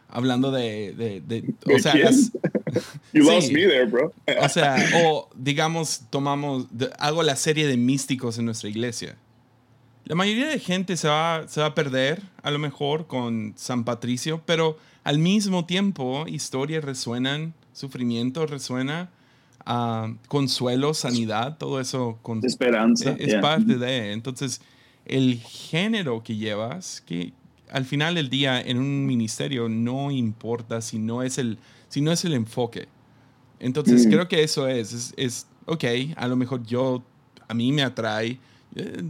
hablando 0.08 0.50
de, 0.50 0.94
de, 1.28 1.54
o 1.76 1.78
sea, 1.78 1.94
you 3.12 3.22
lost 3.22 3.52
me 3.52 3.68
there, 3.68 3.86
bro. 3.86 4.14
o 4.42 4.48
sea, 4.48 4.78
o 5.04 5.28
digamos, 5.36 6.04
tomamos, 6.10 6.68
hago 7.00 7.22
la 7.22 7.36
serie 7.36 7.68
de 7.68 7.76
místicos 7.76 8.38
en 8.38 8.46
nuestra 8.46 8.70
iglesia. 8.70 9.18
La 10.06 10.16
mayoría 10.16 10.48
de 10.48 10.58
gente 10.58 10.96
se 10.96 11.10
va, 11.10 11.50
se 11.50 11.60
va 11.60 11.68
a 11.68 11.76
perder, 11.76 12.22
a 12.44 12.50
lo 12.50 12.60
mejor, 12.60 13.08
con 13.08 13.52
San 13.58 13.84
Patricio, 13.84 14.42
pero 14.46 14.78
al 15.04 15.20
mismo 15.20 15.66
tiempo, 15.66 16.24
historias 16.30 16.86
resuenan, 16.86 17.54
sufrimiento 17.74 18.46
resuena, 18.46 19.10
uh, 19.68 20.16
consuelo, 20.28 20.94
sanidad, 20.94 21.58
todo 21.58 21.80
eso. 21.80 22.20
Con, 22.22 22.44
Esperanza. 22.44 23.16
Es, 23.20 23.36
parte 23.36 23.78
de. 23.78 24.14
Entonces, 24.14 24.62
el 25.06 25.40
género 25.40 26.24
que 26.24 26.36
llevas, 26.36 27.02
que 27.02 27.34
al 27.72 27.86
final 27.86 28.16
del 28.16 28.30
día 28.30 28.62
en 28.62 28.78
un 28.78 29.06
ministerio 29.06 29.70
no 29.70 30.12
importa 30.12 30.82
si 30.82 31.00
no 31.00 31.24
es 31.24 31.38
el, 31.38 31.58
si 31.90 32.02
no 32.02 32.12
es 32.12 32.24
el 32.26 32.34
enfoque. 32.34 32.88
Entonces 33.60 34.06
creo 34.08 34.28
que 34.28 34.44
eso 34.44 34.68
es, 34.68 34.94
es, 34.94 35.14
es, 35.18 35.48
ok, 35.66 35.84
a 36.16 36.28
lo 36.28 36.36
mejor 36.36 36.64
yo, 36.64 37.04
a 37.48 37.54
mí 37.54 37.72
me 37.72 37.82
atrae. 37.82 38.40
Eh, 38.76 39.04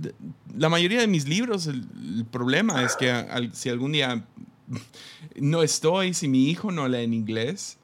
la 0.57 0.69
mayoría 0.69 1.01
de 1.01 1.07
mis 1.07 1.27
libros, 1.27 1.67
el, 1.67 2.25
problema 2.31 2.83
es 2.83 2.95
que 2.95 3.11
si 3.53 3.69
algún 3.69 3.91
día 3.91 4.25
no 5.35 5.63
estoy, 5.63 6.13
si 6.13 6.27
mi 6.27 6.49
hijo 6.49 6.71
no 6.71 6.87
lee 6.87 7.03
en 7.03 7.13
inglés, 7.13 7.77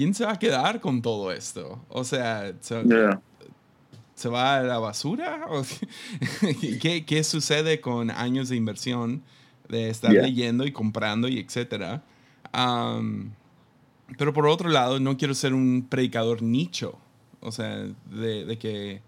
¿quién 0.00 0.14
se 0.14 0.24
va 0.24 0.32
a 0.32 0.38
quedar 0.38 0.80
con 0.80 1.02
todo 1.02 1.30
esto? 1.30 1.84
O 1.90 2.04
sea, 2.04 2.54
¿se, 2.60 2.74
va 4.30 4.56
a 4.56 4.62
la 4.62 4.78
basura? 4.78 5.46
¿Qué, 6.80 7.04
¿Qué, 7.04 7.22
sucede 7.22 7.82
con 7.82 8.10
años 8.10 8.48
de 8.48 8.56
inversión 8.56 9.22
de 9.68 9.90
estar 9.90 10.10
leyendo 10.10 10.64
y 10.64 10.72
comprando 10.72 11.28
y 11.28 11.38
etcétera? 11.38 12.02
pero 14.16 14.32
por 14.32 14.46
otro 14.46 14.70
lado, 14.70 15.00
no 15.00 15.18
quiero 15.18 15.34
ser 15.34 15.52
un 15.52 15.86
predicador 15.86 16.40
nicho. 16.40 16.98
O 17.40 17.52
sea, 17.52 17.86
de, 18.10 18.56
que 18.58 19.02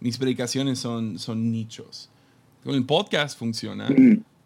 mis 0.00 0.18
predicaciones 0.18 0.78
son, 0.78 1.18
son 1.18 1.50
nichos. 1.50 2.10
Con 2.62 2.74
el 2.74 2.84
podcast 2.84 3.38
funciona, 3.38 3.88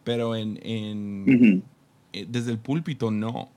pero 0.05 0.37
en, 0.37 0.57
en 0.63 1.65
eh, 2.13 2.27
desde 2.29 2.53
el 2.53 2.59
púlpito 2.59 3.11
no 3.11 3.51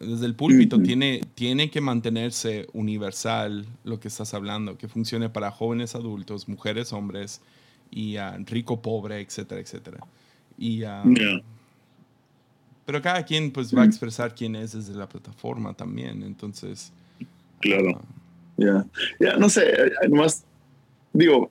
desde 0.00 0.26
el 0.26 0.34
púlpito 0.34 0.80
tiene, 0.80 1.20
tiene 1.34 1.70
que 1.70 1.80
mantenerse 1.80 2.66
universal 2.72 3.66
lo 3.84 4.00
que 4.00 4.08
estás 4.08 4.32
hablando, 4.32 4.78
que 4.78 4.88
funcione 4.88 5.28
para 5.28 5.50
jóvenes 5.50 5.94
adultos, 5.94 6.48
mujeres, 6.48 6.92
hombres, 6.92 7.42
y 7.90 8.16
rico, 8.46 8.80
pobre, 8.80 9.20
etcétera, 9.20 9.60
etcétera. 9.60 9.98
Y, 10.56 10.82
Pero 12.86 13.02
cada 13.02 13.24
quien 13.24 13.50
pues 13.50 13.76
va 13.76 13.82
a 13.82 13.86
expresar 13.86 14.34
quién 14.34 14.56
es 14.56 14.72
desde 14.72 14.94
la 14.94 15.08
plataforma 15.08 15.74
también, 15.74 16.22
entonces... 16.22 16.92
Claro. 17.60 18.00
Ya, 18.56 18.86
ya 19.18 19.36
no 19.36 19.48
sé, 19.48 19.92
nomás 20.08 20.44
digo, 21.12 21.50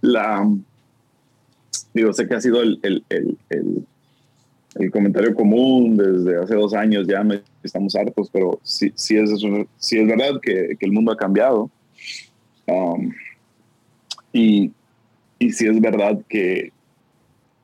la... 0.00 0.48
Digo, 1.94 2.12
sé 2.12 2.28
que 2.28 2.34
ha 2.34 2.40
sido 2.40 2.62
el, 2.62 2.78
el, 2.82 3.04
el 3.50 3.86
el 4.74 4.90
comentario 4.90 5.34
común 5.34 5.96
desde 5.96 6.38
hace 6.38 6.54
dos 6.54 6.74
años 6.74 7.06
ya 7.06 7.22
me, 7.22 7.42
estamos 7.66 7.94
hartos, 7.96 8.30
pero 8.32 8.58
sí, 8.62 8.92
sí, 8.94 9.16
es, 9.16 9.30
sí 9.78 9.98
es 9.98 10.06
verdad 10.06 10.40
que, 10.40 10.76
que, 10.78 10.86
el 10.86 10.92
mundo 10.92 11.12
ha 11.12 11.16
cambiado. 11.16 11.70
Um, 12.66 13.12
y, 14.32 14.70
y 15.38 15.50
sí 15.50 15.66
es 15.66 15.80
verdad 15.80 16.20
que, 16.28 16.72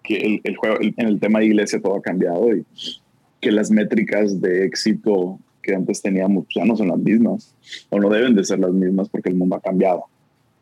que 0.03 0.16
el, 0.16 0.40
el 0.44 0.57
juego, 0.57 0.76
en 0.80 1.07
el 1.07 1.20
tema 1.20 1.38
de 1.40 1.46
iglesia 1.46 1.80
todo 1.80 1.96
ha 1.96 2.03
cambiado 2.03 2.55
y 2.55 2.64
que 3.40 3.53
las 3.53 3.70
métricas 3.70 4.40
de 4.40 4.64
éxito 4.64 5.38
que 5.62 5.74
antes 5.74 6.03
teníamos 6.03 6.46
ya 6.55 6.64
no 6.64 6.76
son 6.76 6.88
las 6.88 6.99
mismas 6.99 7.55
o 7.90 8.01
no 8.01 8.09
deben 8.09 8.34
de 8.34 8.44
ser 8.44 8.59
las 8.59 8.72
mismas 8.72 9.09
porque 9.09 9.28
el 9.28 9.36
mundo 9.36 9.57
ha 9.57 9.61
cambiado, 9.61 10.05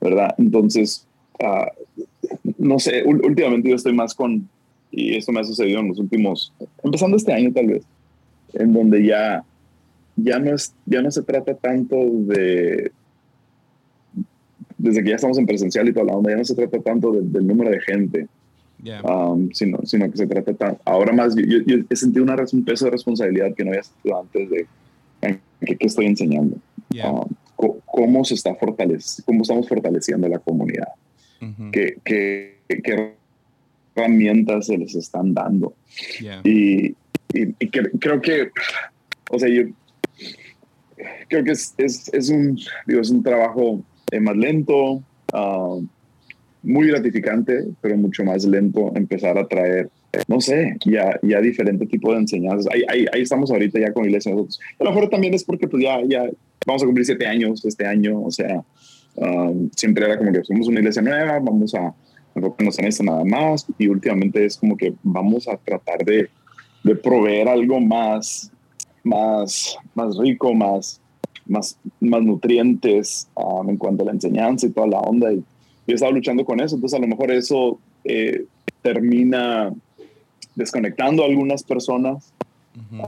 ¿verdad? 0.00 0.34
Entonces, 0.36 1.06
uh, 1.40 2.36
no 2.58 2.78
sé, 2.78 3.04
últimamente 3.04 3.70
yo 3.70 3.76
estoy 3.76 3.92
más 3.92 4.14
con, 4.14 4.48
y 4.90 5.16
esto 5.16 5.32
me 5.32 5.40
ha 5.40 5.44
sucedido 5.44 5.80
en 5.80 5.88
los 5.88 5.98
últimos, 5.98 6.52
empezando 6.82 7.16
este 7.16 7.32
año 7.32 7.52
tal 7.52 7.66
vez, 7.68 7.84
en 8.58 8.72
donde 8.72 9.04
ya, 9.04 9.44
ya, 10.16 10.38
no, 10.38 10.54
es, 10.54 10.74
ya 10.86 11.02
no 11.02 11.10
se 11.10 11.22
trata 11.22 11.54
tanto 11.54 11.96
de, 11.96 12.92
desde 14.78 15.02
que 15.02 15.10
ya 15.10 15.16
estamos 15.16 15.38
en 15.38 15.46
presencial 15.46 15.88
y 15.88 15.92
toda 15.92 16.06
la 16.06 16.12
onda, 16.14 16.30
ya 16.30 16.36
no 16.36 16.44
se 16.44 16.54
trata 16.54 16.80
tanto 16.80 17.12
del 17.12 17.46
número 17.46 17.70
de 17.70 17.80
gente, 17.80 18.28
um, 19.04 19.50
sino, 19.52 19.78
sino 19.84 20.10
que 20.10 20.16
se 20.16 20.26
trata 20.26 20.54
tanto, 20.54 20.80
ahora 20.84 21.12
más, 21.12 21.34
yo, 21.34 21.76
he 21.88 21.96
sentido 21.96 22.24
una, 22.24 22.36
un 22.52 22.64
peso 22.64 22.86
de 22.86 22.90
responsabilidad 22.92 23.54
que 23.54 23.64
no 23.64 23.70
había 23.70 23.82
sentido 23.82 24.20
antes 24.20 24.50
de 24.50 24.66
qué 25.60 25.76
estoy 25.80 26.06
enseñando. 26.06 26.56
Um, 27.04 27.28
cómo 27.86 28.24
se 28.24 28.34
está 28.34 28.54
fortaleciendo, 28.54 29.24
cómo 29.26 29.42
estamos 29.42 29.68
fortaleciendo 29.68 30.28
la 30.28 30.38
comunidad. 30.38 30.88
que, 31.72 31.98
que, 32.04 32.58
que 32.68 33.14
herramientas 33.96 34.66
se 34.66 34.78
les 34.78 34.94
están 34.94 35.34
dando. 35.34 35.74
Y, 36.44 36.94
creo 38.00 38.20
que, 38.20 38.50
o 39.30 39.38
sea, 39.38 39.48
yo 39.48 39.64
creo 41.28 41.44
que 41.44 41.52
es, 41.52 41.74
es, 41.78 42.12
es 42.12 42.30
un, 42.30 42.58
digo, 42.86 43.00
es 43.00 43.10
un 43.10 43.22
trabajo 43.22 43.82
eh, 44.10 44.20
más 44.20 44.36
lento, 44.36 45.02
ah, 45.32 45.78
muy 46.62 46.88
gratificante, 46.88 47.64
pero 47.80 47.96
mucho 47.96 48.24
más 48.24 48.44
lento 48.44 48.92
empezar 48.96 49.38
a 49.38 49.46
traer, 49.46 49.88
no 50.26 50.40
sé, 50.40 50.76
ya, 50.84 51.18
ya 51.22 51.40
diferente 51.40 51.86
tipo 51.86 52.12
de 52.12 52.20
enseñanzas. 52.20 52.72
Ahí, 52.72 52.82
ahí, 52.88 53.06
ahí 53.12 53.22
estamos 53.22 53.50
ahorita 53.50 53.78
ya 53.78 53.92
con 53.92 54.04
Iglesia 54.04 54.32
nosotros. 54.32 54.60
A 54.80 54.84
lo 54.84 54.90
mejor 54.90 55.08
también 55.08 55.34
es 55.34 55.44
porque 55.44 55.68
pues 55.68 55.82
ya, 55.82 56.00
ya 56.08 56.28
vamos 56.66 56.82
a 56.82 56.86
cumplir 56.86 57.06
siete 57.06 57.26
años 57.26 57.64
este 57.64 57.86
año, 57.86 58.20
o 58.20 58.30
sea, 58.30 58.64
ah, 59.22 59.52
siempre 59.76 60.06
era 60.06 60.18
como 60.18 60.32
que 60.32 60.44
somos 60.44 60.68
una 60.68 60.80
iglesia 60.80 61.02
nueva, 61.02 61.38
vamos 61.38 61.74
a 61.74 61.94
enfocarnos 62.34 62.78
en 62.78 62.84
esto 62.86 63.02
nada 63.02 63.24
más 63.24 63.66
y 63.78 63.88
últimamente 63.88 64.44
es 64.44 64.56
como 64.56 64.76
que 64.76 64.92
vamos 65.02 65.48
a 65.48 65.56
tratar 65.56 66.04
de, 66.04 66.28
de 66.86 66.94
proveer 66.94 67.48
algo 67.48 67.80
más, 67.80 68.52
más, 69.02 69.76
más 69.94 70.16
rico, 70.16 70.54
más, 70.54 71.00
más, 71.44 71.76
más 72.00 72.22
nutrientes 72.22 73.28
um, 73.34 73.68
en 73.68 73.76
cuanto 73.76 74.04
a 74.04 74.06
la 74.06 74.12
enseñanza 74.12 74.66
y 74.66 74.70
toda 74.70 74.86
la 74.86 75.00
onda. 75.00 75.32
Y 75.32 75.38
yo 75.38 75.42
he 75.88 75.94
estado 75.94 76.12
luchando 76.12 76.44
con 76.44 76.60
eso, 76.60 76.76
entonces 76.76 76.96
a 76.96 77.02
lo 77.02 77.08
mejor 77.08 77.32
eso 77.32 77.80
eh, 78.04 78.44
termina 78.82 79.74
desconectando 80.54 81.24
a 81.24 81.26
algunas 81.26 81.64
personas 81.64 82.32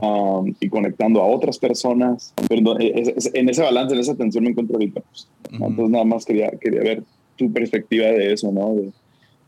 um, 0.01 0.53
y 0.59 0.67
conectando 0.67 1.21
a 1.21 1.25
otras 1.25 1.57
personas. 1.57 2.33
Pero 2.49 2.77
en 2.79 3.49
ese 3.49 3.61
balance, 3.61 3.95
en 3.95 4.01
esa 4.01 4.15
tensión 4.15 4.43
me 4.43 4.49
encuentro 4.49 4.75
ahorita. 4.75 4.99
Pues, 5.09 5.29
entonces 5.51 5.89
nada 5.89 6.03
más 6.03 6.25
quería, 6.25 6.51
quería 6.59 6.81
ver 6.81 7.03
tu 7.37 7.49
perspectiva 7.53 8.07
de 8.07 8.33
eso, 8.33 8.51
¿no? 8.51 8.75
de 8.75 8.91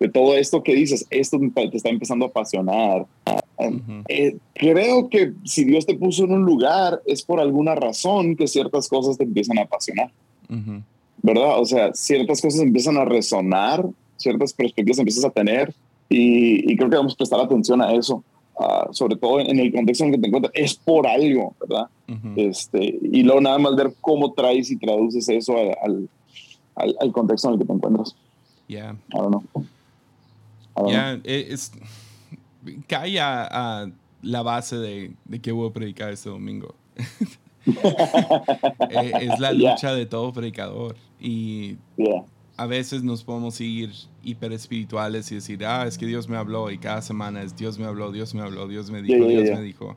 todo 0.09 0.35
esto 0.35 0.63
que 0.63 0.73
dices, 0.73 1.05
esto 1.09 1.39
te 1.53 1.77
está 1.77 1.89
empezando 1.89 2.25
a 2.25 2.29
apasionar. 2.29 3.05
Eh, 4.07 4.37
creo 4.55 5.09
que 5.09 5.33
si 5.43 5.63
Dios 5.63 5.85
te 5.85 5.93
puso 5.93 6.23
en 6.23 6.31
un 6.31 6.43
lugar 6.43 7.01
es 7.05 7.21
por 7.21 7.39
alguna 7.39 7.75
razón 7.75 8.35
que 8.35 8.47
ciertas 8.47 8.87
cosas 8.87 9.17
te 9.17 9.23
empiezan 9.23 9.59
a 9.59 9.63
apasionar. 9.63 10.11
¿Verdad? 11.21 11.59
O 11.59 11.65
sea, 11.65 11.93
ciertas 11.93 12.41
cosas 12.41 12.61
empiezan 12.61 12.97
a 12.97 13.05
resonar, 13.05 13.85
ciertas 14.17 14.53
perspectivas 14.53 14.97
empiezas 14.97 15.25
a 15.25 15.29
tener 15.29 15.73
y, 16.09 16.75
creo 16.75 16.89
que 16.89 16.97
vamos 16.97 17.13
a 17.13 17.17
prestar 17.17 17.39
atención 17.39 17.81
a 17.81 17.93
eso. 17.93 18.23
Ah, 18.59 18.89
sobre 18.91 19.15
todo 19.15 19.39
en 19.39 19.59
el 19.59 19.71
contexto 19.71 20.03
en 20.03 20.09
el 20.09 20.15
que 20.15 20.21
te 20.21 20.27
encuentras, 20.27 20.53
es 20.55 20.75
por 20.75 21.07
algo, 21.07 21.55
¿verdad? 21.59 21.87
este, 22.35 22.99
y 23.01 23.23
luego 23.23 23.39
nada 23.39 23.57
más 23.57 23.75
ver 23.75 23.93
cómo 24.01 24.33
traes 24.33 24.69
y 24.69 24.77
traduces 24.77 25.29
eso 25.29 25.57
al, 25.57 26.09
al, 26.75 26.95
al 26.99 27.11
contexto 27.11 27.47
en 27.47 27.53
el 27.53 27.59
que 27.59 27.65
te 27.65 27.73
encuentras. 27.73 28.15
Yeah. 28.67 28.95
I 29.13 29.17
don't 29.17 29.31
know. 29.31 29.65
Ya, 30.88 31.19
e, 31.24 31.47
es, 31.49 31.72
cae 32.88 33.19
a, 33.19 33.91
la 34.22 34.41
base 34.43 34.78
de, 34.78 35.13
de 35.26 35.41
qué 35.41 35.51
voy 35.51 35.69
a 35.69 35.74
predicar 35.74 36.11
este 36.11 36.30
domingo. 36.30 36.76
Eh, 38.89 39.11
es 39.22 39.39
la 39.39 39.53
lucha 39.53 39.93
de 39.93 40.07
todo 40.07 40.34
predicador. 40.34 40.95
Y 41.19 41.78
a 42.57 42.65
veces 42.65 43.03
nos 43.03 43.24
podemos 43.24 43.61
ir 43.61 43.91
hiper 44.24 44.51
espirituales 44.51 45.32
y 45.32 45.36
decir, 45.36 45.63
ah, 45.63 45.86
es 45.86 45.95
que 45.95 46.07
Dios 46.07 46.28
me 46.28 46.38
habló. 46.38 46.72
Y 46.72 46.80
cada 46.80 47.03
semana 47.03 47.43
es 47.43 47.55
Dios 47.55 47.78
me 47.78 47.86
habló, 47.86 48.11
Dios 48.11 48.34
me 48.34 48.41
habló, 48.41 48.67
Dios 48.67 48.89
me 48.89 49.03
dijo, 49.03 49.28
Dios 49.28 49.49
me 49.51 49.61
dijo. 49.61 49.95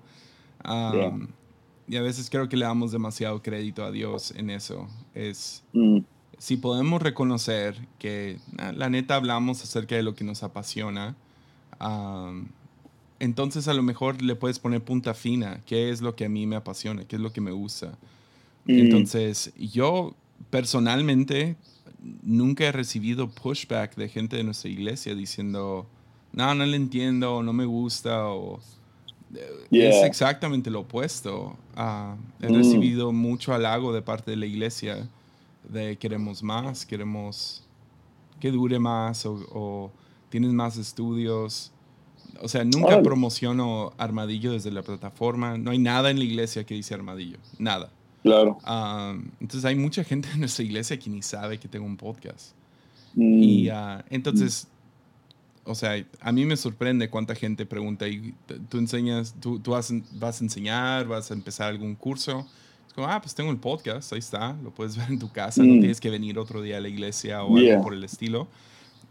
y 1.89 1.97
a 1.97 2.03
veces 2.03 2.29
creo 2.29 2.47
que 2.47 2.59
le 2.59 2.67
damos 2.67 2.93
demasiado 2.93 3.43
crédito 3.43 3.83
a 3.83 3.91
Dios 3.91 4.33
en 4.37 4.51
eso. 4.51 4.87
Es. 5.15 5.65
Mm 5.73 6.01
si 6.45 6.59
podemos 6.59 7.01
reconocer 7.01 7.75
que 7.99 8.37
ah, 8.59 8.71
la 8.73 8.91
neta 8.91 9.17
hablamos 9.17 9.63
acerca 9.63 9.97
de 9.97 10.03
lo 10.03 10.15
que 10.15 10.25
nos 10.25 10.43
apasiona, 10.43 11.17
entonces 13.19 13.67
a 13.67 13.73
lo 13.73 13.83
mejor 13.83 14.21
le 14.21 14.37
puedes 14.37 14.59
poner 14.59 14.83
punta 14.83 15.15
fina, 15.15 15.63
qué 15.65 15.89
es 15.89 16.03
lo 16.03 16.15
que 16.17 16.27
a 16.27 16.29
mí 16.29 16.47
me 16.47 16.57
apasiona, 16.57 17.07
qué 17.07 17.17
es 17.17 17.23
lo 17.23 17.33
que 17.33 17.41
me 17.41 17.51
gusta. 17.51 17.97
Mm. 18.67 18.79
Entonces, 18.79 19.55
yo 19.57 20.15
personalmente 20.51 21.57
nunca 22.23 22.65
he 22.65 22.73
recibido 22.73 23.31
pushback 23.31 23.97
de 23.97 24.11
gente 24.11 24.37
de 24.37 24.45
nuestra 24.45 24.69
iglesia 24.69 25.15
diciendo, 25.15 25.87
no, 26.35 26.55
no 26.55 26.67
le 26.67 26.77
entiendo, 26.77 27.43
no 27.43 27.55
me 27.55 27.65
gusta, 27.65 28.27
o 28.27 28.61
eh, 29.35 29.71
es 29.71 30.05
exactamente 30.05 30.69
lo 30.71 30.81
opuesto. 30.81 31.57
Ah, 31.75 32.17
he 32.43 32.51
mm. 32.51 32.55
recibido 32.55 33.13
mucho 33.13 33.55
halago 33.55 33.95
de 33.95 34.03
parte 34.03 34.31
de 34.31 34.37
la 34.37 34.45
iglesia 34.45 35.09
de 35.69 35.97
queremos 35.97 36.43
más, 36.43 36.85
queremos 36.87 37.65
que 38.41 38.51
dure 38.51 38.79
más 38.79 39.25
o, 39.27 39.91
tienes 40.29 40.53
más 40.53 40.77
estudios. 40.77 41.73
O 42.41 42.49
sea, 42.49 42.65
nunca 42.65 43.01
promociono 43.03 43.93
Armadillo 43.97 44.53
desde 44.53 44.71
la 44.71 44.83
plataforma. 44.83 45.57
No 45.57 45.71
hay 45.71 45.79
nada 45.79 46.11
en 46.11 46.19
la 46.19 46.25
iglesia 46.25 46.65
que 46.65 46.75
dice 46.75 46.95
Armadillo. 46.95 47.39
Nada. 47.59 47.91
Claro. 48.23 48.57
entonces 49.39 49.67
hay 49.67 49.77
mucha 49.77 50.03
gente 50.03 50.31
en 50.33 50.41
nuestra 50.41 50.65
iglesia 50.65 50.99
que 50.99 51.11
ni 51.11 51.21
sabe 51.21 51.59
que 51.59 51.69
tengo 51.69 51.85
un 51.85 51.97
podcast. 51.97 52.53
Mm. 53.15 53.43
Y 53.43 53.69
ah, 53.69 54.05
entonces, 54.09 54.67
o 55.65 55.75
sea, 55.75 56.05
a 56.21 56.33
mí 56.33 56.45
me 56.47 56.57
sorprende 56.57 57.11
cuánta 57.11 57.35
gente 57.35 57.67
pregunta, 57.67 58.09
¿y 58.09 58.35
tú 58.69 58.79
enseñas, 58.79 59.35
tú, 59.41 59.59
tú 59.59 59.73
vas, 59.73 59.93
vas, 60.13 60.41
a 60.41 60.45
enseñar, 60.45 61.07
vas 61.07 61.31
a 61.31 61.35
empezar 61.35 61.69
algún 61.69 61.95
curso? 61.95 62.47
Como, 62.95 63.09
ah, 63.09 63.21
pues 63.21 63.35
tengo 63.35 63.51
el 63.51 63.57
podcast, 63.57 64.13
ahí 64.13 64.21
está, 64.21 64.57
lo 64.63 64.71
puedes 64.71 64.97
ver 64.97 65.09
en 65.09 65.19
tu 65.19 65.31
casa, 65.31 65.63
no 65.63 65.75
Mm. 65.75 65.81
tienes 65.81 66.01
que 66.01 66.11
venir 66.11 66.39
otro 66.39 66.63
día 66.63 66.77
a 66.77 66.81
la 66.81 66.89
iglesia 66.89 67.43
o 67.45 67.57
Yeah. 67.59 67.73
algo 67.75 67.85
por 67.85 67.95
el 67.95 68.05
estilo. 68.05 68.47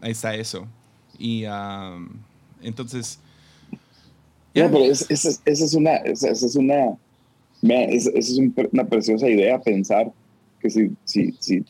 Ahí 0.00 0.12
está 0.12 0.34
eso. 0.34 0.66
Y 1.18 1.44
um, 1.46 2.08
entonces... 2.62 3.18
No, 3.70 3.78
yeah. 4.54 4.70
pero 4.70 4.84
es- 4.84 5.10
esa 5.10 5.28
es, 5.44 5.60
es 5.60 5.74
una, 5.74 5.96
esa, 5.96 6.30
es 6.30 6.56
una, 6.56 6.96
esa, 7.62 8.10
es 8.14 8.38
una 8.72 8.84
preciosa 8.86 9.28
idea 9.28 9.60
pensar 9.60 10.10
que 10.60 10.70
si, 10.70 10.90
si, 11.04 11.32
si, 11.40 11.62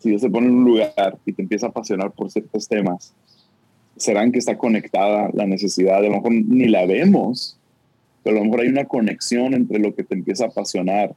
si 0.00 0.08
Dios 0.08 0.22
te 0.22 0.30
pone 0.30 0.48
en 0.48 0.54
un 0.54 0.64
lugar 0.64 1.18
y 1.24 1.32
te 1.32 1.42
empieza 1.42 1.66
a 1.66 1.68
apasionar 1.68 2.10
por 2.10 2.30
ciertos 2.32 2.66
temas, 2.66 3.12
serán 3.96 4.32
que 4.32 4.38
está 4.40 4.56
conectada 4.58 5.30
la 5.34 5.46
necesidad, 5.46 5.98
a 5.98 6.00
lo 6.00 6.10
mejor 6.10 6.32
ni 6.32 6.66
la 6.66 6.84
vemos, 6.86 7.56
pero 8.24 8.36
a 8.36 8.38
lo 8.40 8.46
mejor 8.46 8.62
hay 8.62 8.68
una 8.68 8.86
conexión 8.86 9.54
entre 9.54 9.78
lo 9.78 9.94
que 9.94 10.02
te 10.02 10.14
empieza 10.14 10.44
a 10.44 10.48
apasionar 10.48 11.14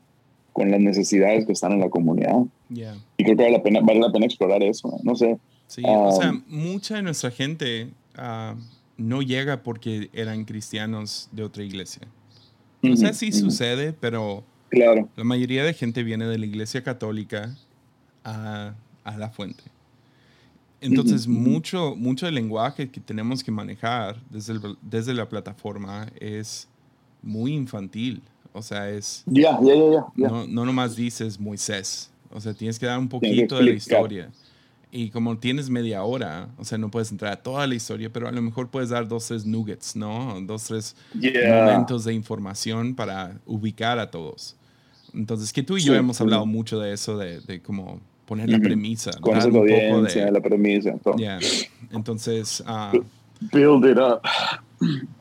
con 0.53 0.69
las 0.71 0.79
necesidades 0.79 1.45
que 1.45 1.51
están 1.51 1.71
en 1.73 1.79
la 1.79 1.89
comunidad. 1.89 2.37
Yeah. 2.69 2.95
Y 3.17 3.23
creo 3.23 3.35
que 3.37 3.43
vale 3.43 3.57
la 3.57 3.63
pena, 3.63 3.79
vale 3.81 3.99
la 3.99 4.11
pena 4.11 4.25
explorar 4.25 4.63
eso, 4.63 4.99
no 5.03 5.15
sé. 5.15 5.37
Sí, 5.67 5.81
o 5.85 6.11
sea, 6.11 6.31
Um, 6.31 6.43
mucha 6.47 6.95
de 6.95 7.01
nuestra 7.01 7.31
gente 7.31 7.89
ah, 8.15 8.55
no 8.97 9.21
llega 9.21 9.63
porque 9.63 10.09
eran 10.13 10.45
cristianos 10.45 11.27
de 11.31 11.43
otra 11.43 11.63
iglesia. 11.63 12.03
O 12.83 12.95
sea, 12.95 13.09
Ujú, 13.09 13.17
sí 13.17 13.29
ujú. 13.29 13.37
sucede, 13.39 13.93
pero 13.93 14.43
Claro. 14.69 15.09
la 15.15 15.23
mayoría 15.23 15.63
de 15.63 15.73
gente 15.73 16.03
viene 16.03 16.25
de 16.25 16.37
la 16.37 16.45
iglesia 16.45 16.83
católica 16.83 17.55
a, 18.23 18.73
a 19.03 19.17
la 19.17 19.29
fuente. 19.29 19.63
Entonces, 20.81 21.27
mucho, 21.27 21.95
mucho 21.95 22.25
del 22.25 22.35
lenguaje 22.35 22.89
que 22.89 22.99
tenemos 22.99 23.41
que 23.43 23.51
manejar 23.51 24.17
desde, 24.29 24.53
el- 24.53 24.77
desde 24.81 25.13
la 25.13 25.29
plataforma 25.29 26.07
es 26.19 26.67
muy 27.21 27.53
infantil. 27.53 28.21
O 28.53 28.61
sea, 28.61 28.89
es, 28.89 29.23
Ya, 29.25 29.59
ya, 29.61 29.75
ya, 29.75 30.05
ya, 30.15 30.27
no, 30.27 30.47
no 30.47 30.65
nomás 30.65 30.95
dices 30.95 31.39
Moisés. 31.39 32.09
O 32.31 32.39
sea, 32.39 32.53
tienes 32.53 32.79
que 32.79 32.85
dar 32.85 32.97
un 32.99 33.09
poquito 33.09 33.57
de 33.57 33.63
la 33.63 33.71
historia. 33.71 34.29
Y 34.91 35.09
como 35.09 35.37
tienes 35.39 35.71
media 35.71 36.03
hora, 36.03 36.49
o 36.59 36.63
sea, 36.63 36.77
no 36.77 36.89
puedes 36.91 37.11
entrar 37.11 37.33
a 37.33 37.35
toda 37.37 37.65
la 37.65 37.73
historia, 37.73 38.11
pero 38.13 38.27
a 38.27 38.31
lo 38.31 38.41
mejor 38.43 38.69
puedes 38.69 38.89
dar 38.89 39.07
dos, 39.07 39.25
tres 39.27 39.43
nuggets, 39.43 39.95
¿no? 39.95 40.39
Dos, 40.41 40.65
tres 40.65 40.95
Yeah. 41.19 41.65
momentos 41.65 42.03
de 42.05 42.13
información 42.13 42.93
para 42.93 43.39
ubicar 43.47 43.97
a 43.97 44.11
todos. 44.11 44.55
Entonces, 45.15 45.51
que 45.51 45.63
tú 45.63 45.77
y 45.77 45.81
yo 45.81 45.93
Sí, 45.93 45.99
hemos 45.99 46.17
sí. 46.17 46.23
hablado 46.23 46.45
mucho 46.45 46.79
de 46.79 46.93
eso, 46.93 47.17
de, 47.17 47.39
de 47.41 47.59
como 47.61 47.99
poner 48.27 48.49
la 48.49 48.59
premisa. 48.59 49.11
Conocer 49.19 49.51
la 49.51 49.59
audiencia, 49.59 50.25
de... 50.25 50.31
la 50.31 50.41
premisa, 50.41 50.93
todo. 51.03 51.15
Yeah. 51.17 51.39
Entonces, 51.91 52.63
ah, 52.67 52.91
Build 53.51 53.85
it 53.85 53.97
up. 53.97 54.21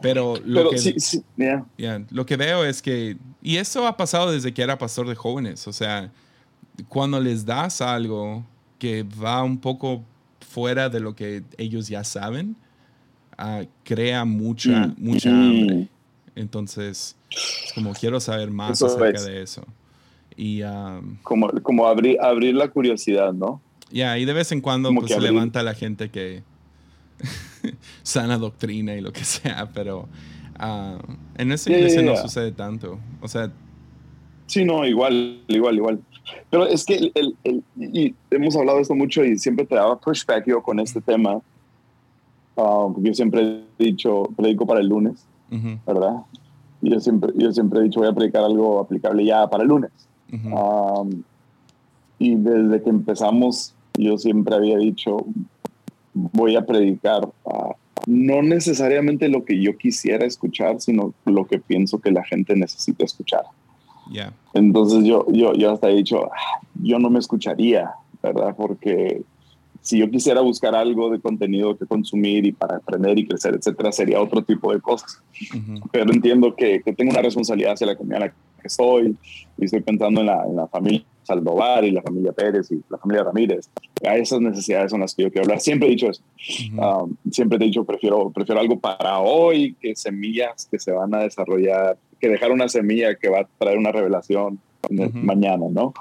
Pero 0.01 0.35
lo 0.45 0.61
Pero 0.61 0.71
que... 0.71 0.79
sí, 0.79 0.95
sí, 0.99 1.23
yeah. 1.37 1.65
Ya, 1.79 2.05
Lo 2.11 2.27
que 2.27 2.37
veo 2.37 2.65
es 2.65 2.83
que, 2.83 3.17
y 3.43 3.57
eso 3.57 3.87
ha 3.87 3.97
pasado 3.97 4.33
desde 4.33 4.53
que 4.53 4.63
era 4.63 4.79
pastor 4.79 5.09
de 5.09 5.15
jóvenes, 5.15 5.67
o 5.69 5.73
sea, 5.73 6.11
cuando 6.89 7.21
les 7.21 7.45
das 7.45 7.81
algo 7.81 8.45
que 8.79 9.03
va 9.05 9.43
un 9.43 9.59
poco 9.59 10.03
fuera 10.41 10.89
de 10.89 11.01
lo 11.01 11.15
que 11.15 11.43
ellos 11.57 11.89
ya 11.89 12.05
saben, 12.05 12.57
ah, 13.39 13.63
crea 13.85 14.25
mucha, 14.25 14.87
Mm, 14.89 14.95
mucha 14.99 15.31
mm. 15.31 15.35
hambre. 15.35 15.89
Entonces, 16.35 17.17
es 17.31 17.73
como 17.75 17.93
quiero 17.93 18.19
saber 18.21 18.51
más 18.51 18.73
Eso 18.73 18.87
acerca 18.87 19.19
es. 19.19 19.27
de 19.27 19.43
eso. 19.43 19.65
Y 20.37 20.63
um, 20.63 21.19
Como, 21.23 21.51
como 21.63 21.87
abrir, 21.87 22.19
abrir 22.21 22.55
la 22.55 22.69
curiosidad, 22.69 23.33
¿no? 23.33 23.61
ya, 23.91 24.19
y 24.19 24.25
de 24.25 24.33
vez 24.33 24.51
en 24.53 24.63
cuando 24.63 24.89
Como 24.89 25.03
pues, 25.03 25.13
se 25.13 25.21
levanta 25.21 25.63
la 25.63 25.75
gente 25.75 26.11
que 26.11 26.43
sana 28.03 28.39
doctrina 28.39 28.95
y 28.95 29.01
lo 29.01 29.13
que 29.13 29.25
sea, 29.25 29.71
pero 29.75 30.09
ah, 30.59 30.99
en 31.37 31.53
esa 31.53 31.71
Ya, 31.71 31.77
ya, 31.77 31.79
iglesia 31.79 32.03
no 32.03 32.17
sucede 32.17 32.53
tanto. 32.53 32.99
O 33.21 33.29
sea, 33.29 33.51
Sí, 34.47 34.65
no, 34.67 34.85
igual, 34.87 35.41
igual, 35.49 35.77
igual. 35.77 36.01
Pero 36.51 36.67
es 36.67 36.85
que 36.85 36.97
el, 36.97 37.13
el- 37.15 37.37
el- 37.45 37.63
y 37.79 38.15
hemos 38.31 38.55
hablado 38.57 38.77
de 38.79 38.83
esto 38.83 38.95
mucho 38.95 39.25
y 39.25 39.39
siempre 39.39 39.65
te 39.65 39.75
daba 39.77 39.99
pushback 39.99 40.47
yo 40.47 40.63
con 40.63 40.79
este 40.79 41.01
tema. 41.01 41.41
Ah, 42.57 42.87
porque 42.93 43.09
yo 43.09 43.15
siempre 43.15 43.65
he 43.79 43.85
dicho, 43.85 44.25
predico 44.37 44.67
para 44.67 44.81
el 44.81 44.89
lunes, 44.89 45.25
¿verdad? 45.87 46.17
Y 46.83 46.91
yo 46.91 47.01
siempre, 47.01 47.33
yo 47.37 47.51
siempre 47.53 47.81
he 47.81 47.83
dicho, 47.85 48.01
voy 48.01 48.09
a 48.11 48.13
predicar 48.13 48.45
algo 48.45 48.81
aplicable 48.81 49.25
ya 49.25 49.49
para 49.49 49.63
el 49.63 49.69
lunes. 49.71 49.91
Um, 50.33 51.23
y 52.19 52.35
desde 52.37 52.83
que 52.83 52.91
empezamos, 52.91 53.75
yo 53.99 54.19
siempre 54.19 54.55
había 54.55 54.77
dicho, 54.79 55.17
voy 56.15 56.57
a 56.57 56.65
predicar 56.65 57.29
ah, 57.47 57.75
no 58.07 58.43
necesariamente 58.43 59.29
lo 59.29 59.45
que 59.45 59.61
yo 59.61 59.77
quisiera 59.77 60.27
escuchar, 60.27 60.81
sino 60.81 61.15
lo 61.25 61.47
que 61.47 61.59
pienso 61.59 62.01
que 62.01 62.11
la 62.11 62.25
gente 62.25 62.57
necesita 62.57 63.05
escuchar. 63.05 63.45
Ya. 64.11 64.33
Entonces 64.55 65.05
yo, 65.05 65.27
yo, 65.31 65.53
yo 65.55 65.73
hasta 65.73 65.89
he 65.89 65.97
dicho, 65.97 66.27
"Ah, 66.33 66.61
yo 66.83 66.99
no 66.99 67.11
me 67.11 67.21
escucharía, 67.21 67.93
¿verdad? 68.23 68.55
Porque 68.57 69.23
si 69.83 69.99
yo 69.99 70.09
quisiera 70.11 70.41
buscar 70.41 70.75
algo 70.75 71.11
de 71.11 71.21
contenido 71.21 71.77
que 71.77 71.85
consumir 71.87 72.47
y 72.47 72.53
para 72.53 72.77
aprender 72.77 73.19
y 73.19 73.27
crecer, 73.27 73.55
etcétera, 73.55 73.93
sería 73.93 74.21
otro 74.23 74.43
tipo 74.43 74.73
de 74.73 74.81
cosas 74.81 75.21
ujú, 75.55 75.81
pero 75.93 76.13
entiendo 76.13 76.55
que, 76.55 76.81
que 76.83 76.93
tengo 76.93 77.11
una 77.11 77.21
responsabilidad 77.23 77.73
hacia 77.75 77.87
la 77.89 77.97
comunidad 77.97 78.23
en 78.23 78.29
la 78.29 78.33
que 78.63 78.69
estoy 78.69 79.17
y 79.59 79.65
estoy 79.65 79.81
pensando 79.81 80.21
en 80.21 80.27
la, 80.29 80.45
en 80.47 80.57
la 80.57 80.69
familia 80.69 81.05
Saldovar 81.25 81.85
y 81.85 81.91
la 81.93 82.03
familia 82.03 82.33
Pérez 82.33 82.71
y 82.73 82.81
la 82.89 82.99
familia 82.99 83.23
Ramírez. 83.25 83.69
A 84.05 84.17
esas 84.17 84.41
necesidades 84.41 84.91
son 84.91 85.01
las 85.01 85.15
que 85.15 85.23
yo 85.23 85.31
quiero 85.31 85.45
hablar. 85.45 85.61
Siempre 85.61 85.87
he 85.87 85.91
dicho 85.93 86.11
eso. 86.11 86.21
ujú. 86.73 86.81
Um, 87.05 87.17
siempre 87.31 87.59
te 87.59 87.65
he 87.65 87.67
dicho, 87.69 87.85
prefiero, 87.85 88.31
prefiero 88.31 88.61
algo 88.61 88.79
para 88.81 89.19
hoy 89.21 89.77
que 89.81 89.95
semillas 89.95 90.67
que 90.69 90.81
se 90.81 90.91
van 90.91 91.15
a 91.15 91.21
desarrollar, 91.21 91.97
que 92.21 92.29
dejar 92.29 92.51
una 92.51 92.69
semilla 92.69 93.15
que 93.15 93.29
va 93.29 93.41
a 93.43 93.49
traer 93.59 93.79
una 93.79 93.93
revelación 93.93 94.59
el- 94.91 95.01
Ujú. 95.01 95.19
mañana, 95.19 95.67
¿no? 95.71 95.95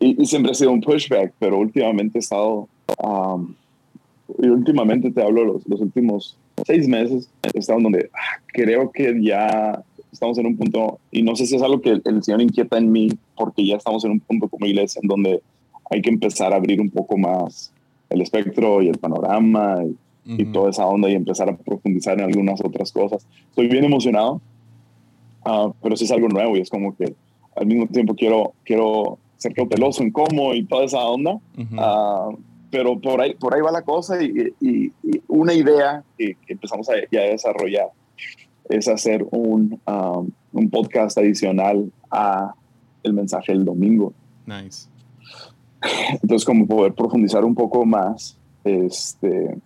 Y, 0.00 0.22
y 0.22 0.24
siempre 0.26 0.52
ha 0.52 0.54
sido 0.54 0.72
un 0.72 0.80
pushback, 0.80 1.34
pero 1.38 1.58
últimamente 1.58 2.18
he 2.18 2.20
estado, 2.20 2.66
um, 2.98 3.54
y 4.38 4.46
últimamente 4.48 5.10
te 5.10 5.22
hablo 5.22 5.44
los, 5.44 5.66
los 5.68 5.80
últimos 5.80 6.36
seis 6.66 6.88
meses, 6.88 7.28
en 7.42 7.82
donde 7.82 8.10
ah, 8.14 8.40
creo 8.46 8.90
que 8.90 9.22
ya 9.22 9.82
estamos 10.10 10.38
en 10.38 10.46
un 10.46 10.56
punto, 10.56 10.98
y 11.10 11.22
no 11.22 11.34
sé 11.36 11.46
si 11.46 11.56
es 11.56 11.62
algo 11.62 11.80
que 11.80 11.90
el, 11.90 12.02
el 12.04 12.22
Señor 12.22 12.42
inquieta 12.42 12.78
en 12.78 12.92
mí, 12.92 13.08
porque 13.36 13.66
ya 13.66 13.76
estamos 13.76 14.04
en 14.04 14.12
un 14.12 14.20
punto 14.20 14.48
como 14.48 14.66
iglesia 14.66 15.00
en 15.02 15.08
donde 15.08 15.42
hay 15.90 16.02
que 16.02 16.10
empezar 16.10 16.52
a 16.52 16.56
abrir 16.56 16.80
un 16.80 16.90
poco 16.90 17.16
más 17.18 17.72
el 18.10 18.20
espectro 18.20 18.82
y 18.82 18.88
el 18.88 18.98
panorama 18.98 19.82
y, 19.84 19.96
y 20.24 20.42
Ujú. 20.44 20.52
toda 20.52 20.70
esa 20.70 20.86
onda 20.86 21.10
y 21.10 21.14
empezar 21.14 21.48
a 21.48 21.56
profundizar 21.56 22.18
en 22.18 22.24
algunas 22.24 22.60
otras 22.62 22.92
cosas. 22.92 23.26
Estoy 23.48 23.68
bien 23.68 23.84
emocionado, 23.84 24.40
ah, 25.44 25.72
pero 25.82 25.96
sí 25.96 26.04
es 26.04 26.12
algo 26.12 26.28
nuevo 26.28 26.56
y 26.56 26.60
es 26.60 26.70
como 26.70 26.94
que 26.96 27.14
al 27.56 27.66
mismo 27.66 27.86
tiempo 27.86 28.14
quiero, 28.14 28.52
quiero 28.64 29.18
ser 29.36 29.54
cauteloso 29.54 30.02
en 30.02 30.10
cómo 30.10 30.54
y 30.54 30.64
toda 30.64 30.84
esa 30.84 31.00
onda. 31.00 31.32
Ujú. 31.32 31.76
Ah, 31.78 32.30
pero 32.72 32.98
por 32.98 33.20
ahí, 33.20 33.34
por 33.34 33.54
ahí 33.54 33.60
va 33.60 33.70
la 33.70 33.82
cosa 33.82 34.20
y, 34.20 34.52
y- 34.60 34.92
y 35.04 35.22
una 35.28 35.52
idea 35.54 36.02
que, 36.18 36.36
empezamos 36.48 36.88
a, 36.88 36.94
ya 37.12 37.20
a 37.20 37.24
desarrollar 37.24 37.88
es 38.68 38.88
hacer 38.88 39.24
un, 39.30 39.78
um, 39.86 40.30
un 40.52 40.70
podcast 40.70 41.18
adicional 41.18 41.92
a 42.10 42.54
el 43.02 43.12
mensaje 43.12 43.52
del 43.52 43.64
domingo. 43.64 44.12
Nice. 44.46 44.88
Entonces, 46.22 46.44
como 46.46 46.66
poder 46.66 46.94
profundizar 46.94 47.44
un 47.44 47.54
poco 47.54 47.84
más 47.84 48.38
este, 48.64 49.56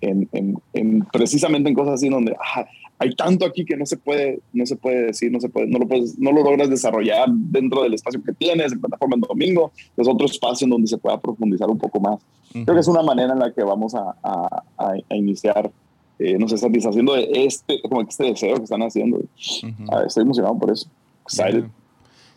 en, 0.00 0.28
en- 0.32 0.58
en 0.72 1.00
precisamente 1.12 1.68
en 1.68 1.74
cosas 1.74 1.94
así 1.94 2.08
donde 2.08 2.34
ah, 2.56 2.64
hay 2.98 3.14
tanto 3.14 3.44
aquí 3.44 3.64
que 3.64 3.76
no 3.76 3.84
se 3.86 3.96
puede, 3.96 4.40
no 4.52 4.64
se 4.66 4.76
puede 4.76 5.06
decir, 5.06 5.30
no 5.32 5.40
se 5.40 5.48
puede, 5.48 5.66
no 5.66 5.78
lo 5.78 5.86
puedes, 5.88 6.18
no 6.18 6.30
lo 6.32 6.42
logras 6.42 6.70
desarrollar 6.70 7.28
dentro 7.30 7.82
del 7.82 7.94
espacio 7.94 8.22
que 8.22 8.32
tienes, 8.32 8.72
en 8.72 8.80
plataforma 8.80 9.16
en 9.16 9.20
domingo, 9.22 9.72
es 9.96 10.06
otro 10.08 10.26
espacio 10.26 10.64
en 10.66 10.70
donde 10.70 10.86
se 10.86 10.96
pueda 10.98 11.20
profundizar 11.20 11.68
un 11.68 11.78
poco 11.78 12.00
más. 12.00 12.20
Creo 12.52 12.66
que 12.74 12.80
es 12.80 12.86
una 12.88 13.02
manera 13.02 13.32
en 13.32 13.40
la 13.40 13.52
que 13.52 13.62
vamos 13.64 13.94
a, 13.96 14.14
a- 14.22 14.64
a- 14.78 14.92
a 15.10 15.16
iniciar, 15.16 15.72
eh, 16.20 16.38
no 16.38 16.48
sé, 16.48 16.56
satisfaciendo 16.56 17.14
de 17.14 17.28
este, 17.32 17.80
como 17.82 18.00
este 18.02 18.24
deseo 18.24 18.56
que 18.58 18.62
están 18.64 18.82
haciendo. 18.82 19.16
Ujú. 19.18 19.72
Ah, 19.90 20.04
estoy 20.06 20.22
emocionado 20.22 20.56
por 20.56 20.70
eso. 20.70 20.88
Excited. 21.24 21.62
Yeah. 21.64 21.70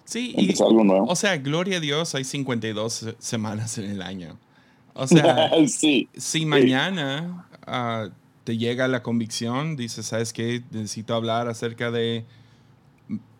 Sí, 0.05 0.33
y, 0.37 0.63
algo 0.63 0.83
nuevo. 0.83 1.05
o 1.07 1.15
sea, 1.15 1.37
gloria 1.37 1.77
a 1.77 1.79
Dios, 1.81 2.15
hay 2.15 2.23
52 2.23 2.93
se- 2.93 3.15
semanas 3.19 3.77
en 3.77 3.91
el 3.91 4.01
año. 4.01 4.37
O 4.95 5.05
sea, 5.07 5.51
sí. 5.67 6.09
si 6.15 6.45
mañana 6.45 7.45
ah, 7.67 8.09
te 8.47 8.57
llega 8.57 8.87
la 8.87 9.03
convicción, 9.03 9.75
dices, 9.75 10.05
¿sabes 10.05 10.31
qué? 10.31 10.63
Necesito 10.71 11.13
hablar 11.13 11.49
acerca 11.49 11.91
de 11.91 12.23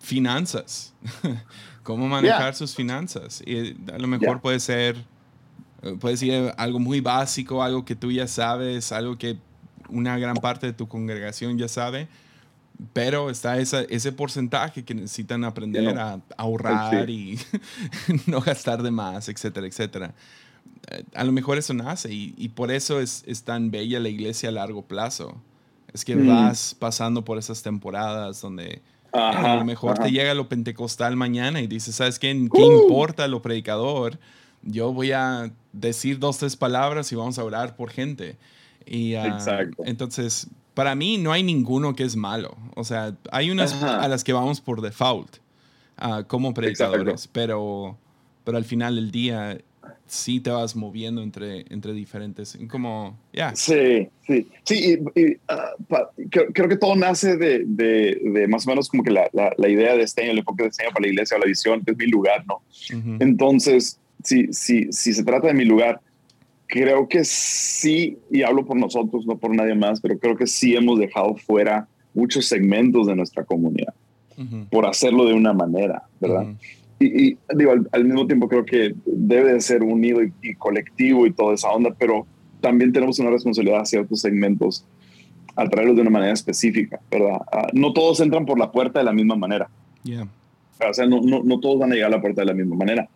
finanzas. 0.02 0.94
Cómo 1.84 2.10
manejar 2.10 2.42
Yeah. 2.42 2.54
sus 2.54 2.76
finanzas. 2.76 3.42
Y 3.46 3.78
a 3.90 4.00
lo 4.00 4.08
mejor 4.10 4.28
Yeah. 4.28 4.42
puede 4.42 4.60
ser, 4.60 4.98
eh, 5.82 5.96
puede 5.98 6.18
ser 6.18 6.54
algo 6.58 6.80
muy 6.80 7.00
básico, 7.00 7.64
algo 7.64 7.86
que 7.86 7.96
tú 7.96 8.12
ya 8.12 8.28
sabes, 8.28 8.92
algo 8.92 9.18
que 9.18 9.38
una 9.88 10.18
gran 10.20 10.36
parte 10.36 10.66
de 10.68 10.74
tu 10.74 10.90
congregación 10.90 11.58
ya 11.58 11.70
sabe. 11.70 12.10
Pero 12.92 13.30
está 13.30 13.60
esa, 13.60 13.84
ese 13.84 14.12
porcentaje 14.12 14.84
que 14.84 14.94
necesitan 14.94 15.46
aprender 15.46 15.96
no. 15.96 16.02
a 16.02 16.20
ahorrar 16.36 17.10
y 17.10 17.40
no 18.28 18.42
gastar 18.42 18.84
de 18.84 18.92
más, 18.92 19.30
etcétera, 19.30 19.68
etcétera. 19.68 20.14
A 21.14 21.24
lo 21.24 21.32
mejor 21.32 21.58
eso 21.58 21.74
nace 21.74 22.14
y, 22.14 22.34
y 22.38 22.50
por 22.50 22.72
eso 22.72 23.00
es, 23.00 23.24
es 23.28 23.44
tan 23.44 23.72
bella 23.72 24.00
la 24.00 24.10
iglesia 24.10 24.50
a 24.50 24.52
largo 24.52 24.82
plazo. 24.84 25.36
Es 25.94 26.06
que 26.06 26.16
Mm. 26.16 26.28
vas 26.28 26.76
pasando 26.78 27.24
por 27.24 27.38
esas 27.38 27.62
temporadas 27.64 28.42
donde 28.42 28.82
a 29.14 29.56
lo 29.56 29.66
mejor 29.66 29.98
te 29.98 30.12
llega 30.12 30.34
lo 30.34 30.48
pentecostal 30.50 31.16
mañana 31.16 31.62
y 31.62 31.68
dices, 31.68 31.96
¿sabes 31.96 32.20
qué? 32.20 32.28
¿Qué 32.54 32.62
importa 32.66 33.28
lo 33.28 33.42
predicador? 33.42 34.20
Yo 34.64 34.92
voy 34.94 35.12
a 35.14 35.52
decir 35.74 36.20
dos, 36.20 36.38
tres 36.38 36.56
palabras 36.56 37.12
y 37.12 37.16
vamos 37.16 37.40
a 37.40 37.44
orar 37.44 37.76
por 37.76 37.90
gente. 37.90 38.38
Y, 38.86 39.16
ah, 39.16 39.28
Exacto. 39.28 39.84
Entonces, 39.86 40.48
para 40.74 40.94
mí 40.96 41.18
no 41.18 41.32
hay 41.32 41.42
ninguno 41.44 41.96
que 41.96 42.04
es 42.04 42.16
malo. 42.16 42.56
O 42.76 42.84
sea, 42.84 43.16
hay 43.32 43.50
unas 43.50 43.82
a 43.82 44.08
las 44.08 44.24
que 44.24 44.34
vamos 44.34 44.62
por 44.62 44.82
default 44.82 45.38
uh, 46.02 46.24
como 46.28 46.54
predicadores, 46.54 47.28
pero, 47.28 47.98
pero 48.44 48.58
al 48.58 48.66
final 48.66 48.96
del 48.96 49.10
día 49.12 49.58
sí 50.06 50.40
te 50.40 50.50
vas 50.50 50.76
moviendo 50.76 51.22
entre, 51.22 51.66
entre 51.70 51.94
diferentes, 51.94 52.58
como, 52.70 53.18
ya. 53.34 53.56
Sí, 53.56 54.08
sí, 54.26 54.48
sí, 54.64 55.00
y, 55.16 55.38
ah, 55.48 55.74
creo, 56.30 56.70
que 56.70 56.78
todo 56.78 56.96
nace 56.96 57.38
de, 57.38 57.64
de, 57.66 58.48
más 58.48 58.66
o 58.66 58.70
menos 58.70 58.90
como 58.90 59.04
que 59.04 59.12
la, 59.12 59.30
la, 59.34 59.70
idea 59.70 59.96
de 59.96 60.04
este 60.04 60.24
año, 60.24 60.32
el 60.32 60.40
enfoque 60.40 60.64
de 60.64 60.70
este 60.70 60.84
año 60.84 60.94
para 60.94 61.04
la 61.04 61.12
iglesia 61.12 61.38
o 61.38 61.40
la 61.40 61.46
visión, 61.46 61.84
que 61.84 61.92
es 61.92 61.98
mi 61.98 62.08
lugar, 62.08 62.46
¿no? 62.48 62.62
Entonces, 63.20 64.00
si, 64.24 64.52
si, 64.54 64.92
si 64.92 65.14
se 65.14 65.24
trata 65.24 65.48
de 65.48 65.54
mi 65.54 65.66
lugar, 65.66 66.02
creo 66.68 67.08
que 67.08 67.24
sí, 67.24 68.18
y 68.30 68.44
hablo 68.44 68.66
por 68.66 68.78
nosotros, 68.78 69.26
no 69.26 69.38
por 69.38 69.56
nadie 69.56 69.76
más, 69.76 70.02
pero 70.02 70.18
creo 70.20 70.36
que 70.36 70.48
sí 70.48 70.76
hemos 70.76 71.00
dejado 71.00 71.36
fuera 71.36 71.88
muchos 72.14 72.46
segmentos 72.46 73.08
de 73.08 73.16
nuestra 73.16 73.44
comunidad 73.44 73.94
por 74.70 74.86
hacerlo 74.86 75.26
de 75.26 75.34
una 75.34 75.52
manera, 75.52 76.04
¿verdad? 76.20 76.48
Y, 77.00 77.38
digo, 77.56 77.74
al, 77.92 78.06
mismo 78.06 78.26
tiempo 78.26 78.48
creo 78.48 78.66
que 78.66 78.96
debe 79.06 79.54
de 79.54 79.62
ser 79.62 79.84
unido 79.84 80.22
y, 80.42 80.56
colectivo 80.56 81.28
y 81.28 81.32
toda 81.32 81.54
esa 81.54 81.70
onda, 81.70 81.96
pero 81.98 82.26
también 82.60 82.92
tenemos 82.92 83.20
una 83.20 83.30
responsabilidad 83.30 83.82
hacia 83.82 84.02
otros 84.02 84.22
segmentos 84.22 84.84
al 85.56 85.70
traerlos 85.70 85.96
de 85.96 86.02
una 86.02 86.12
manera 86.12 86.34
específica, 86.34 87.00
¿verdad? 87.12 87.40
Ah, 87.52 87.68
no 87.74 87.94
todos 87.94 88.20
entran 88.20 88.46
por 88.46 88.58
la 88.58 88.72
puerta 88.72 89.00
de 89.00 89.06
la 89.06 89.14
misma 89.14 89.36
manera. 89.36 89.70
O 90.88 90.94
sea, 90.94 91.06
no, 91.06 91.22
no, 91.22 91.44
no, 91.44 91.60
todos 91.60 91.80
van 91.80 91.92
a 91.92 91.96
llegar 91.96 92.12
a 92.12 92.16
la 92.16 92.22
puerta 92.22 92.42
de 92.42 92.48
la 92.48 92.54
misma 92.54 92.76
manera. 92.76 93.08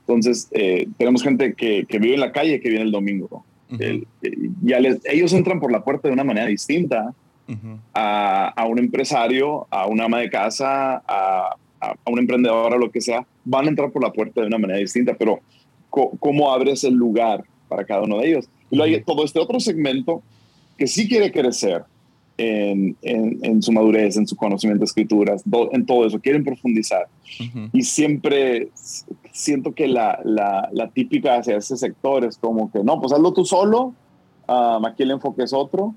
Entonces, 0.00 0.48
eh, 0.52 0.88
tenemos 0.98 1.22
gente 1.22 1.54
que, 1.54 1.86
que, 1.86 1.98
vive 1.98 2.14
en 2.14 2.20
la 2.20 2.32
calle 2.32 2.60
que 2.60 2.68
viene 2.68 2.84
el 2.84 2.92
domingo. 2.92 3.44
ya 4.62 4.78
ellos 5.04 5.32
entran 5.32 5.60
por 5.60 5.72
la 5.72 5.84
puerta 5.84 6.08
de 6.08 6.14
una 6.14 6.24
manera 6.24 6.46
distinta 6.46 7.14
a, 7.94 8.48
a, 8.48 8.66
un 8.66 8.78
empresario, 8.78 9.66
a 9.70 9.86
una 9.86 10.04
ama 10.04 10.18
de 10.18 10.30
casa, 10.30 11.02
a 11.06 11.56
a, 11.80 11.96
un 12.06 12.18
emprendedor 12.18 12.74
o 12.74 12.78
lo 12.78 12.90
que 12.90 13.00
sea, 13.00 13.26
van 13.44 13.66
a 13.66 13.68
entrar 13.68 13.90
por 13.90 14.02
la 14.02 14.12
puerta 14.12 14.40
de 14.40 14.46
una 14.46 14.58
manera 14.58 14.78
distinta, 14.78 15.14
pero 15.18 15.40
¿cómo 15.88 16.52
abres 16.52 16.84
el 16.84 16.94
lugar 16.94 17.44
para 17.68 17.84
cada 17.84 18.02
uno 18.02 18.18
de 18.18 18.28
ellos? 18.28 18.48
Y 18.70 18.76
luego 18.76 18.94
hay 18.94 19.02
todo 19.02 19.24
este 19.24 19.40
otro 19.40 19.58
segmento 19.60 20.22
que 20.76 20.86
sí 20.86 21.08
quiere 21.08 21.32
crecer 21.32 21.84
en, 22.38 22.96
en, 23.02 23.62
su 23.62 23.70
madurez, 23.72 24.16
en 24.16 24.26
su 24.26 24.34
conocimiento 24.34 24.80
de 24.80 24.86
escrituras, 24.86 25.42
en 25.72 25.84
todo 25.84 26.06
eso, 26.06 26.18
quieren 26.18 26.42
profundizar. 26.42 27.06
Y 27.72 27.82
siempre 27.82 28.70
siento 29.32 29.72
que 29.72 29.86
la, 29.86 30.20
la, 30.24 30.68
la, 30.72 30.88
típica 30.88 31.36
hacia 31.36 31.56
ese 31.56 31.76
sector 31.76 32.24
es 32.24 32.38
como 32.38 32.70
que, 32.72 32.82
no, 32.82 33.00
pues 33.00 33.12
hazlo 33.12 33.32
tú 33.32 33.44
solo, 33.44 33.94
um, 34.48 34.86
aquí 34.86 35.02
el 35.02 35.10
enfoque 35.10 35.42
es 35.42 35.52
otro, 35.52 35.94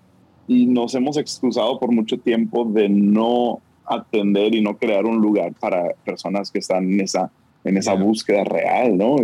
y 0.47 0.65
nos 0.65 0.93
hemos 0.95 1.17
excusado 1.17 1.79
por 1.79 1.91
mucho 1.91 2.17
tiempo 2.19 2.65
de 2.65 2.89
no 2.89 3.61
atender 3.85 4.55
y 4.55 4.61
no 4.61 4.77
crear 4.77 5.05
un 5.05 5.17
lugar 5.17 5.53
para 5.53 5.93
personas 6.05 6.51
que 6.51 6.59
están 6.59 6.91
en 6.91 7.01
esa, 7.01 7.31
en 7.63 7.77
esa 7.77 7.93
búsqueda 7.93 8.43
real, 8.43 8.97
¿no? 8.97 9.17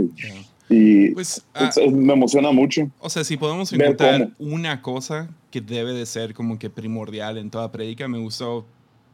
Y, 0.70 1.10
pues, 1.12 1.44
ah, 1.56 1.72
me 1.92 2.14
emociona 2.14 2.52
mucho. 2.52 2.90
O 3.00 3.10
sea, 3.10 3.24
si 3.24 3.38
podemos 3.38 3.74
encontrar 3.74 4.30
una 4.38 4.82
cosa 4.82 5.30
que 5.50 5.62
debe 5.62 5.94
de 5.94 6.06
ser 6.06 6.34
como 6.34 6.60
que 6.60 6.70
primordial 6.70 7.38
en 7.38 7.50
toda 7.50 7.72
prédica, 7.72 8.08
me 8.08 8.20
gustó 8.20 8.66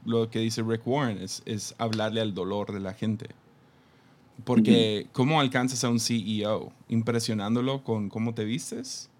lo 0.04 0.30
que 0.30 0.40
dice 0.40 0.62
Rick 0.62 0.86
Warren, 0.86 1.18
es, 1.18 1.42
es 1.46 1.74
hablarle 1.78 2.22
al 2.22 2.34
dolor 2.34 2.74
de 2.74 2.80
la 2.80 2.94
gente. 2.94 3.28
Porque, 4.44 5.08
¿cómo 5.14 5.40
alcanzas 5.40 5.84
a 5.86 5.90
un 5.90 6.00
CEO? 6.00 6.74
¿Impresionándolo 6.90 7.84
con 7.84 8.10
cómo 8.10 8.34
te 8.34 8.44
vistes? 8.44 9.10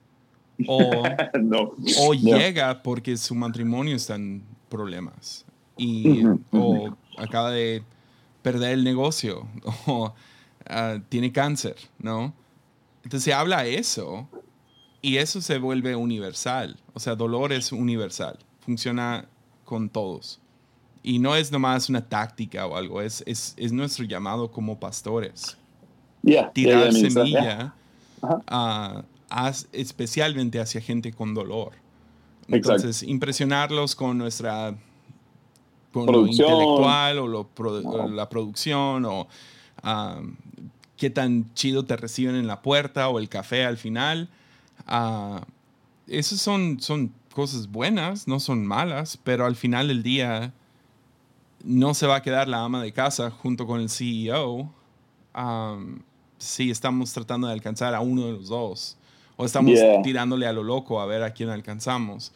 O, 0.70 1.04
no, 1.42 1.74
o 2.00 2.14
llega 2.14 2.82
porque 2.82 3.18
su 3.18 3.36
matrimonio 3.36 3.94
está 3.94 4.16
en 4.16 4.42
problemas 4.70 5.46
y, 5.78 6.24
o 6.52 6.96
acaba 7.18 7.52
de 7.52 7.84
perder 8.42 8.74
el 8.74 8.84
negocio 8.84 9.48
o 9.88 10.14
ah, 10.68 11.00
tiene 11.10 11.32
cáncer, 11.32 11.76
¿no? 12.00 12.34
Entonces 13.04 13.24
se 13.24 13.34
habla 13.34 13.66
eso 13.66 14.28
y 15.02 15.18
eso 15.18 15.42
se 15.42 15.60
vuelve 15.60 15.96
universal. 15.96 16.78
O 16.94 17.00
sea, 17.00 17.16
dolor 17.16 17.54
es 17.54 17.72
universal, 17.72 18.40
funciona 18.62 19.28
con 19.64 19.90
todos. 19.90 20.40
Y 21.04 21.20
no 21.20 21.36
es 21.36 21.52
nomás 21.52 21.90
una 21.90 22.08
táctica 22.08 22.66
o 22.66 22.76
algo, 22.76 23.02
es, 23.02 23.24
es, 23.28 23.54
es 23.58 23.72
nuestro 23.72 24.06
llamado 24.06 24.50
como 24.50 24.80
pastores. 24.80 25.58
Tirar 26.54 26.92
semilla, 26.92 27.76
especialmente 29.72 30.60
hacia 30.60 30.82
gente 30.82 31.14
con 31.14 31.36
dolor. 31.36 31.74
Entonces, 32.48 33.04
impresionarlos 33.04 33.96
con 33.96 34.18
nuestra 34.18 34.76
con 35.96 36.14
lo 36.14 36.28
intelectual 36.28 37.20
o 37.20 38.08
la 38.10 38.28
producción 38.28 39.06
o 39.06 39.28
qué 40.98 41.10
tan 41.10 41.54
chido 41.54 41.86
te 41.86 41.96
reciben 41.96 42.36
en 42.36 42.48
la 42.48 42.62
puerta 42.62 43.08
o 43.08 43.18
el 43.18 43.30
café 43.30 43.64
al 43.64 43.78
final. 43.78 44.30
Uh, 44.90 45.40
esas 46.08 46.40
son, 46.40 46.82
son 46.82 47.14
cosas 47.34 47.72
buenas, 47.72 48.28
no 48.28 48.42
son 48.42 48.66
malas, 48.66 49.18
pero 49.24 49.46
al 49.46 49.56
final 49.56 49.88
del 49.88 50.04
día 50.04 50.52
no 51.64 51.94
se 51.94 52.08
va 52.08 52.18
a 52.18 52.22
quedar 52.22 52.50
la 52.50 52.64
ama 52.64 52.84
de 52.84 52.92
casa 52.92 53.32
junto 53.32 53.66
con 53.66 53.80
el 53.80 53.90
CEO 53.90 54.70
si 56.38 56.70
estamos 56.70 57.14
tratando 57.14 57.48
de 57.48 57.54
alcanzar 57.54 57.96
a 57.96 58.02
uno 58.02 58.26
de 58.26 58.34
los 58.34 58.50
dos 58.50 58.98
o 59.38 59.46
estamos 59.46 59.80
tirándole 60.04 60.46
a 60.46 60.54
lo 60.54 60.64
loco 60.64 61.00
a 61.00 61.06
ver 61.06 61.24
a 61.24 61.32
quién 61.32 61.50
alcanzamos. 61.50 62.34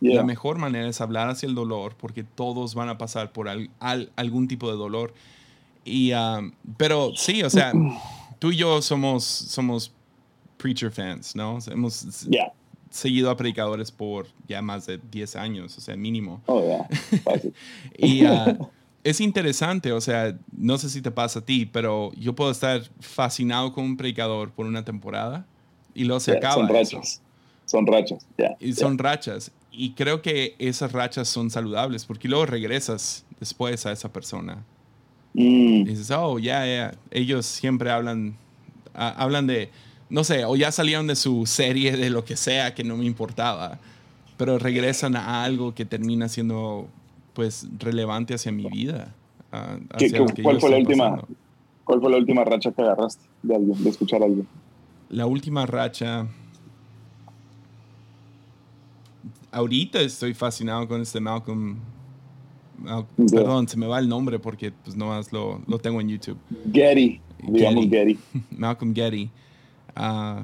La 0.00 0.22
mejor 0.22 0.58
manera 0.58 0.88
es 0.88 1.00
hablar 1.00 1.30
hacia 1.30 1.46
el 1.46 1.54
dolor 1.54 1.94
porque 1.96 2.24
todos 2.24 2.74
van 2.74 2.88
a 2.88 2.98
pasar 2.98 3.32
por 3.32 3.48
algún 3.48 4.48
tipo 4.48 4.70
de 4.70 4.76
dolor. 4.76 5.14
Y, 5.84 6.12
um, 6.12 6.52
pero 6.76 7.12
sí, 7.14 7.42
o 7.42 7.50
sea, 7.50 7.72
tú 8.38 8.52
y 8.52 8.56
yo 8.56 8.82
somos, 8.82 9.24
somos 9.24 9.92
preacher 10.56 10.90
fans, 10.90 11.34
¿no? 11.36 11.58
Hemos 11.70 12.06
seguido 12.90 13.30
a 13.30 13.36
predicadores 13.36 13.90
por 13.90 14.26
ya 14.46 14.62
más 14.62 14.86
de 14.86 14.98
10 15.10 15.36
años, 15.36 15.76
o 15.76 15.80
sea, 15.80 15.96
mínimo. 15.96 16.40
Oh, 16.46 16.62
yeah. 16.62 16.88
y 17.98 18.24
uh, 18.24 18.68
es 19.02 19.20
interesante, 19.20 19.92
o 19.92 20.00
sea, 20.00 20.38
no 20.56 20.78
sé 20.78 20.88
si 20.88 21.02
te 21.02 21.10
pasa 21.10 21.40
a 21.40 21.44
ti, 21.44 21.66
pero 21.66 22.12
yo 22.14 22.34
puedo 22.34 22.50
estar 22.50 22.82
fascinado 23.00 23.72
con 23.72 23.84
un 23.84 23.96
predicador 23.96 24.50
por 24.52 24.66
una 24.66 24.84
temporada 24.84 25.46
y 25.94 26.04
luego 26.04 26.20
se 26.20 26.32
acaba. 26.32 26.66
Son. 26.84 27.02
Son 27.66 27.86
rachas. 27.86 28.26
y 28.60 28.72
son 28.72 28.98
rachas 28.98 29.50
y 29.76 29.90
creo 29.90 30.22
que 30.22 30.54
esas 30.58 30.92
rachas 30.92 31.28
son 31.28 31.50
saludables 31.50 32.04
porque 32.04 32.28
luego 32.28 32.46
regresas 32.46 33.24
después 33.40 33.84
a 33.86 33.92
esa 33.92 34.12
persona. 34.12 34.64
Mm. 35.34 35.82
Y 35.82 35.84
dices, 35.84 36.10
oh, 36.12 36.38
ya, 36.38 36.64
ya. 36.64 36.94
Ellos 37.10 37.44
siempre 37.44 37.90
hablan, 37.90 38.36
hablan 38.94 39.46
de, 39.46 39.70
no 40.08 40.22
sé, 40.22 40.44
o 40.44 40.54
ya 40.54 40.70
salieron 40.70 41.06
de 41.06 41.16
su 41.16 41.44
serie 41.46 41.96
de 41.96 42.10
lo 42.10 42.24
que 42.24 42.36
sea 42.36 42.74
que 42.74 42.84
no 42.84 42.96
me 42.96 43.04
importaba, 43.04 43.80
pero 44.36 44.58
regresan 44.58 45.16
a 45.16 45.42
algo 45.42 45.74
que 45.74 45.84
termina 45.84 46.28
siendo, 46.28 46.86
pues, 47.32 47.66
relevante 47.78 48.34
hacia 48.34 48.52
mi 48.52 48.66
vida. 48.66 49.12
cuál, 50.42 50.60
fue 50.60 50.70
la 50.70 50.76
última, 50.76 51.20
¿Cuál 51.84 52.00
fue 52.00 52.10
la 52.10 52.16
última 52.16 52.44
racha 52.44 52.70
que 52.70 52.82
agarraste 52.82 53.24
de 53.42 53.56
alguien, 53.56 53.82
de 53.82 53.90
escuchar 53.90 54.22
a 54.22 54.26
alguien? 54.26 54.46
La 55.08 55.26
última 55.26 55.66
racha 55.66 56.28
ahorita 59.54 60.00
estoy 60.00 60.34
fascinado 60.34 60.86
con 60.86 61.00
este 61.00 61.20
Malcolm. 61.20 61.78
Perdón, 63.30 63.68
se 63.68 63.76
me 63.76 63.86
va 63.86 63.98
el 63.98 64.08
nombre 64.08 64.38
porque 64.38 64.72
pues 64.72 64.96
nomás 64.96 65.32
lo, 65.32 65.62
lo 65.66 65.78
tengo 65.78 66.00
en 66.00 66.08
YouTube. 66.08 66.38
Getty, 66.72 67.20
digamos 67.38 67.86
Getty. 67.86 68.18
Malcolm 68.50 68.94
Getty. 68.94 69.30
Uh, 69.96 70.42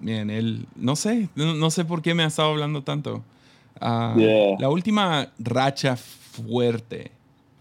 bien, 0.00 0.30
él, 0.30 0.66
no 0.76 0.94
sé, 0.94 1.28
no, 1.34 1.70
sé 1.70 1.84
por 1.84 2.00
qué 2.00 2.14
me 2.14 2.22
ha 2.22 2.28
estado 2.28 2.50
hablando 2.50 2.82
tanto. 2.82 3.22
Ah, 3.80 4.14
la 4.58 4.70
última 4.70 5.32
racha 5.38 5.96
fuerte 5.96 7.10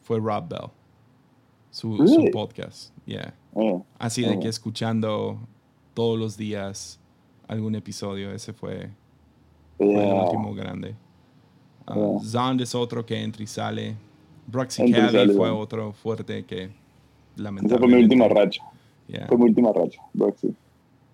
fue 0.04 0.20
Rob 0.20 0.48
Bell, 0.48 0.70
su, 1.72 2.30
podcast. 2.32 2.96
Yeah. 3.06 3.34
Oh, 3.54 3.84
Así 3.98 4.22
de 4.22 4.40
que 4.40 4.46
oh. 4.46 4.50
escuchando 4.50 5.40
todos 5.96 6.20
los 6.20 6.38
días 6.38 7.00
algún 7.48 7.74
episodio, 7.74 8.32
ese 8.32 8.54
fue 8.54 8.92
fue 9.84 10.08
el 10.08 10.14
último 10.14 10.54
grande. 10.54 10.96
Uh, 11.88 12.24
Zond 12.24 12.62
es 12.62 12.74
otro 12.76 13.06
que 13.06 13.22
entra 13.22 13.44
y 13.44 13.48
sale. 13.48 13.96
Broxy 14.48 14.92
Cali 14.92 15.34
fue 15.34 15.50
otro 15.50 15.94
fuerte 15.94 16.46
que 16.46 16.70
lamentablemente. 17.36 17.68
Esa 17.68 17.80
fue 17.80 17.88
mi 17.88 18.04
última 18.04 18.28
racha. 18.28 18.64
Fue 19.28 19.38
mi 19.38 19.44
última 19.46 19.72
racha, 19.74 20.02
Broxy. 20.14 20.54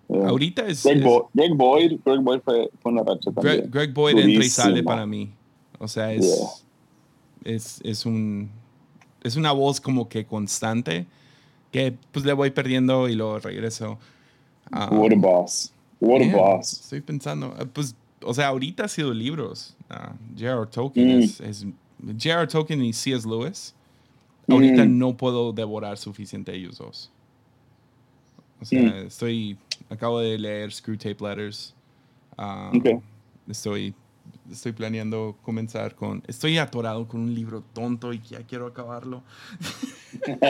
Ahorita 0.08 0.66
es 0.66 0.82
Greg, 0.84 1.54
Boyd, 1.54 2.00
Greg 2.04 2.20
Boyd 2.20 2.40
fue, 2.40 2.68
fue, 2.80 2.92
una 2.92 3.02
racha 3.04 3.30
también. 3.30 3.70
Greg, 3.70 3.94
Boyd 3.94 4.18
entra 4.18 4.44
y 4.44 4.48
sale 4.48 4.82
para 4.82 5.06
mí. 5.06 5.30
O 5.78 5.86
sea, 5.86 6.12
es, 6.12 6.64
es, 7.44 7.80
es 7.84 8.04
un 8.04 8.50
es 9.22 9.36
una 9.36 9.52
voz 9.52 9.80
como 9.80 10.08
que 10.08 10.24
constante 10.24 11.06
que 11.70 11.94
pues 12.12 12.24
le 12.24 12.32
voy 12.32 12.50
perdiendo 12.50 13.08
y 13.08 13.14
luego 13.14 13.38
regreso. 13.38 13.98
Uh, 14.72 14.94
What 14.94 15.12
a 15.12 15.16
boss. 15.16 15.72
What 16.00 16.22
a 16.22 16.36
boss. 16.36 16.72
Estoy 16.72 17.00
pensando, 17.00 17.54
eh, 17.58 17.66
pues, 17.72 17.94
o 18.24 18.34
sea, 18.34 18.48
ahorita 18.48 18.84
ha 18.84 18.88
sido 18.88 19.12
libros. 19.12 19.76
Uh, 19.90 20.14
J.R. 20.38 20.66
Tolkien 20.66 21.18
mm. 21.18 21.22
es, 21.22 21.40
es 21.40 21.66
J.R. 22.04 22.46
Tolkien 22.46 22.82
y 22.84 22.92
C.S. 22.92 23.28
Lewis. 23.28 23.74
Ahorita 24.48 24.84
mm. 24.84 24.98
no 24.98 25.16
puedo 25.16 25.52
devorar 25.52 25.96
suficiente 25.98 26.54
ellos 26.54 26.78
dos. 26.78 27.10
O 28.60 28.64
sea, 28.64 28.82
mm. 28.82 29.06
estoy, 29.06 29.56
acabo 29.88 30.20
de 30.20 30.38
leer 30.38 30.72
Screw 30.72 30.96
Tape 30.96 31.16
Letters. 31.20 31.74
Um, 32.36 33.00
estoy, 33.48 33.94
estoy 34.50 34.72
planeando 34.72 35.36
comenzar 35.42 35.94
con, 35.94 36.22
estoy 36.26 36.58
atorado 36.58 37.06
con 37.06 37.20
un 37.20 37.34
libro 37.34 37.62
tonto 37.72 38.12
y 38.12 38.20
ya 38.20 38.40
quiero 38.40 38.66
acabarlo. 38.66 39.22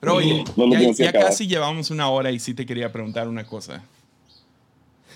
Pero 0.00 0.14
oye, 0.14 0.44
ya, 0.94 1.12
casi 1.12 1.46
llevamos 1.46 1.90
una 1.90 2.08
hora 2.08 2.30
y 2.30 2.38
sí 2.38 2.54
te 2.54 2.66
quería 2.66 2.90
preguntar 2.92 3.28
una 3.28 3.44
cosa. 3.44 3.82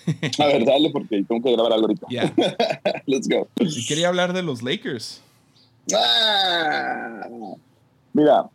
A 0.39 0.47
ver, 0.47 0.65
dale 0.65 0.91
porque 0.91 1.25
tengo 1.25 1.43
que 1.43 1.53
grabar 1.53 1.73
algo 1.73 1.87
ahorita. 1.87 2.07
Yeah. 2.09 2.33
Let's 3.07 3.29
go. 3.29 3.49
quería 3.89 4.09
hablar 4.09 4.33
de 4.33 4.43
los 4.43 4.63
Lakers. 4.63 5.23
Ah, 5.95 7.29
mira. 8.13 8.49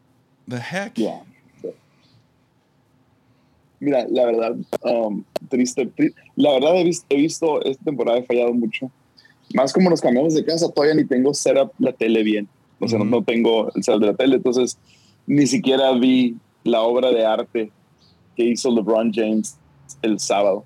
The 0.48 0.58
heck. 0.58 0.96
Yeah. 0.96 1.22
Mira, 3.80 4.06
la 4.10 4.26
verdad, 4.26 4.56
um, 4.84 5.24
triste, 5.48 5.90
La 6.36 6.52
verdad, 6.52 6.76
he 6.76 6.84
visto, 6.84 7.06
he 7.10 7.16
visto, 7.16 7.64
esta 7.64 7.84
temporada 7.86 8.20
he 8.20 8.24
fallado 8.24 8.54
mucho. 8.54 8.92
Más 9.54 9.72
como 9.72 9.90
nos 9.90 10.02
cambiamos 10.02 10.34
de 10.34 10.44
casa, 10.44 10.70
todavía 10.70 10.96
ni 10.96 11.06
tengo 11.06 11.34
setup 11.34 11.72
la 11.80 11.94
tele 11.94 12.24
bien. 12.24 12.48
O 12.80 12.88
sea, 12.88 13.00
no, 13.00 13.24
tengo 13.24 13.72
el 13.74 13.84
setup 13.84 14.02
de 14.02 14.08
la 14.08 14.16
tele. 14.16 14.36
Entonces, 14.36 14.78
ni 15.26 15.48
siquiera 15.48 15.94
vi 15.94 16.36
la 16.64 16.82
obra 16.82 17.12
de 17.12 17.26
arte 17.26 17.72
que 18.36 18.44
hizo 18.44 18.70
LeBron 18.70 19.14
James 19.14 19.58
el 20.02 20.20
sábado 20.20 20.66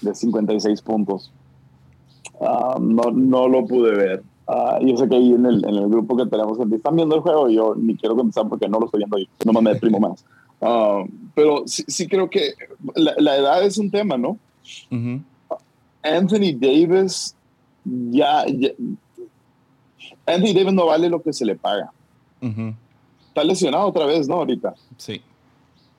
de 0.00 0.14
56 0.14 0.82
puntos. 0.82 1.32
Ah, 2.40 2.76
no, 2.80 3.10
no 3.10 3.48
lo 3.48 3.66
pude 3.66 3.94
ver. 3.94 4.22
Uh, 4.46 4.84
yo 4.86 4.96
sé 4.96 5.08
que 5.08 5.16
ahí 5.16 5.32
en 5.32 5.44
el, 5.44 5.64
en 5.64 5.74
el 5.74 5.88
grupo 5.88 6.16
que 6.16 6.26
tenemos 6.26 6.56
gente 6.56 6.76
están 6.76 6.94
viendo 6.94 7.16
el 7.16 7.20
juego 7.20 7.50
y 7.50 7.56
yo 7.56 7.74
ni 7.74 7.96
quiero 7.96 8.14
contestar 8.14 8.48
porque 8.48 8.68
no 8.68 8.78
lo 8.78 8.86
estoy 8.86 8.98
viendo 8.98 9.18
yo, 9.18 9.26
no 9.44 9.60
me 9.60 9.72
deprimo 9.72 9.98
más. 9.98 10.24
Uh, 10.60 11.08
pero 11.34 11.64
sí, 11.66 11.84
sí, 11.88 12.06
creo 12.06 12.30
que 12.30 12.54
la, 12.94 13.14
la, 13.18 13.36
edad 13.36 13.64
es 13.64 13.76
un 13.76 13.90
tema, 13.90 14.16
¿no? 14.16 14.38
Anthony 16.02 16.56
Davis 16.56 17.34
ya, 17.84 18.44
Anthony 20.26 20.54
Davis 20.54 20.72
no 20.72 20.86
vale 20.86 21.08
lo 21.08 21.22
que 21.22 21.32
se 21.32 21.44
le 21.44 21.56
paga. 21.56 21.92
Está 23.28 23.44
lesionado 23.44 23.86
otra 23.86 24.06
vez, 24.06 24.28
¿no? 24.28 24.36
Ahorita. 24.36 24.74
Sí. 24.96 25.20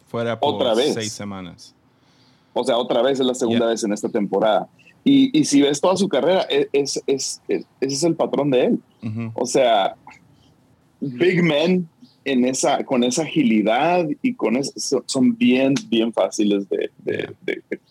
Fuera 0.08 0.40
por 0.40 0.56
otra 0.56 0.74
vez. 0.74 0.94
seis 0.94 1.12
semanas. 1.12 1.74
O 2.60 2.64
sea, 2.64 2.78
otra 2.78 3.02
vez 3.02 3.20
es 3.20 3.26
la 3.26 3.36
segunda 3.36 3.68
vez 3.68 3.84
en 3.84 3.94
esta 3.94 4.10
temporada. 4.10 4.68
Y, 5.04 5.38
y, 5.38 5.46
si 5.46 5.62
ves 5.62 5.80
toda 5.80 5.96
su 5.96 6.10
carrera, 6.10 6.46
e, 6.50 6.68
es, 6.74 7.02
es, 7.08 7.42
ese 7.48 7.66
es 7.80 8.04
el 8.04 8.16
patrón 8.16 8.52
de 8.52 8.66
él. 8.66 8.80
O 9.36 9.46
sea, 9.46 9.96
big 11.00 11.42
men 11.44 11.88
en 12.26 12.44
esa, 12.44 12.84
con 12.84 13.06
esa 13.06 13.22
agilidad 13.22 14.06
y 14.22 14.34
con 14.34 14.58
eso, 14.58 15.02
son 15.06 15.38
bien, 15.38 15.76
bien 15.88 16.12
fáciles 16.12 16.68
de, 16.68 16.92
de, 17.06 17.34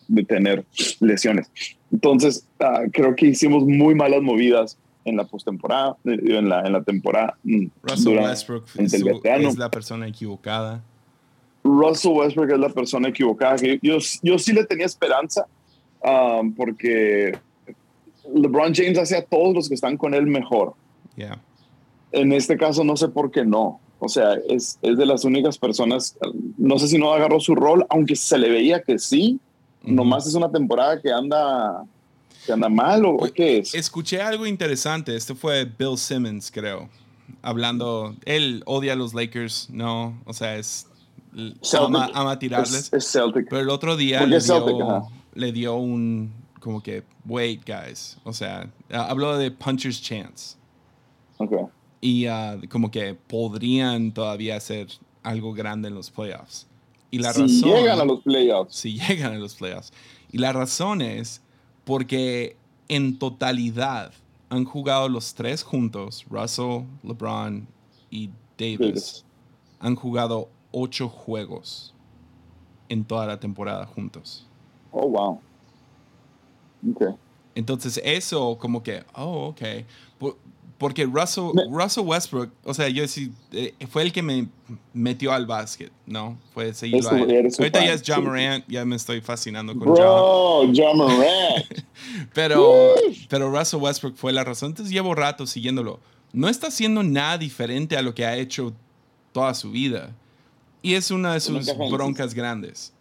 de, 0.08 0.24
tener 0.24 0.66
lesiones. 1.00 1.50
Entonces, 1.90 2.46
ah, 2.60 2.82
creo 2.92 3.16
que 3.16 3.28
hicimos 3.28 3.64
muy 3.64 3.94
malas 3.94 4.20
movidas 4.20 4.76
en 5.06 5.16
la 5.16 5.24
postemporada, 5.24 5.96
eh, 6.04 6.18
en 6.22 6.50
la, 6.50 6.66
en 6.66 6.72
la 6.74 6.82
temporada. 6.82 7.38
Mm, 7.44 7.68
Russell 7.82 8.18
Westbrook 8.18 8.66
es, 8.76 9.56
la 9.56 9.70
persona 9.70 10.06
equivocada. 10.06 10.84
Russell 11.66 12.12
Westbrook 12.12 12.50
es 12.50 12.58
la 12.58 12.68
persona 12.68 13.08
equivocada. 13.08 13.56
Yo, 13.82 13.98
yo, 14.22 14.38
sí 14.38 14.52
le 14.52 14.64
tenía 14.64 14.86
esperanza 14.86 15.46
um, 16.02 16.54
porque 16.54 17.36
LeBron 18.32 18.74
James 18.74 18.98
hace 18.98 19.16
a 19.16 19.24
todos 19.24 19.54
los 19.54 19.68
que 19.68 19.74
están 19.74 19.96
con 19.96 20.14
él 20.14 20.26
mejor. 20.26 20.74
En 22.12 22.32
este 22.32 22.56
caso 22.56 22.84
no 22.84 22.96
sé 22.96 23.08
por 23.08 23.30
qué 23.30 23.44
no. 23.44 23.80
O 23.98 24.08
sea, 24.08 24.34
es, 24.48 24.78
es, 24.82 24.98
de 24.98 25.06
las 25.06 25.24
únicas 25.24 25.58
personas, 25.58 26.16
no 26.58 26.78
sé 26.78 26.88
si 26.88 26.98
no 26.98 27.12
agarró 27.12 27.40
su 27.40 27.54
rol, 27.54 27.86
aunque 27.88 28.14
se 28.14 28.38
le 28.38 28.50
veía 28.50 28.82
que 28.82 28.98
sí. 28.98 29.40
Nomás 29.82 30.26
es 30.26 30.34
una 30.34 30.50
temporada 30.50 31.00
que 31.00 31.10
anda, 31.10 31.84
que 32.44 32.52
anda 32.52 32.68
mal 32.68 33.04
o, 33.06 33.18
qué 33.34 33.58
es. 33.58 33.74
Escuché 33.74 34.20
algo 34.20 34.46
interesante. 34.46 35.14
Este 35.16 35.34
fue 35.34 35.64
Bill 35.64 35.96
Simmons, 35.96 36.50
creo. 36.50 36.88
Hablando, 37.40 38.14
él 38.24 38.62
odia 38.66 38.92
a 38.92 38.96
los 38.96 39.14
Lakers, 39.14 39.68
¿no? 39.70 40.20
O 40.26 40.32
sea, 40.32 40.56
es 40.56 40.86
ama, 41.78 42.10
ama, 42.14 42.38
tirarles. 42.38 42.92
Es, 42.92 43.10
Celtic. 43.10 43.48
Pero 43.48 43.62
el 43.62 43.70
otro 43.70 43.96
día 43.96 44.26
le 44.26 44.38
dio, 44.40 45.08
le 45.34 45.52
dio, 45.52 45.76
un 45.76 46.32
como 46.60 46.82
que, 46.82 47.04
wait, 47.24 47.62
guys. 47.66 48.18
O 48.24 48.32
sea, 48.32 48.70
habló 48.90 49.36
de 49.36 49.50
puncher's 49.50 50.00
chance. 50.00 50.56
Okay. 51.38 51.66
Y 52.00 52.28
uh, 52.28 52.60
como 52.68 52.90
que 52.90 53.14
podrían 53.14 54.12
todavía 54.12 54.56
hacer 54.56 54.88
algo 55.22 55.52
grande 55.52 55.88
en 55.88 55.94
los 55.94 56.10
playoffs. 56.10 56.66
Y 57.10 57.18
la 57.18 57.32
si 57.32 57.42
razón, 57.42 57.70
llegan 57.70 58.00
a 58.00 58.04
los 58.04 58.20
playoffs. 58.20 58.74
Si 58.74 58.98
llegan 58.98 59.34
a 59.34 59.38
los 59.38 59.54
playoffs. 59.54 59.92
Y 60.32 60.38
la 60.38 60.52
razón 60.52 61.02
es 61.02 61.42
porque 61.84 62.56
en 62.88 63.18
totalidad 63.18 64.12
han 64.48 64.64
jugado 64.64 65.08
los 65.08 65.34
tres 65.34 65.62
juntos, 65.62 66.24
Russell, 66.30 66.82
LeBron 67.02 67.66
y 68.10 68.30
Davis. 68.58 69.24
Han 69.80 69.94
jugado 69.94 70.48
ocho 70.78 71.08
juegos 71.08 71.94
en 72.90 73.02
toda 73.02 73.26
la 73.26 73.40
temporada 73.40 73.86
juntos. 73.86 74.46
Oh, 74.92 75.08
wow. 75.08 75.40
Okay. 76.92 77.14
Entonces 77.54 77.98
eso 78.04 78.58
como 78.58 78.82
que, 78.82 79.02
oh, 79.14 79.48
ok. 79.48 79.62
Porque 80.76 81.06
Russell, 81.06 81.52
Russell 81.70 82.04
Westbrook, 82.04 82.50
o 82.62 82.74
sea, 82.74 82.90
yo 82.90 83.08
sí, 83.08 83.32
eh, 83.52 83.72
fue 83.88 84.02
el 84.02 84.12
que 84.12 84.22
me 84.22 84.48
metió 84.92 85.32
al 85.32 85.46
básquet, 85.46 85.90
¿no? 86.04 86.36
Fue 86.52 86.74
seguido 86.74 87.10
a 87.10 87.18
él. 87.18 87.48
Ahorita 87.58 87.82
ya 87.82 87.94
es 87.94 88.02
John 88.06 88.24
Morant, 88.24 88.62
ya 88.68 88.84
me 88.84 88.96
estoy 88.96 89.22
fascinando 89.22 89.72
con 89.72 89.94
Bro, 89.94 90.70
John. 90.76 90.98
Morant. 90.98 91.64
pero, 92.34 92.92
pero 93.30 93.50
Russell 93.50 93.80
Westbrook 93.80 94.16
fue 94.16 94.34
la 94.34 94.44
razón. 94.44 94.72
Entonces 94.72 94.92
llevo 94.92 95.14
rato 95.14 95.46
siguiéndolo. 95.46 95.98
No 96.34 96.50
está 96.50 96.66
haciendo 96.66 97.02
nada 97.02 97.38
diferente 97.38 97.96
a 97.96 98.02
lo 98.02 98.14
que 98.14 98.26
ha 98.26 98.36
hecho 98.36 98.74
toda 99.32 99.54
su 99.54 99.70
vida. 99.70 100.14
Y 100.82 100.94
es 100.94 101.10
una 101.10 101.34
de 101.34 101.40
sus 101.40 101.66
broncas 101.90 102.34
grandes. 102.34 102.92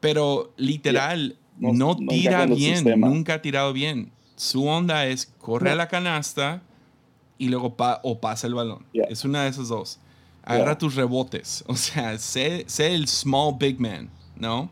Pero 0.00 0.52
literal, 0.56 1.36
no, 1.58 1.96
tira 1.96 2.46
bien, 2.46 2.84
nunca 3.00 3.34
ha 3.34 3.42
tirado 3.42 3.72
bien. 3.72 4.10
Su 4.36 4.66
onda 4.66 5.06
es 5.06 5.32
corre 5.38 5.70
a 5.70 5.74
la 5.74 5.88
canasta 5.88 6.62
y 7.38 7.48
luego 7.48 7.74
o 8.02 8.20
pasa 8.20 8.46
el 8.46 8.54
balón. 8.54 8.84
Es 8.92 9.24
una 9.24 9.44
de 9.44 9.50
esas 9.50 9.68
dos. 9.68 9.98
Agarra 10.42 10.78
tus 10.78 10.94
rebotes. 10.94 11.64
O 11.68 11.74
sea, 11.74 12.18
sé, 12.18 12.64
sé, 12.68 12.94
el 12.94 13.08
small 13.08 13.56
big 13.58 13.80
man, 13.80 14.10
¿no? 14.36 14.70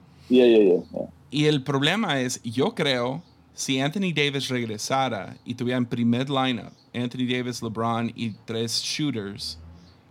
y 1.31 1.45
el 1.47 1.63
problema 1.63 2.21
es, 2.21 2.41
yo 2.43 2.75
creo, 2.75 3.23
si 3.55 3.81
Anthony 3.81 4.13
Davis 4.15 4.49
regresara 4.49 5.37
y 5.45 5.55
tuviera 5.55 5.79
en 5.79 5.87
primer 5.87 6.31
lineup 6.31 6.73
Anthony 6.95 7.27
Davis, 7.29 7.63
LeBron 7.63 8.13
y 8.15 8.31
tres 8.45 8.81
shooters, 8.83 9.59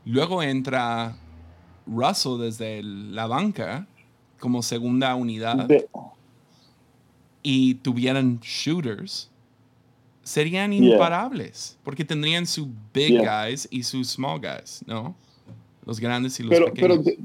luego 0.05 0.43
entra 0.43 1.15
Russell 1.85 2.39
desde 2.39 2.83
la 2.83 3.27
banca 3.27 3.87
como 4.39 4.61
segunda 4.61 5.15
unidad 5.15 5.69
y 7.41 7.75
tuvieran 7.75 8.39
shooters, 8.41 9.29
serían 10.23 10.73
imparables 10.73 11.77
porque 11.83 12.05
tendrían 12.05 12.45
su 12.45 12.69
big 12.93 13.19
guys 13.19 13.67
y 13.69 13.83
sus 13.83 14.09
small 14.09 14.39
guys, 14.39 14.83
¿no? 14.85 15.15
Los 15.85 15.99
grandes 15.99 16.39
y 16.39 16.43
los 16.43 16.57
pequeños. 16.57 17.01
Pero 17.03 17.17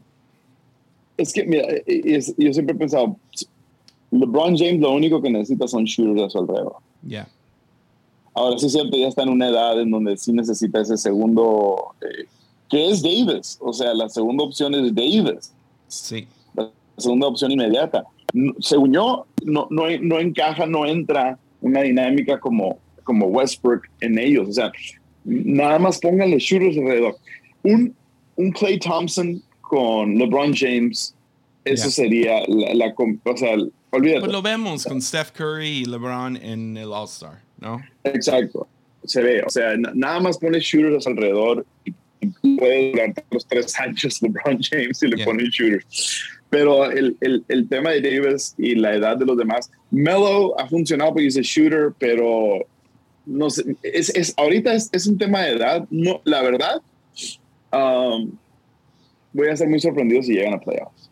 es 1.16 1.32
que, 1.32 1.44
mira, 1.44 1.66
yo 1.86 2.52
siempre 2.52 2.74
he 2.74 2.78
pensado, 2.78 3.16
LeBron 4.11 4.56
James 4.56 4.80
lo 4.80 4.92
único 4.92 5.20
que 5.20 5.30
necesita 5.30 5.68
son 5.68 5.84
shooters 5.84 6.26
a 6.26 6.30
su 6.30 6.38
alrededor. 6.38 6.76
Ya. 7.02 7.28
Ahora 8.34 8.59
sí 8.59 8.66
es 8.66 8.72
cierto, 8.72 8.96
ya 8.96 9.09
está 9.09 9.24
en 9.24 9.30
una 9.30 9.48
edad 9.48 9.80
en 9.80 9.90
donde 9.90 10.16
sí 10.16 10.32
necesita 10.32 10.80
ese 10.80 10.96
segundo 10.96 11.94
eh, 12.00 12.26
que 12.69 12.91
es 12.91 13.03
Davis. 13.03 13.59
O 13.61 13.73
sea, 13.73 13.95
la 13.95 14.09
segunda 14.09 14.45
opción 14.45 14.75
es 14.75 14.95
Davis. 14.95 15.53
Sí. 15.87 16.27
La 16.55 16.71
segunda 16.97 17.27
opción 17.27 17.51
inmediata. 17.53 18.05
Según 18.61 18.93
yo, 18.93 19.27
no, 19.45 19.66
no, 19.71 19.85
no 20.01 20.19
encaja, 20.19 20.66
no 20.66 20.87
entra 20.87 21.39
una 21.61 21.83
dinámica 21.83 22.39
como, 22.39 22.79
como 23.05 23.27
Westbrook 23.27 23.83
en 24.01 24.19
ellos. 24.19 24.49
O 24.49 24.53
sea, 24.53 24.73
nada 25.25 25.79
más 25.79 25.99
pónganle 25.99 26.39
shooters 26.39 26.77
alrededor. 26.77 27.16
Un, 27.62 27.95
un 28.37 28.53
Clay 28.53 28.79
Thompson 28.79 29.43
con 29.61 30.16
LeBron 30.16 30.55
James, 30.55 31.14
eso 31.64 31.91
sería 31.91 32.43
la, 32.47 32.75
la, 32.75 32.95
o 32.97 33.37
sea, 33.37 33.57
olvídate. 33.91 34.21
Pues 34.21 34.33
lo 34.33 34.43
vemos 34.43 34.85
con 34.85 35.03
Steph 35.03 35.33
Curry 35.33 35.69
y 35.69 35.85
LeBron 35.85 36.37
en 36.37 36.77
el 36.77 36.93
All-Star, 36.93 37.43
¿no? 37.61 37.83
Exacto. 38.05 38.66
se 39.05 39.23
ve. 39.23 39.43
O 39.47 39.51
sea, 39.51 39.77
nada 39.77 40.21
más 40.21 40.39
pone 40.39 40.61
shooters 40.61 41.07
alrededor 41.07 41.66
y 41.85 41.93
puede 42.59 42.93
durante 42.93 43.25
los 43.31 43.47
tres 43.47 43.79
años 43.79 44.23
LeBron 44.23 44.59
James 44.62 45.03
y 45.03 45.09
le 45.09 45.25
pone 45.25 45.45
shooters. 45.51 46.25
Pero 46.51 46.91
el, 46.91 47.16
el, 47.21 47.45
el, 47.49 47.69
tema 47.69 47.91
de 47.91 48.01
Davis 48.01 48.55
y 48.57 48.75
la 48.75 48.95
edad 48.95 49.19
de 49.19 49.27
los 49.27 49.37
demás, 49.37 49.71
Melo 49.91 50.59
ha 50.59 50.66
funcionado 50.66 51.12
porque 51.12 51.27
es 51.27 51.37
shooter, 51.37 51.93
pero 51.99 52.66
no 53.27 53.51
sé, 53.51 53.77
es, 53.83 54.09
es 54.11 54.33
ahorita 54.39 54.73
es, 54.73 54.89
es, 54.93 55.07
un 55.07 55.19
tema 55.19 55.43
de 55.43 55.53
edad. 55.53 55.87
No, 55.91 56.23
la 56.25 56.41
verdad, 56.43 56.81
um, 57.73 58.33
voy 59.33 59.49
a 59.49 59.57
ser 59.57 59.69
muy 59.69 59.79
sorprendido 59.79 60.23
si 60.23 60.33
llegan 60.33 60.55
a 60.55 60.61
playoffs. 60.61 61.11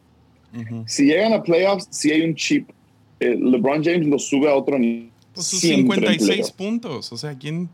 Si 0.87 1.05
llegan 1.05 1.35
a 1.35 1.43
playoffs, 1.43 1.87
si 1.91 2.13
hay 2.13 2.23
un 2.23 2.35
chip, 2.35 2.71
eh, 3.21 3.37
LeBron 3.39 3.85
James 3.85 4.07
lo 4.07 4.19
sube 4.19 4.49
a 4.49 4.55
otro 4.55 4.79
nivel. 4.79 5.11
Pues 5.35 5.49
sus 5.49 5.61
56 5.61 6.51
puntos. 6.53 7.13
O 7.13 7.19
sea, 7.19 7.37
¿quién, 7.37 7.69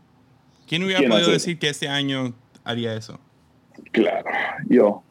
quién 0.67 0.83
hubiera 0.83 1.07
podido 1.07 1.31
decir 1.31 1.57
que 1.57 1.69
este 1.69 1.87
año 1.87 2.33
haría 2.63 2.95
eso? 2.95 3.19
Claro, 3.91 4.29
yo. 4.67 5.03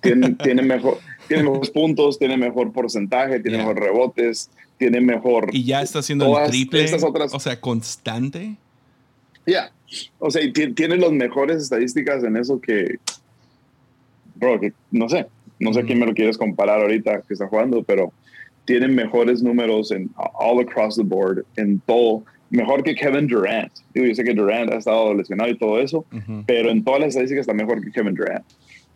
Tiene, 0.00 0.34
tiene 0.42 0.62
mejor, 0.62 0.98
tiene 1.28 1.44
mejores 1.44 1.70
puntos, 1.70 2.18
tiene 2.18 2.36
mejor 2.36 2.72
porcentaje, 2.72 3.40
tiene 3.40 3.58
mejor 3.58 3.80
rebotes, 3.80 4.50
tiene 4.76 5.00
mejor. 5.00 5.50
Y 5.52 5.64
ya 5.64 5.82
está 5.82 6.00
haciendo 6.00 6.38
el 6.38 6.50
triple. 6.50 6.86
Otras, 7.02 7.34
o 7.34 7.40
sea, 7.40 7.60
constante. 7.60 8.56
Ya. 9.46 9.72
O 10.18 10.30
sea, 10.30 10.42
tiene 10.52 10.96
las 10.96 11.12
mejores 11.12 11.62
estadísticas 11.62 12.22
en 12.24 12.36
eso 12.36 12.60
que. 12.60 12.98
Bro, 14.34 14.60
que 14.60 14.72
no 14.90 15.08
sé. 15.08 15.26
No 15.58 15.72
sé 15.72 15.84
quién 15.84 15.98
me 15.98 16.06
lo 16.06 16.14
quieres 16.14 16.38
comparar 16.38 16.80
ahorita 16.80 17.22
que 17.22 17.34
está 17.34 17.48
jugando, 17.48 17.82
pero 17.82 18.12
tiene 18.64 18.86
mejores 18.86 19.42
números 19.42 19.90
en 19.90 20.10
all 20.16 20.60
across 20.60 20.96
the 20.96 21.02
board, 21.02 21.44
en 21.56 21.80
todo. 21.80 22.22
Mejor 22.50 22.82
que 22.82 22.94
Kevin 22.94 23.26
Durant. 23.26 23.72
Digo, 23.92 24.06
yo 24.06 24.14
sé 24.14 24.24
que 24.24 24.34
Durant 24.34 24.72
ha 24.72 24.76
estado 24.76 25.12
lesionado 25.14 25.50
y 25.50 25.58
todo 25.58 25.80
eso, 25.80 26.04
pero 26.46 26.70
en 26.70 26.82
todas 26.82 27.00
las 27.00 27.08
estadísticas 27.10 27.42
está 27.42 27.52
mejor 27.52 27.82
que 27.82 27.90
Kevin 27.90 28.14
Durant. 28.14 28.44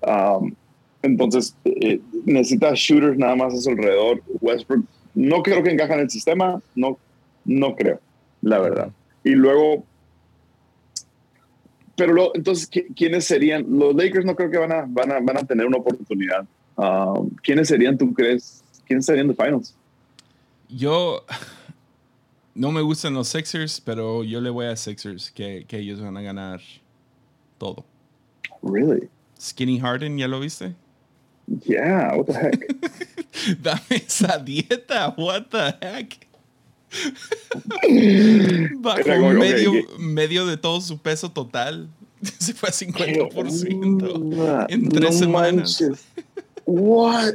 Um, 0.07 0.55
entonces, 1.03 1.57
eh, 1.65 2.01
necesita 2.25 2.73
shooters 2.75 3.19
nada 3.19 3.37
más 3.37 3.55
a 3.55 3.59
su 3.59 3.71
alrededor. 3.71 4.23
Westbrook, 4.41 4.85
no 5.15 5.43
creo 5.43 5.63
que 5.63 5.71
encaja 5.71 5.95
en 5.95 6.01
el 6.01 6.11
sistema, 6.11 6.63
no, 6.75 6.99
no 7.45 7.75
creo, 7.75 8.01
la 8.41 8.59
verdad. 8.59 8.91
Y 9.25 9.31
luego, 9.31 9.85
pero 11.97 12.33
entonces, 12.35 12.69
¿quiénes 12.97 13.25
serían? 13.25 13.67
Los 13.69 13.95
Lakers 13.95 14.25
no 14.25 14.35
creo 14.35 14.51
que 14.51 14.59
van 14.59 14.73
a, 14.73 14.85
van 14.89 15.13
a, 15.13 15.21
van 15.21 15.39
a 15.39 15.45
tener 15.45 15.67
una 15.67 15.79
oportunidad. 15.79 16.47
Um, 16.77 17.31
¿Quiénes 17.43 17.69
serían, 17.69 17.99
tú 17.99 18.15
crees? 18.15 18.65
¿Quiénes 18.87 19.05
serían 19.05 19.29
de 19.29 19.35
finals? 19.35 19.77
Yo 20.69 21.25
no 22.55 22.73
me 22.73 22.81
gustan 22.83 23.15
los 23.15 23.29
Sixers, 23.29 23.81
pero 23.81 24.25
yo 24.25 24.41
le 24.41 24.51
voy 24.51 24.67
a 24.67 24.77
Sixers 24.77 25.31
que, 25.31 25.65
que 25.67 25.79
ellos 25.79 26.01
van 26.01 26.17
a 26.17 26.23
ganar 26.23 26.61
todo. 27.59 27.85
Really? 28.63 29.09
Skinny 29.41 29.79
Harden, 29.79 30.19
¿ya 30.19 30.29
lo 30.29 30.41
viste? 30.41 30.75
Yeah, 31.67 32.15
what 32.15 32.27
the 32.27 32.35
heck? 32.35 32.61
Dame 33.63 33.81
esa 33.91 34.39
dieta, 34.39 35.15
what 35.17 35.51
the 35.51 35.75
heck? 35.81 36.29
Bajo 38.77 39.33
medio, 39.33 39.73
medio 39.99 40.47
de 40.47 40.57
todo 40.57 40.81
su 40.81 40.99
peso 40.99 41.31
total. 41.31 41.89
Se 42.39 42.55
fue 42.55 42.69
a 42.69 42.73
50% 42.73 44.67
en 44.69 44.89
tres 44.89 45.19
semanas. 45.19 45.83
What? 46.65 47.35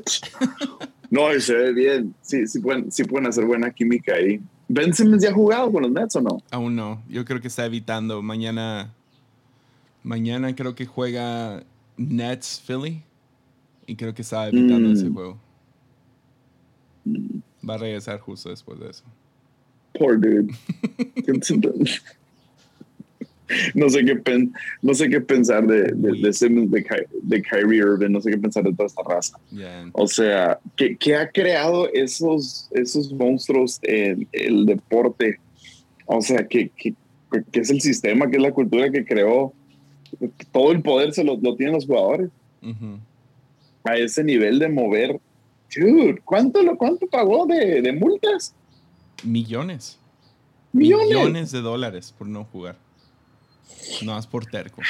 No, 1.09 1.37
se 1.39 1.53
ve 1.53 1.73
bien. 1.73 2.15
Sí, 2.21 2.47
sí 2.47 2.59
pueden, 2.59 2.89
sí 2.91 3.03
pueden 3.03 3.27
hacer 3.27 3.45
buena 3.45 3.69
química 3.71 4.13
ahí. 4.13 4.39
¿Ben 4.67 4.93
Simmons 4.93 5.23
ya 5.23 5.29
ha 5.29 5.33
jugado 5.33 5.71
con 5.71 5.83
los 5.83 5.91
Nets 5.91 6.15
o 6.15 6.21
no? 6.21 6.41
Aún 6.51 6.75
no. 6.75 7.01
Yo 7.07 7.23
creo 7.25 7.39
que 7.39 7.47
está 7.47 7.65
evitando. 7.65 8.21
Mañana, 8.21 8.93
mañana 10.03 10.55
creo 10.55 10.75
que 10.75 10.85
juega 10.85 11.63
Nets 11.95 12.61
Philly. 12.65 13.03
Y 13.85 13.95
creo 13.95 14.13
que 14.13 14.21
estaba 14.21 14.49
evitando 14.49 14.91
ese 14.91 15.09
mm. 15.09 15.13
juego. 15.13 15.37
Va 17.67 17.75
a 17.75 17.77
regresar 17.77 18.19
justo 18.19 18.49
después 18.49 18.79
de 18.79 18.89
eso. 18.89 19.03
Poor 19.97 20.19
dude. 20.19 20.53
no 23.73 23.89
sé 23.89 24.03
qué 24.03 24.49
no 24.81 24.93
sé 24.93 25.09
qué 25.09 25.21
pensar 25.21 25.65
de, 25.65 25.83
de, 25.93 26.11
de 26.11 26.67
de, 27.23 27.41
Kyrie 27.41 27.79
Irving, 27.79 28.11
no 28.11 28.21
sé 28.21 28.31
qué 28.31 28.37
pensar 28.37 28.63
de 28.63 28.73
toda 28.73 28.87
esta 28.87 29.01
raza. 29.03 29.39
O 29.93 30.07
sea, 30.07 30.59
¿qué, 30.75 30.97
¿qué, 30.97 31.15
ha 31.15 31.29
creado 31.29 31.91
esos, 31.93 32.67
esos 32.71 33.11
monstruos 33.13 33.79
en 33.83 34.27
el 34.31 34.65
deporte? 34.65 35.39
O 36.05 36.21
sea, 36.21 36.47
¿qué, 36.47 36.71
qué, 36.75 36.93
qué 37.51 37.59
es 37.59 37.69
el 37.69 37.81
sistema, 37.81 38.29
qué 38.29 38.37
es 38.37 38.43
la 38.43 38.53
cultura 38.53 38.89
que 38.89 39.05
creó? 39.05 39.53
Todo 40.51 40.71
el 40.71 40.81
poder 40.81 41.13
se 41.13 41.23
lo, 41.23 41.37
lo 41.37 41.55
tienen 41.55 41.75
los 41.75 41.85
jugadores 41.85 42.29
a 43.83 43.95
ese 43.95 44.23
nivel 44.23 44.59
de 44.59 44.69
mover. 44.69 45.19
Dude, 45.75 46.21
¿cuánto, 46.23 46.63
lo, 46.63 46.77
cuánto 46.77 47.07
pagó 47.07 47.45
de, 47.45 47.81
de 47.81 47.93
multas? 47.93 48.55
Millones. 49.23 49.99
Millones. 50.73 51.07
Millones 51.07 51.51
de 51.51 51.61
dólares 51.61 52.13
por 52.17 52.27
no 52.27 52.45
jugar. 52.45 52.77
No 54.03 54.13
más 54.13 54.27
por 54.27 54.45
terco. 54.45 54.81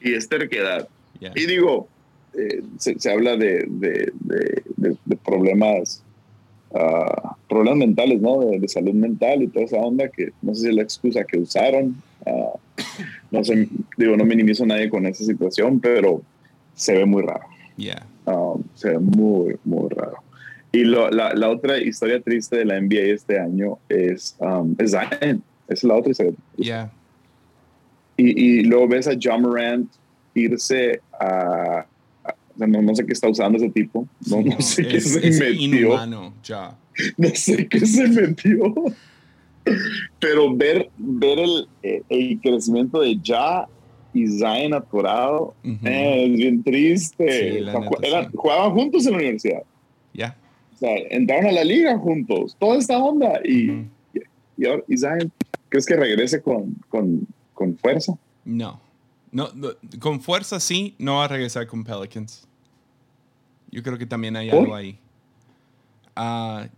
Y 0.00 0.14
es 0.14 0.28
terquedad. 0.28 0.88
Y 1.34 1.46
digo, 1.46 1.88
eh, 2.34 2.62
se, 2.78 2.98
se, 2.98 3.10
habla 3.10 3.36
de, 3.36 3.64
de, 3.68 4.12
de, 4.20 4.96
de 5.04 5.16
problemas, 5.16 6.02
uh, 6.70 7.30
problemas 7.48 7.78
mentales, 7.78 8.20
¿no? 8.20 8.40
De, 8.40 8.68
salud 8.68 8.92
mental 8.92 9.42
y 9.42 9.48
toda 9.48 9.64
esa 9.64 9.78
onda 9.78 10.08
que 10.08 10.32
no 10.42 10.54
sé 10.54 10.62
si 10.62 10.68
es 10.68 10.74
la 10.74 10.82
excusa 10.82 11.24
que 11.24 11.38
usaron. 11.38 11.96
Uh, 12.26 12.58
no 13.30 13.42
sé, 13.42 13.68
digo, 13.96 14.16
no 14.16 14.24
minimizo 14.24 14.64
a 14.64 14.66
nadie 14.66 14.90
con 14.90 15.06
esa 15.06 15.24
situación, 15.24 15.80
pero 15.80 16.22
se 16.74 16.94
ve 16.94 17.06
muy 17.06 17.22
raro. 17.22 17.46
Yeah. 17.76 18.06
Um, 18.26 18.62
se 18.74 18.90
ve 18.90 18.98
muy, 18.98 19.56
muy 19.64 19.88
raro. 19.88 20.18
Y 20.72 20.84
lo, 20.84 21.10
la, 21.10 21.32
la, 21.32 21.48
otra 21.48 21.78
historia 21.78 22.20
triste 22.20 22.56
de 22.56 22.64
la 22.66 22.80
NBA 22.80 23.14
este 23.14 23.38
año 23.38 23.78
es, 23.88 24.36
um, 24.40 24.74
es 24.78 24.90
Zion. 24.90 25.42
Es 25.68 25.82
la 25.84 25.94
otra 25.94 26.10
historia. 26.10 26.32
Yeah. 26.56 26.92
Y, 28.16 28.58
y, 28.58 28.62
luego 28.62 28.88
ves 28.88 29.08
a 29.08 29.12
John 29.20 29.42
Morant 29.42 29.90
irse 30.34 31.00
a... 31.20 31.86
no, 32.56 32.66
no, 32.66 32.94
sé 32.94 33.04
qué 33.04 33.12
está 33.12 33.28
usando 33.28 33.58
ese 33.58 33.70
tipo. 33.70 34.08
No, 34.28 34.40
no, 34.40 34.60
sé 34.60 34.86
qué 34.86 35.00
se 35.00 35.20
metió. 35.20 35.50
Inhumano, 35.52 36.34
ya. 36.42 36.76
No 37.18 37.28
sé 37.34 37.68
qué 37.68 37.80
se 37.80 38.08
metió. 38.08 38.74
Pero 40.18 40.54
ver, 40.54 40.90
ver 40.96 41.38
el, 41.40 41.68
el 42.08 42.40
crecimiento 42.40 43.00
de 43.00 43.18
Ya 43.20 43.66
y 44.16 44.26
Zion 44.26 44.74
atorado. 44.74 45.54
Eh, 45.62 46.24
es 46.26 46.32
bien 46.36 46.62
triste. 46.62 47.64
Jugaban 48.34 48.72
juntos 48.72 49.06
en 49.06 49.12
la 49.12 49.18
universidad. 49.18 49.62
Ya. 50.14 50.36
O 50.74 50.78
sea, 50.78 50.96
entraron 51.10 51.46
a 51.46 51.52
la 51.52 51.64
liga 51.64 51.98
juntos. 51.98 52.56
Toda 52.58 52.78
esta 52.78 52.98
onda. 52.98 53.40
Y, 53.44 53.86
y, 54.56 54.66
ahora, 54.66 54.82
Zion, 54.88 55.30
¿crees 55.68 55.86
que 55.86 55.96
regrese 55.96 56.40
con, 56.40 56.74
con, 56.88 57.26
con 57.56 57.76
fuerza? 57.76 58.16
No. 58.44 58.80
no. 59.32 59.48
Con 59.98 60.20
fuerza 60.20 60.60
sí, 60.60 60.94
no 60.98 61.16
va 61.16 61.24
a 61.24 61.28
regresar 61.28 61.66
con 61.66 61.82
Pelicans. 61.82 62.46
Yo 63.72 63.82
creo 63.82 63.98
que 63.98 64.06
también 64.06 64.36
hay 64.36 64.50
algo 64.50 64.74
ahí. 64.74 65.00
Uh, 66.16 66.68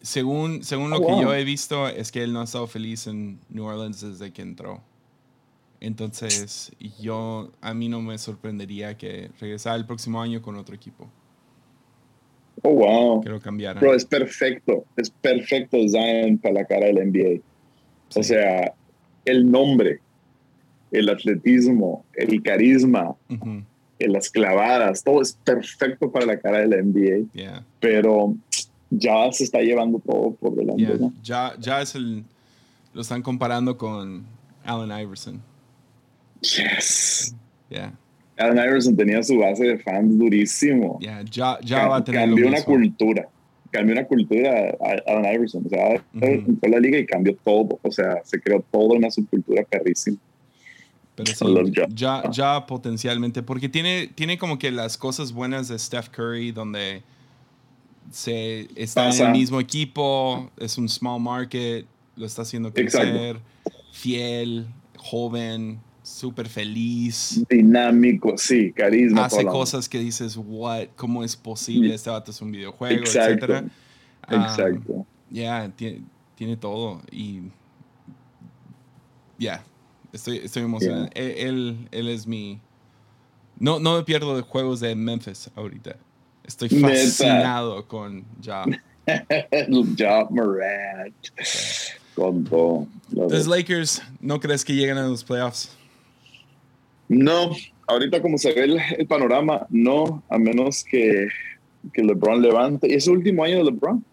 según, 0.00 0.64
según 0.64 0.90
lo 0.90 0.96
oh, 0.96 1.06
que 1.06 1.22
yo 1.22 1.34
he 1.34 1.44
visto, 1.44 1.88
es 1.88 2.10
que 2.10 2.22
él 2.22 2.32
no 2.32 2.40
ha 2.40 2.44
estado 2.44 2.66
feliz 2.66 3.06
en 3.06 3.38
New 3.50 3.64
Orleans 3.64 4.00
desde 4.00 4.32
que 4.32 4.42
entró. 4.42 4.80
Entonces, 5.80 6.72
yo, 7.00 7.50
a 7.60 7.74
mí 7.74 7.88
no 7.88 8.00
me 8.00 8.16
sorprendería 8.16 8.96
que 8.96 9.30
regresara 9.40 9.76
el 9.76 9.86
próximo 9.86 10.20
año 10.20 10.40
con 10.40 10.56
otro 10.56 10.74
equipo. 10.74 11.08
Oh, 12.62 12.70
wow. 12.70 13.20
Que 13.22 13.28
lo 13.28 13.40
cambiara. 13.40 13.78
Pero 13.78 13.94
es 13.94 14.04
perfecto, 14.04 14.84
es 14.96 15.10
perfecto 15.10 15.76
Zion 15.88 16.38
para 16.38 16.54
la 16.54 16.64
cara 16.64 16.86
del 16.86 17.10
NBA. 17.10 17.40
O 18.16 18.22
sea, 18.22 18.74
el 19.24 19.50
nombre, 19.50 20.00
el 20.90 21.08
atletismo, 21.08 22.04
el 22.14 22.42
carisma, 22.42 23.14
las 24.06 24.30
clavadas, 24.30 25.02
todo 25.02 25.22
es 25.22 25.32
perfecto 25.44 26.10
para 26.10 26.26
la 26.26 26.38
cara 26.38 26.58
de 26.58 26.68
la 26.68 26.82
NBA. 26.82 27.62
Pero 27.80 28.34
ya 28.90 29.30
se 29.32 29.44
está 29.44 29.60
llevando 29.60 29.98
todo 29.98 30.32
por 30.32 30.54
delante. 30.54 31.10
Ya, 31.22 31.54
ya 31.58 31.82
es 31.82 31.94
el. 31.94 32.24
Lo 32.94 33.02
están 33.02 33.22
comparando 33.22 33.76
con 33.76 34.24
Allen 34.64 34.98
Iverson. 34.98 35.40
Yes. 36.40 37.34
Yeah. 37.68 37.92
Allen 38.38 38.58
Iverson 38.58 38.96
tenía 38.96 39.22
su 39.22 39.36
base 39.38 39.64
de 39.64 39.78
fans 39.78 40.16
durísimo. 40.16 40.98
Yeah, 41.00 41.22
ya, 41.22 41.58
ya 41.62 41.88
va 41.88 41.96
a 41.96 42.04
tener 42.04 42.26
Cambió 42.26 42.48
una 42.48 42.62
cultura. 42.62 43.28
Cambió 43.70 43.94
una 43.94 44.06
cultura 44.06 44.76
a 44.80 45.12
Allen 45.12 45.34
Iverson. 45.34 45.66
O 45.66 45.68
sea, 45.68 46.02
entró 46.14 46.70
la 46.70 46.80
liga 46.80 46.98
y 46.98 47.06
cambió 47.06 47.36
todo. 47.44 47.78
O 47.82 47.90
sea, 47.90 48.22
se 48.24 48.40
creó 48.40 48.64
toda 48.70 48.96
una 48.96 49.10
subcultura 49.10 49.64
perrísima. 49.64 50.18
Pero 51.24 51.66
sí, 51.66 51.72
ya, 51.94 52.30
ya 52.30 52.66
potencialmente, 52.66 53.42
porque 53.42 53.68
tiene, 53.68 54.08
tiene 54.14 54.38
como 54.38 54.58
que 54.58 54.70
las 54.70 54.96
cosas 54.96 55.32
buenas 55.32 55.68
de 55.68 55.78
Steph 55.78 56.08
Curry, 56.10 56.52
donde 56.52 57.02
se 58.10 58.68
está 58.74 59.10
en 59.10 59.26
el 59.26 59.32
mismo 59.32 59.60
equipo, 59.60 60.50
es 60.58 60.78
un 60.78 60.88
small 60.88 61.20
market, 61.20 61.86
lo 62.16 62.24
está 62.24 62.42
haciendo 62.42 62.72
crecer, 62.72 63.40
fiel, 63.92 64.66
joven, 64.96 65.80
súper 66.02 66.48
feliz. 66.48 67.44
Dinámico, 67.50 68.38
sí, 68.38 68.72
carisma. 68.72 69.26
Hace 69.26 69.44
cosas 69.44 69.88
que 69.88 69.98
dices, 69.98 70.36
what, 70.36 70.86
¿cómo 70.96 71.24
es 71.24 71.36
posible? 71.36 71.94
Este 71.94 72.10
vato 72.10 72.30
es 72.30 72.40
un 72.40 72.50
videojuego, 72.50 73.00
Exacto. 73.00 73.32
etcétera. 73.32 73.64
Exacto. 74.30 75.06
ya, 75.30 75.70
tiene, 75.74 76.02
tiene, 76.34 76.56
todo 76.56 77.00
y 77.10 77.40
ya, 79.38 79.64
estoy, 80.12 80.38
estoy 80.38 80.62
emocionado. 80.62 81.08
Él, 81.14 81.88
él, 81.90 82.08
es 82.08 82.26
mi... 82.26 82.60
No, 83.58 83.80
no 83.80 83.96
me 83.96 84.04
pierdo 84.04 84.36
de 84.36 84.42
juegos 84.42 84.80
de 84.80 84.94
Memphis 84.94 85.50
ahorita. 85.56 85.96
Estoy 86.44 86.68
fascinado 86.68 87.86
con 87.86 88.24
Ja. 88.44 88.64
ja 89.98 90.26
Morant. 90.30 91.14
Con 92.14 92.44
todo. 92.44 92.86
Los 93.10 93.46
Lakers, 93.46 94.02
¿no 94.20 94.40
crees 94.40 94.64
que 94.64 94.74
lleguen 94.74 94.98
a 94.98 95.06
los 95.06 95.24
playoffs? 95.24 95.76
No, 97.08 97.50
ahorita 97.86 98.20
como 98.20 98.38
se 98.38 98.52
ve 98.52 98.80
el, 98.98 99.06
panorama, 99.06 99.66
no, 99.70 100.22
a 100.28 100.38
menos 100.38 100.84
que, 100.84 101.28
que, 101.92 102.02
LeBron 102.02 102.42
levante. 102.42 102.88
¿Y 102.88 102.94
es 102.94 103.06
el 103.06 103.14
último 103.14 103.44
año 103.44 103.58
de 103.58 103.64
LeBron? 103.64 104.04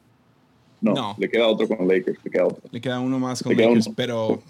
No, 0.81 1.15
le 1.17 1.29
queda 1.29 1.47
otro 1.47 1.67
con 1.67 1.87
Lakers. 1.87 2.19
Le 2.23 2.31
queda, 2.31 2.45
otro. 2.45 2.61
Le 2.71 2.79
queda 2.79 2.99
uno 2.99 3.19
más 3.19 3.41
con 3.41 3.55
Lakers, 3.55 3.89
pero 3.95 4.41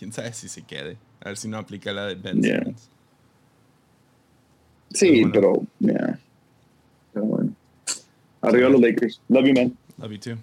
quién 0.00 0.14
sabe 0.14 0.32
si 0.32 0.48
se 0.48 0.62
quede. 0.62 0.96
A 1.20 1.28
ver 1.28 1.36
si 1.36 1.46
no 1.46 1.58
aplica 1.58 1.92
la 1.92 2.06
de 2.06 2.14
Ben 2.14 2.42
Simmons. 2.42 2.88
Sí, 4.94 5.24
pero, 5.30 5.62
yeah. 5.78 6.18
pero 7.12 7.26
bueno. 7.26 7.54
Arriba 8.40 8.70
los 8.70 8.80
Lakers. 8.80 9.20
Love 9.28 9.46
you, 9.46 9.52
man. 9.52 9.76
Love 9.98 10.12
you 10.12 10.18
too. 10.18 10.38